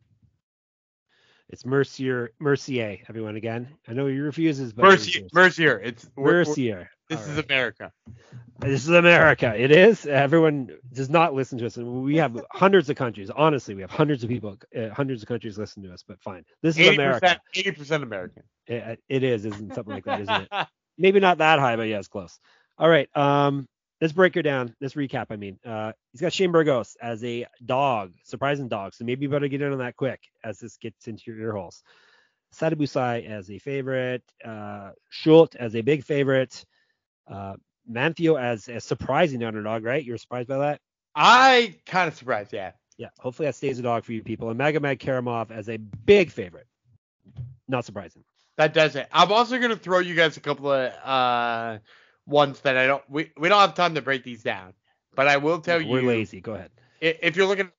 It's 1.50 1.66
Mercier, 1.66 2.32
Mercier, 2.40 3.00
everyone 3.08 3.38
again. 3.38 3.70
I 3.88 3.94
know 3.94 4.08
he 4.08 4.20
refuses, 4.20 4.74
but 4.74 4.84
Mercier, 4.84 5.28
Mercier. 5.34 5.80
It's 5.80 6.10
we're- 6.16 6.34
we're- 6.34 6.46
Mercier. 6.46 6.90
This 7.10 7.20
All 7.20 7.30
is 7.30 7.36
right. 7.38 7.46
America. 7.46 7.93
This 8.60 8.84
is 8.84 8.89
America. 8.89 9.54
It 9.56 9.72
is. 9.72 10.06
Everyone 10.06 10.70
does 10.91 11.10
not 11.10 11.34
listen 11.34 11.58
to 11.60 11.65
us, 11.65 11.78
and 11.78 12.04
we 12.04 12.17
have 12.17 12.39
hundreds 12.52 12.89
of 12.89 12.96
countries. 12.96 13.30
Honestly, 13.30 13.76
we 13.76 13.82
have 13.82 13.91
hundreds 13.91 14.24
of 14.24 14.30
people, 14.30 14.58
uh, 14.76 14.89
hundreds 14.89 15.22
of 15.22 15.28
countries 15.28 15.58
listen 15.58 15.84
to 15.84 15.93
us. 15.93 16.04
But 16.06 16.22
fine, 16.22 16.43
this 16.62 16.78
is 16.78 16.89
America. 16.89 17.39
eighty 17.56 17.72
percent 17.72 18.04
American. 18.04 18.43
It, 18.65 19.00
it 19.08 19.24
is, 19.24 19.46
isn't 19.46 19.74
something 19.74 19.93
like 19.93 20.06
that, 20.06 20.22
isn't 20.22 20.41
it? 20.41 20.50
Maybe 20.98 21.20
not 21.20 21.38
that 21.38 21.60
high, 21.60 21.76
but 21.76 21.84
yeah, 21.84 22.00
it's 22.00 22.08
close. 22.08 22.39
All 22.78 22.89
right. 22.89 23.08
Um, 23.15 23.67
let's 24.02 24.13
break 24.13 24.36
her 24.36 24.41
down. 24.41 24.76
Let's 24.82 24.96
recap. 24.96 25.28
I 25.30 25.36
mean, 25.36 25.60
uh, 25.65 25.93
he's 26.12 26.22
got 26.22 26.34
Shane 26.34 26.52
Burgos 26.52 26.98
as 27.02 27.24
a 27.24 27.46
dog, 27.63 28.13
surprising 28.24 28.67
dog. 28.67 28.93
So 28.96 29.06
maybe 29.06 29.24
you 29.24 29.30
better 29.30 29.48
get 29.48 29.62
in 29.62 29.72
on 29.72 29.80
that 29.80 29.96
quick 29.96 30.22
as 30.43 30.60
this 30.60 30.78
gets 30.78 31.08
into 31.08 31.32
your 31.32 31.39
ear 31.39 31.54
holes. 31.54 31.84
Sadibou 32.54 32.88
Sy 32.88 33.22
as 33.22 33.50
a 33.52 33.60
favorite, 33.60 34.24
uh, 34.43 34.91
Schulte 35.10 35.56
as 35.56 35.76
a 35.76 35.82
big 35.82 36.04
favorite, 36.04 36.65
uh, 37.30 37.56
Manfio 37.90 38.40
as 38.42 38.68
a 38.68 38.80
surprising 38.80 39.44
underdog, 39.44 39.84
right? 39.84 40.04
You're 40.04 40.18
surprised 40.18 40.48
by 40.48 40.58
that? 40.58 40.82
I 41.16 41.76
kind 41.86 42.08
of 42.08 42.16
surprised. 42.16 42.54
Yeah. 42.54 42.72
Yeah. 42.98 43.10
Hopefully 43.20 43.48
that 43.48 43.56
stays 43.56 43.80
a 43.80 43.82
dog 43.82 44.04
for 44.04 44.13
you 44.13 44.24
people. 44.24 44.50
And 44.50 44.60
Magomed 44.60 45.00
Karamov 45.00 45.52
as 45.52 45.70
a 45.70 45.78
big 45.78 46.32
favorite. 46.32 46.68
Not 47.68 47.86
surprising. 47.86 48.24
That 48.58 48.74
does 48.74 48.96
it. 48.96 49.08
I'm 49.12 49.32
also 49.32 49.60
gonna 49.60 49.76
throw 49.76 50.00
you 50.00 50.16
guys 50.16 50.38
a 50.38 50.40
couple 50.40 50.72
of 50.72 50.92
uh 51.04 51.80
ones 52.26 52.60
that 52.62 52.78
I 52.78 52.88
don't. 52.88 53.04
We 53.10 53.32
we 53.38 53.50
don't 53.50 53.60
have 53.60 53.76
time 53.76 53.96
to 53.96 54.02
break 54.02 54.24
these 54.24 54.44
down, 54.44 54.74
but 55.16 55.28
I 55.28 55.38
will 55.38 55.60
tell 55.60 55.80
you 55.82 55.92
We're 55.92 56.02
you 56.02 56.08
lazy. 56.08 56.42
Go 56.42 56.54
ahead. 56.54 56.72
if 57.00 57.36
you're 57.36 57.46
looking 57.46 57.72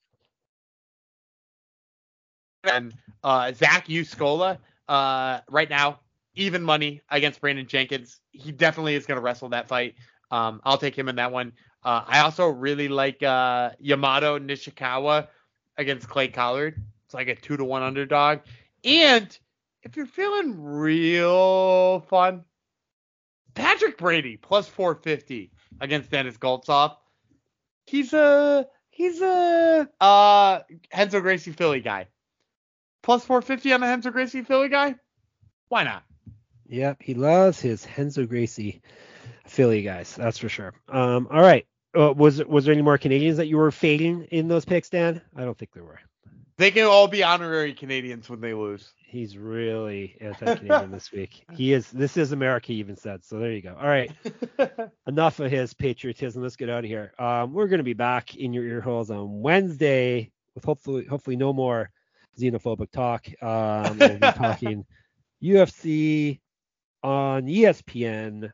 and 2.65 2.95
uh 3.25 3.53
Zach 3.53 3.89
Juusola 3.89 4.59
uh 4.89 5.41
right 5.51 5.69
now 5.71 6.01
even 6.39 6.63
money 6.63 7.03
against 7.11 7.41
Brandon 7.41 7.67
Jenkins. 7.67 8.21
He 8.31 8.53
definitely 8.53 8.95
is 8.95 9.07
gonna 9.07 9.21
wrestle 9.21 9.51
that 9.51 9.69
fight. 9.69 9.95
Um, 10.31 10.61
I'll 10.65 10.79
take 10.79 10.97
him 10.97 11.09
in 11.09 11.17
that 11.17 11.33
one. 11.33 11.53
Uh, 11.85 12.03
I 12.07 12.21
also 12.21 12.49
really 12.49 12.89
like 12.89 13.23
uh 13.23 13.71
Yamato 13.79 14.39
Nishikawa 14.39 15.29
against 15.77 16.09
Clay 16.09 16.29
Collard. 16.29 16.83
It's 17.07 17.15
like 17.15 17.29
a 17.29 17.35
two 17.35 17.57
to 17.57 17.65
one 17.65 17.83
underdog. 17.83 18.41
And 18.85 19.37
if 19.83 19.97
you're 19.97 20.07
feeling 20.07 20.61
real 20.61 22.01
fun, 22.01 22.45
Patrick 23.55 23.99
Brady 23.99 24.37
plus 24.37 24.69
450 24.69 25.51
against 25.81 26.11
Denis 26.11 26.37
Goltsov. 26.37 26.97
He's 27.87 28.13
a 28.13 28.67
he's 28.91 29.21
a 29.21 29.89
uh 30.01 30.61
Renzo 30.95 31.21
Gracie 31.21 31.53
Philly 31.53 31.81
guy. 31.81 32.07
Plus 33.03 33.25
450 33.25 33.73
on 33.73 33.81
the 33.81 33.87
Renzo 33.87 34.11
Gracie 34.11 34.43
Philly 34.43 34.69
guy. 34.69 34.95
Why 35.69 35.85
not? 35.85 36.03
Yep, 36.69 36.99
he 37.03 37.15
loves 37.15 37.61
his 37.61 37.87
Renzo 37.97 38.27
Gracie 38.27 38.83
Philly 39.47 39.83
guys. 39.83 40.15
That's 40.15 40.39
for 40.39 40.49
sure. 40.49 40.75
Um, 40.89 41.29
all 41.31 41.41
right. 41.41 41.67
Uh, 41.99 42.13
was 42.13 42.45
was 42.45 42.65
there 42.65 42.75
any 42.75 42.83
more 42.83 42.99
Canadians 42.99 43.39
that 43.39 43.47
you 43.47 43.57
were 43.57 43.71
fading 43.71 44.25
in 44.31 44.47
those 44.47 44.65
picks, 44.65 44.91
Dan? 44.91 45.23
I 45.35 45.45
don't 45.45 45.57
think 45.57 45.73
there 45.73 45.85
were. 45.85 45.99
They 46.59 46.73
can 46.73 46.87
all 46.87 47.07
be 47.07 47.23
honorary 47.23 47.73
Canadians 47.73 48.29
when 48.29 48.41
they 48.41 48.53
lose. 48.53 48.93
He's 49.07 49.39
really 49.39 50.17
anti-Canadian 50.21 50.91
this 50.91 51.13
week. 51.13 51.45
He 51.55 51.73
is. 51.73 51.89
This 51.91 52.17
is 52.17 52.33
America, 52.33 52.69
he 52.69 52.75
even 52.75 52.97
said. 52.97 53.25
So 53.25 53.39
there 53.39 53.53
you 53.53 53.63
go. 53.63 53.77
All 53.81 53.87
right. 53.87 54.11
Enough 55.07 55.39
of 55.39 55.51
his 55.51 55.73
patriotism. 55.73 56.43
Let's 56.43 56.57
get 56.57 56.69
out 56.69 56.85
of 56.85 56.91
here. 56.91 57.13
Um, 57.19 57.53
we're 57.53 57.69
going 57.69 57.79
to 57.79 57.85
be 57.85 57.95
back 57.95 58.35
in 58.35 58.53
your 58.53 58.65
ear 58.65 58.81
holes 58.81 59.11
on 59.11 59.41
Wednesday 59.41 60.33
with 60.57 60.65
hopefully 60.65 61.07
hopefully 61.07 61.37
no 61.37 61.53
more 61.53 61.91
xenophobic 62.39 62.91
talk. 62.91 63.27
Um, 63.41 63.99
we'll 63.99 64.19
be 64.19 64.19
talking 64.33 64.85
UFC 65.43 66.41
on 67.03 67.47
ESPN. 67.47 68.51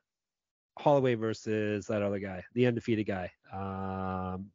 Holloway 0.77 1.15
versus 1.15 1.87
that 1.87 2.03
other 2.03 2.19
guy, 2.19 2.43
the 2.55 2.67
undefeated 2.67 3.07
guy. 3.07 3.31
Um, 3.53 4.47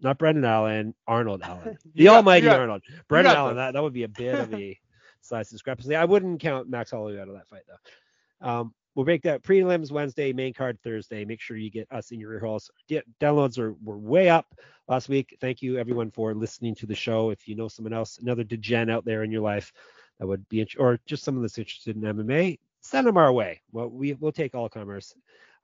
not 0.00 0.18
Brendan 0.18 0.44
Allen, 0.44 0.94
Arnold 1.06 1.40
Allen, 1.44 1.78
the 1.94 2.04
got- 2.04 2.16
almighty 2.16 2.44
got- 2.46 2.60
Arnold. 2.60 2.82
Brendan 3.08 3.34
Allen, 3.34 3.56
that, 3.56 3.72
that 3.72 3.82
would 3.82 3.94
be 3.94 4.02
a 4.02 4.08
bit 4.08 4.34
of 4.38 4.52
a 4.52 4.78
size 5.22 5.48
discrepancy. 5.48 5.96
I 5.96 6.04
wouldn't 6.04 6.40
count 6.40 6.68
Max 6.68 6.90
Holloway 6.90 7.18
out 7.18 7.28
of 7.28 7.34
that 7.34 7.48
fight 7.48 7.62
though. 7.66 8.46
Um, 8.46 8.74
we'll 8.94 9.06
make 9.06 9.22
that 9.22 9.42
prelims 9.42 9.90
Wednesday, 9.90 10.34
main 10.34 10.52
card 10.52 10.78
Thursday. 10.84 11.24
Make 11.24 11.40
sure 11.40 11.56
you 11.56 11.70
get 11.70 11.86
us 11.90 12.10
in 12.10 12.20
your 12.20 12.34
ear 12.34 12.40
holes. 12.40 12.70
D- 12.86 13.00
downloads 13.18 13.58
are 13.58 13.72
were 13.82 13.96
way 13.96 14.28
up 14.28 14.54
last 14.88 15.08
week. 15.08 15.38
Thank 15.40 15.62
you 15.62 15.78
everyone 15.78 16.10
for 16.10 16.34
listening 16.34 16.74
to 16.74 16.86
the 16.86 16.94
show. 16.94 17.30
If 17.30 17.48
you 17.48 17.54
know 17.56 17.68
someone 17.68 17.94
else, 17.94 18.18
another 18.18 18.44
degen 18.44 18.90
out 18.90 19.06
there 19.06 19.22
in 19.22 19.30
your 19.32 19.40
life 19.42 19.72
that 20.18 20.26
would 20.26 20.46
be, 20.50 20.60
int- 20.60 20.76
or 20.78 21.00
just 21.06 21.22
someone 21.24 21.40
that's 21.42 21.56
interested 21.56 21.96
in 21.96 22.02
MMA, 22.02 22.58
send 22.82 23.06
them 23.06 23.16
our 23.16 23.32
way. 23.32 23.62
Well, 23.72 23.88
we 23.88 24.12
will 24.12 24.32
take 24.32 24.54
all 24.54 24.68
comers. 24.68 25.14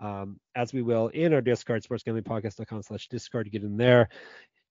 Um, 0.00 0.38
as 0.54 0.72
we 0.72 0.80
will 0.80 1.08
in 1.08 1.34
our 1.34 1.40
Discord, 1.40 1.82
sportsgamblingpodcast.com 1.82 2.82
slash 2.82 3.08
Discord. 3.08 3.50
Get 3.50 3.64
in 3.64 3.76
there, 3.76 4.08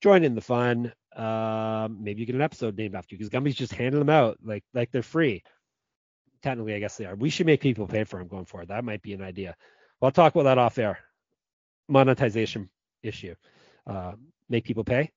join 0.02 0.24
in 0.24 0.34
the 0.34 0.40
fun. 0.40 0.92
Um, 1.14 2.02
maybe 2.02 2.20
you 2.20 2.26
get 2.26 2.34
an 2.34 2.40
episode 2.40 2.76
named 2.76 2.94
after 2.94 3.14
you 3.14 3.18
because 3.18 3.30
Gumby's 3.30 3.54
just 3.54 3.74
handing 3.74 3.98
them 3.98 4.10
out 4.10 4.38
like 4.42 4.64
like 4.72 4.90
they're 4.90 5.02
free. 5.02 5.42
Technically, 6.42 6.74
I 6.74 6.78
guess 6.78 6.96
they 6.96 7.04
are. 7.04 7.14
We 7.14 7.30
should 7.30 7.46
make 7.46 7.60
people 7.60 7.86
pay 7.86 8.04
for 8.04 8.18
them 8.18 8.28
going 8.28 8.44
forward. 8.44 8.68
That 8.68 8.84
might 8.84 9.02
be 9.02 9.12
an 9.12 9.22
idea. 9.22 9.54
Well, 10.00 10.06
I'll 10.06 10.12
talk 10.12 10.34
about 10.34 10.44
that 10.44 10.58
off 10.58 10.78
air. 10.78 10.98
Monetization 11.88 12.70
issue. 13.02 13.34
Uh, 13.86 14.12
make 14.48 14.64
people 14.64 14.84
pay 14.84 15.10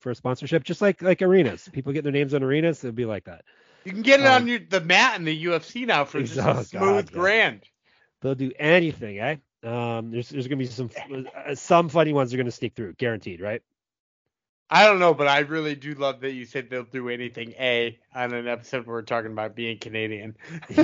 for 0.00 0.10
a 0.10 0.14
sponsorship, 0.14 0.64
just 0.64 0.80
like 0.80 1.02
like 1.02 1.20
arenas. 1.20 1.68
People 1.72 1.92
get 1.92 2.04
their 2.04 2.12
names 2.12 2.32
on 2.32 2.42
arenas. 2.42 2.82
It'll 2.84 2.94
be 2.94 3.04
like 3.04 3.24
that. 3.24 3.44
You 3.88 3.94
can 3.94 4.02
get 4.02 4.20
it 4.20 4.26
Um, 4.26 4.42
on 4.42 4.48
your, 4.48 4.58
the 4.60 4.80
mat 4.80 5.18
in 5.18 5.24
the 5.24 5.44
UFC 5.46 5.86
now 5.86 6.04
for 6.04 6.20
just 6.22 6.38
Oh, 6.38 6.42
a 6.50 6.54
God, 6.54 6.66
smooth 6.66 7.08
yeah. 7.10 7.14
grand. 7.18 7.62
They'll 8.20 8.34
do 8.34 8.52
anything, 8.58 9.18
eh? 9.18 9.36
Um, 9.64 10.10
there's 10.10 10.28
there's 10.28 10.46
gonna 10.46 10.58
be 10.58 10.66
some 10.66 10.90
uh, 11.34 11.54
some 11.54 11.88
funny 11.88 12.12
ones 12.12 12.32
are 12.32 12.36
gonna 12.36 12.50
sneak 12.50 12.74
through, 12.74 12.92
guaranteed, 12.94 13.40
right? 13.40 13.62
I 14.70 14.84
don't 14.84 14.98
know, 14.98 15.14
but 15.14 15.26
I 15.26 15.38
really 15.40 15.74
do 15.74 15.94
love 15.94 16.20
that 16.20 16.32
you 16.32 16.44
said 16.44 16.68
they'll 16.68 16.84
do 16.84 17.08
anything 17.08 17.52
A 17.58 17.98
on 18.14 18.34
an 18.34 18.46
episode 18.46 18.86
where 18.86 18.96
we're 18.96 19.02
talking 19.02 19.32
about 19.32 19.56
being 19.56 19.78
Canadian. 19.78 20.36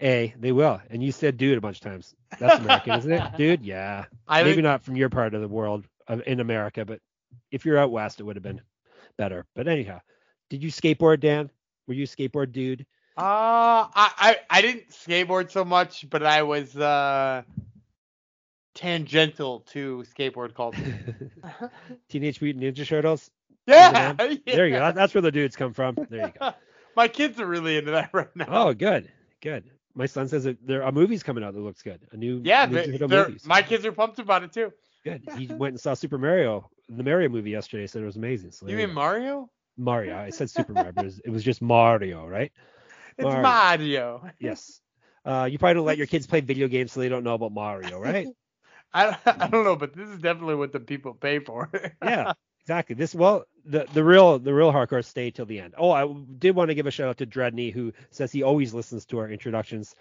A, 0.00 0.34
they 0.38 0.52
will. 0.52 0.80
And 0.90 1.02
you 1.02 1.12
said 1.12 1.36
dude 1.36 1.58
a 1.58 1.60
bunch 1.60 1.76
of 1.78 1.82
times. 1.82 2.14
That's 2.38 2.58
American, 2.60 2.98
isn't 2.98 3.12
it? 3.12 3.22
Dude, 3.38 3.62
yeah. 3.62 4.04
I 4.28 4.42
Maybe 4.42 4.56
think, 4.56 4.64
not 4.64 4.82
from 4.82 4.96
your 4.96 5.08
part 5.08 5.32
of 5.34 5.40
the 5.40 5.48
world 5.48 5.86
uh, 6.06 6.18
in 6.26 6.40
America, 6.40 6.84
but 6.84 7.00
if 7.50 7.64
you're 7.64 7.78
out 7.78 7.90
west, 7.90 8.20
it 8.20 8.24
would 8.24 8.36
have 8.36 8.42
been 8.42 8.60
better. 9.16 9.46
But 9.54 9.68
anyhow, 9.68 10.00
did 10.50 10.62
you 10.62 10.70
skateboard, 10.70 11.20
Dan? 11.20 11.50
Were 11.86 11.94
you 11.94 12.04
a 12.04 12.06
skateboard 12.06 12.52
dude? 12.52 12.86
uh, 13.18 13.22
I, 13.24 13.88
I 13.94 14.36
I 14.50 14.60
didn't 14.62 14.90
skateboard 14.90 15.50
so 15.50 15.64
much, 15.64 16.08
but 16.10 16.22
I 16.22 16.42
was 16.42 16.76
uh 16.76 17.42
tangential 18.74 19.60
to 19.60 20.04
skateboard 20.14 20.54
culture. 20.54 20.94
Teenage 22.08 22.40
Mutant 22.42 22.64
Ninja 22.64 22.86
Turtles. 22.86 23.30
yeah, 23.66 24.12
There 24.12 24.66
you 24.66 24.76
go. 24.76 24.92
That's 24.92 25.14
where 25.14 25.22
the 25.22 25.32
dudes 25.32 25.56
come 25.56 25.72
from. 25.72 25.96
There 26.08 26.26
you 26.26 26.32
go. 26.38 26.52
My 26.96 27.08
kids 27.08 27.40
are 27.40 27.46
really 27.46 27.76
into 27.76 27.90
that 27.92 28.10
right 28.12 28.34
now. 28.36 28.46
Oh, 28.48 28.74
good, 28.74 29.10
good. 29.42 29.64
My 29.94 30.06
son 30.06 30.28
says 30.28 30.44
that 30.44 30.64
there 30.66 30.82
a 30.82 30.92
movie's 30.92 31.22
coming 31.22 31.42
out 31.42 31.54
that 31.54 31.60
looks 31.60 31.82
good. 31.82 32.00
A 32.12 32.16
new 32.16 32.40
yeah, 32.44 32.66
Ninja 32.66 32.98
Turtle 32.98 33.08
movie. 33.08 33.40
my 33.46 33.62
kids 33.62 33.84
are 33.86 33.92
pumped 33.92 34.18
about 34.18 34.42
it 34.44 34.52
too. 34.52 34.72
Good. 35.04 35.22
He 35.36 35.46
went 35.46 35.72
and 35.72 35.80
saw 35.80 35.94
Super 35.94 36.18
Mario, 36.18 36.70
the 36.88 37.02
Mario 37.02 37.28
movie 37.28 37.50
yesterday. 37.50 37.86
Said 37.86 38.02
it 38.02 38.06
was 38.06 38.16
amazing. 38.16 38.50
So 38.50 38.66
You 38.68 38.76
mean 38.76 38.88
go. 38.88 38.94
Mario? 38.94 39.50
Mario? 39.76 40.16
I 40.16 40.30
said 40.30 40.50
Super 40.50 40.72
Mario, 40.72 40.92
but 40.92 41.06
it 41.06 41.30
was, 41.30 41.44
just 41.44 41.62
Mario, 41.62 42.26
right? 42.26 42.52
It's 43.18 43.24
Mario. 43.24 43.42
Mario. 43.42 44.30
Yes. 44.40 44.80
Uh, 45.24 45.48
you 45.50 45.58
probably 45.58 45.74
don't 45.74 45.86
let 45.86 45.98
your 45.98 46.06
kids 46.06 46.26
play 46.26 46.40
video 46.40 46.68
games 46.68 46.92
so 46.92 47.00
they 47.00 47.08
don't 47.08 47.24
know 47.24 47.34
about 47.34 47.52
Mario, 47.52 47.98
right? 47.98 48.28
I, 48.94 49.16
I 49.26 49.48
don't 49.48 49.64
know, 49.64 49.76
but 49.76 49.94
this 49.94 50.08
is 50.08 50.20
definitely 50.20 50.54
what 50.54 50.72
the 50.72 50.80
people 50.80 51.12
pay 51.12 51.40
for. 51.40 51.68
yeah, 52.02 52.32
exactly. 52.62 52.94
This 52.94 53.14
well, 53.14 53.44
the 53.64 53.86
the 53.92 54.02
real 54.02 54.38
the 54.38 54.54
real 54.54 54.72
hardcore 54.72 55.04
stay 55.04 55.30
till 55.30 55.44
the 55.44 55.60
end. 55.60 55.74
Oh, 55.76 55.90
I 55.90 56.10
did 56.38 56.54
want 56.54 56.70
to 56.70 56.74
give 56.74 56.86
a 56.86 56.90
shout 56.90 57.08
out 57.08 57.18
to 57.18 57.26
Dredney 57.26 57.72
who 57.72 57.92
says 58.10 58.32
he 58.32 58.42
always 58.42 58.72
listens 58.72 59.04
to 59.06 59.18
our 59.18 59.28
introductions. 59.28 59.94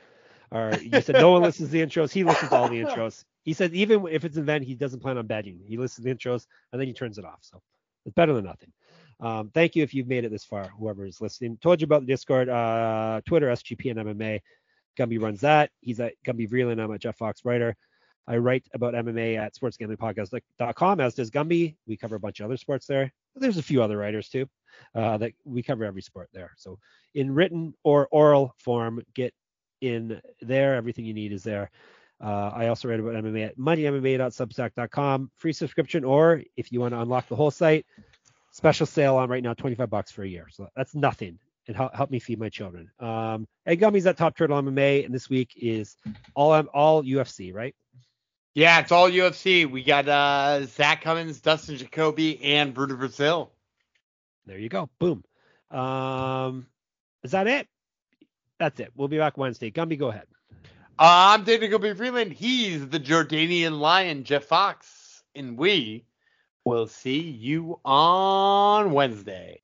Or 0.51 0.73
you 0.79 1.01
said 1.01 1.15
no 1.15 1.31
one 1.31 1.41
listens 1.41 1.69
to 1.69 1.73
the 1.73 1.81
intros. 1.81 2.13
He 2.13 2.23
listens 2.23 2.51
to 2.51 2.55
all 2.55 2.69
the 2.69 2.81
intros. 2.83 3.25
He 3.43 3.53
said 3.53 3.73
even 3.73 4.07
if 4.07 4.23
it's 4.23 4.37
an 4.37 4.43
event, 4.43 4.63
he 4.63 4.75
doesn't 4.75 4.99
plan 4.99 5.17
on 5.17 5.25
betting. 5.25 5.59
He 5.65 5.77
listens 5.77 6.05
to 6.05 6.13
the 6.13 6.15
intros 6.15 6.45
and 6.71 6.79
then 6.79 6.87
he 6.87 6.93
turns 6.93 7.17
it 7.17 7.25
off. 7.25 7.39
So 7.41 7.61
it's 8.05 8.13
better 8.13 8.33
than 8.33 8.45
nothing. 8.45 8.71
Um, 9.19 9.49
thank 9.53 9.75
you 9.75 9.83
if 9.83 9.93
you've 9.93 10.07
made 10.07 10.25
it 10.25 10.31
this 10.31 10.43
far, 10.43 10.69
whoever 10.77 11.05
is 11.05 11.21
listening. 11.21 11.57
Told 11.61 11.81
you 11.81 11.85
about 11.85 12.01
the 12.01 12.07
Discord, 12.07 12.49
uh, 12.49 13.21
Twitter, 13.25 13.47
SGPN 13.47 13.95
MMA. 13.95 14.41
Gumby 14.97 15.21
runs 15.21 15.41
that. 15.41 15.71
He's 15.81 15.99
at 15.99 16.13
Gumby 16.25 16.49
Vreeland. 16.49 16.81
I'm 16.81 16.93
at 16.93 17.01
Jeff 17.01 17.17
Fox 17.17 17.43
Writer. 17.43 17.75
I 18.27 18.37
write 18.37 18.65
about 18.73 18.93
MMA 18.93 19.37
at 19.37 19.55
sportsgamblingpodcast.com, 19.55 20.99
as 20.99 21.13
does 21.13 21.29
Gumby. 21.29 21.75
We 21.85 21.97
cover 21.97 22.15
a 22.15 22.19
bunch 22.19 22.39
of 22.39 22.45
other 22.45 22.57
sports 22.57 22.87
there. 22.87 23.11
There's 23.35 23.57
a 23.57 23.63
few 23.63 23.83
other 23.83 23.97
writers 23.97 24.29
too 24.29 24.47
uh, 24.95 25.17
that 25.17 25.33
we 25.43 25.61
cover 25.61 25.85
every 25.85 26.01
sport 26.01 26.29
there. 26.33 26.53
So 26.57 26.79
in 27.13 27.33
written 27.33 27.73
or 27.83 28.07
oral 28.11 28.55
form, 28.57 29.03
get 29.13 29.33
in 29.81 30.21
there. 30.41 30.75
Everything 30.75 31.05
you 31.05 31.13
need 31.13 31.33
is 31.33 31.43
there. 31.43 31.69
Uh, 32.23 32.49
I 32.53 32.67
also 32.67 32.87
write 32.87 32.99
about 32.99 33.15
MMA 33.15 33.47
at 33.47 33.57
moneymma.substack.com. 33.57 35.31
Free 35.35 35.53
subscription, 35.53 36.03
or 36.03 36.41
if 36.55 36.71
you 36.71 36.79
want 36.79 36.93
to 36.93 37.01
unlock 37.01 37.27
the 37.27 37.35
whole 37.35 37.51
site, 37.51 37.85
special 38.55 38.85
sale 38.85 39.17
on 39.17 39.29
right 39.29 39.43
now, 39.43 39.53
25 39.53 39.89
bucks 39.89 40.11
for 40.11 40.23
a 40.23 40.27
year. 40.27 40.47
So 40.49 40.69
that's 40.77 40.95
nothing. 40.95 41.37
It 41.67 41.75
help, 41.75 41.93
help 41.93 42.09
me 42.09 42.19
feed 42.19 42.39
my 42.39 42.47
children. 42.47 42.89
Um, 42.99 43.47
and 43.65 43.79
Gumby's 43.79 44.05
at 44.05 44.17
Top 44.17 44.37
Turtle 44.37 44.61
MMA, 44.61 45.05
and 45.05 45.13
this 45.13 45.29
week 45.29 45.53
is 45.57 45.97
all 46.35 46.53
all 46.67 47.03
UFC, 47.03 47.53
right? 47.53 47.75
Yeah, 48.53 48.79
it's 48.79 48.91
all 48.91 49.09
UFC. 49.09 49.69
We 49.69 49.83
got 49.83 50.07
uh, 50.07 50.65
Zach 50.67 51.01
Cummins, 51.01 51.41
Dustin 51.41 51.75
Jacoby, 51.75 52.41
and 52.41 52.73
Bruno 52.73 52.95
Brazil. 52.95 53.51
There 54.45 54.57
you 54.57 54.69
go. 54.69 54.89
Boom. 54.99 55.23
Um, 55.71 56.67
is 57.23 57.31
that 57.31 57.47
it? 57.47 57.67
That's 58.59 58.79
it. 58.79 58.91
We'll 58.95 59.09
be 59.09 59.17
back 59.17 59.37
Wednesday. 59.37 59.71
Gumby, 59.71 59.99
go 59.99 60.09
ahead. 60.09 60.27
I'm 60.97 61.43
David 61.43 61.71
Gumby 61.71 61.95
Vreeland. 61.95 62.31
He's 62.31 62.87
the 62.87 62.99
Jordanian 62.99 63.79
Lion, 63.79 64.23
Jeff 64.23 64.45
Fox, 64.45 65.23
and 65.33 65.57
we 65.57 66.05
will 66.65 66.87
see 66.87 67.21
you 67.21 67.79
on 67.85 68.91
Wednesday. 68.91 69.61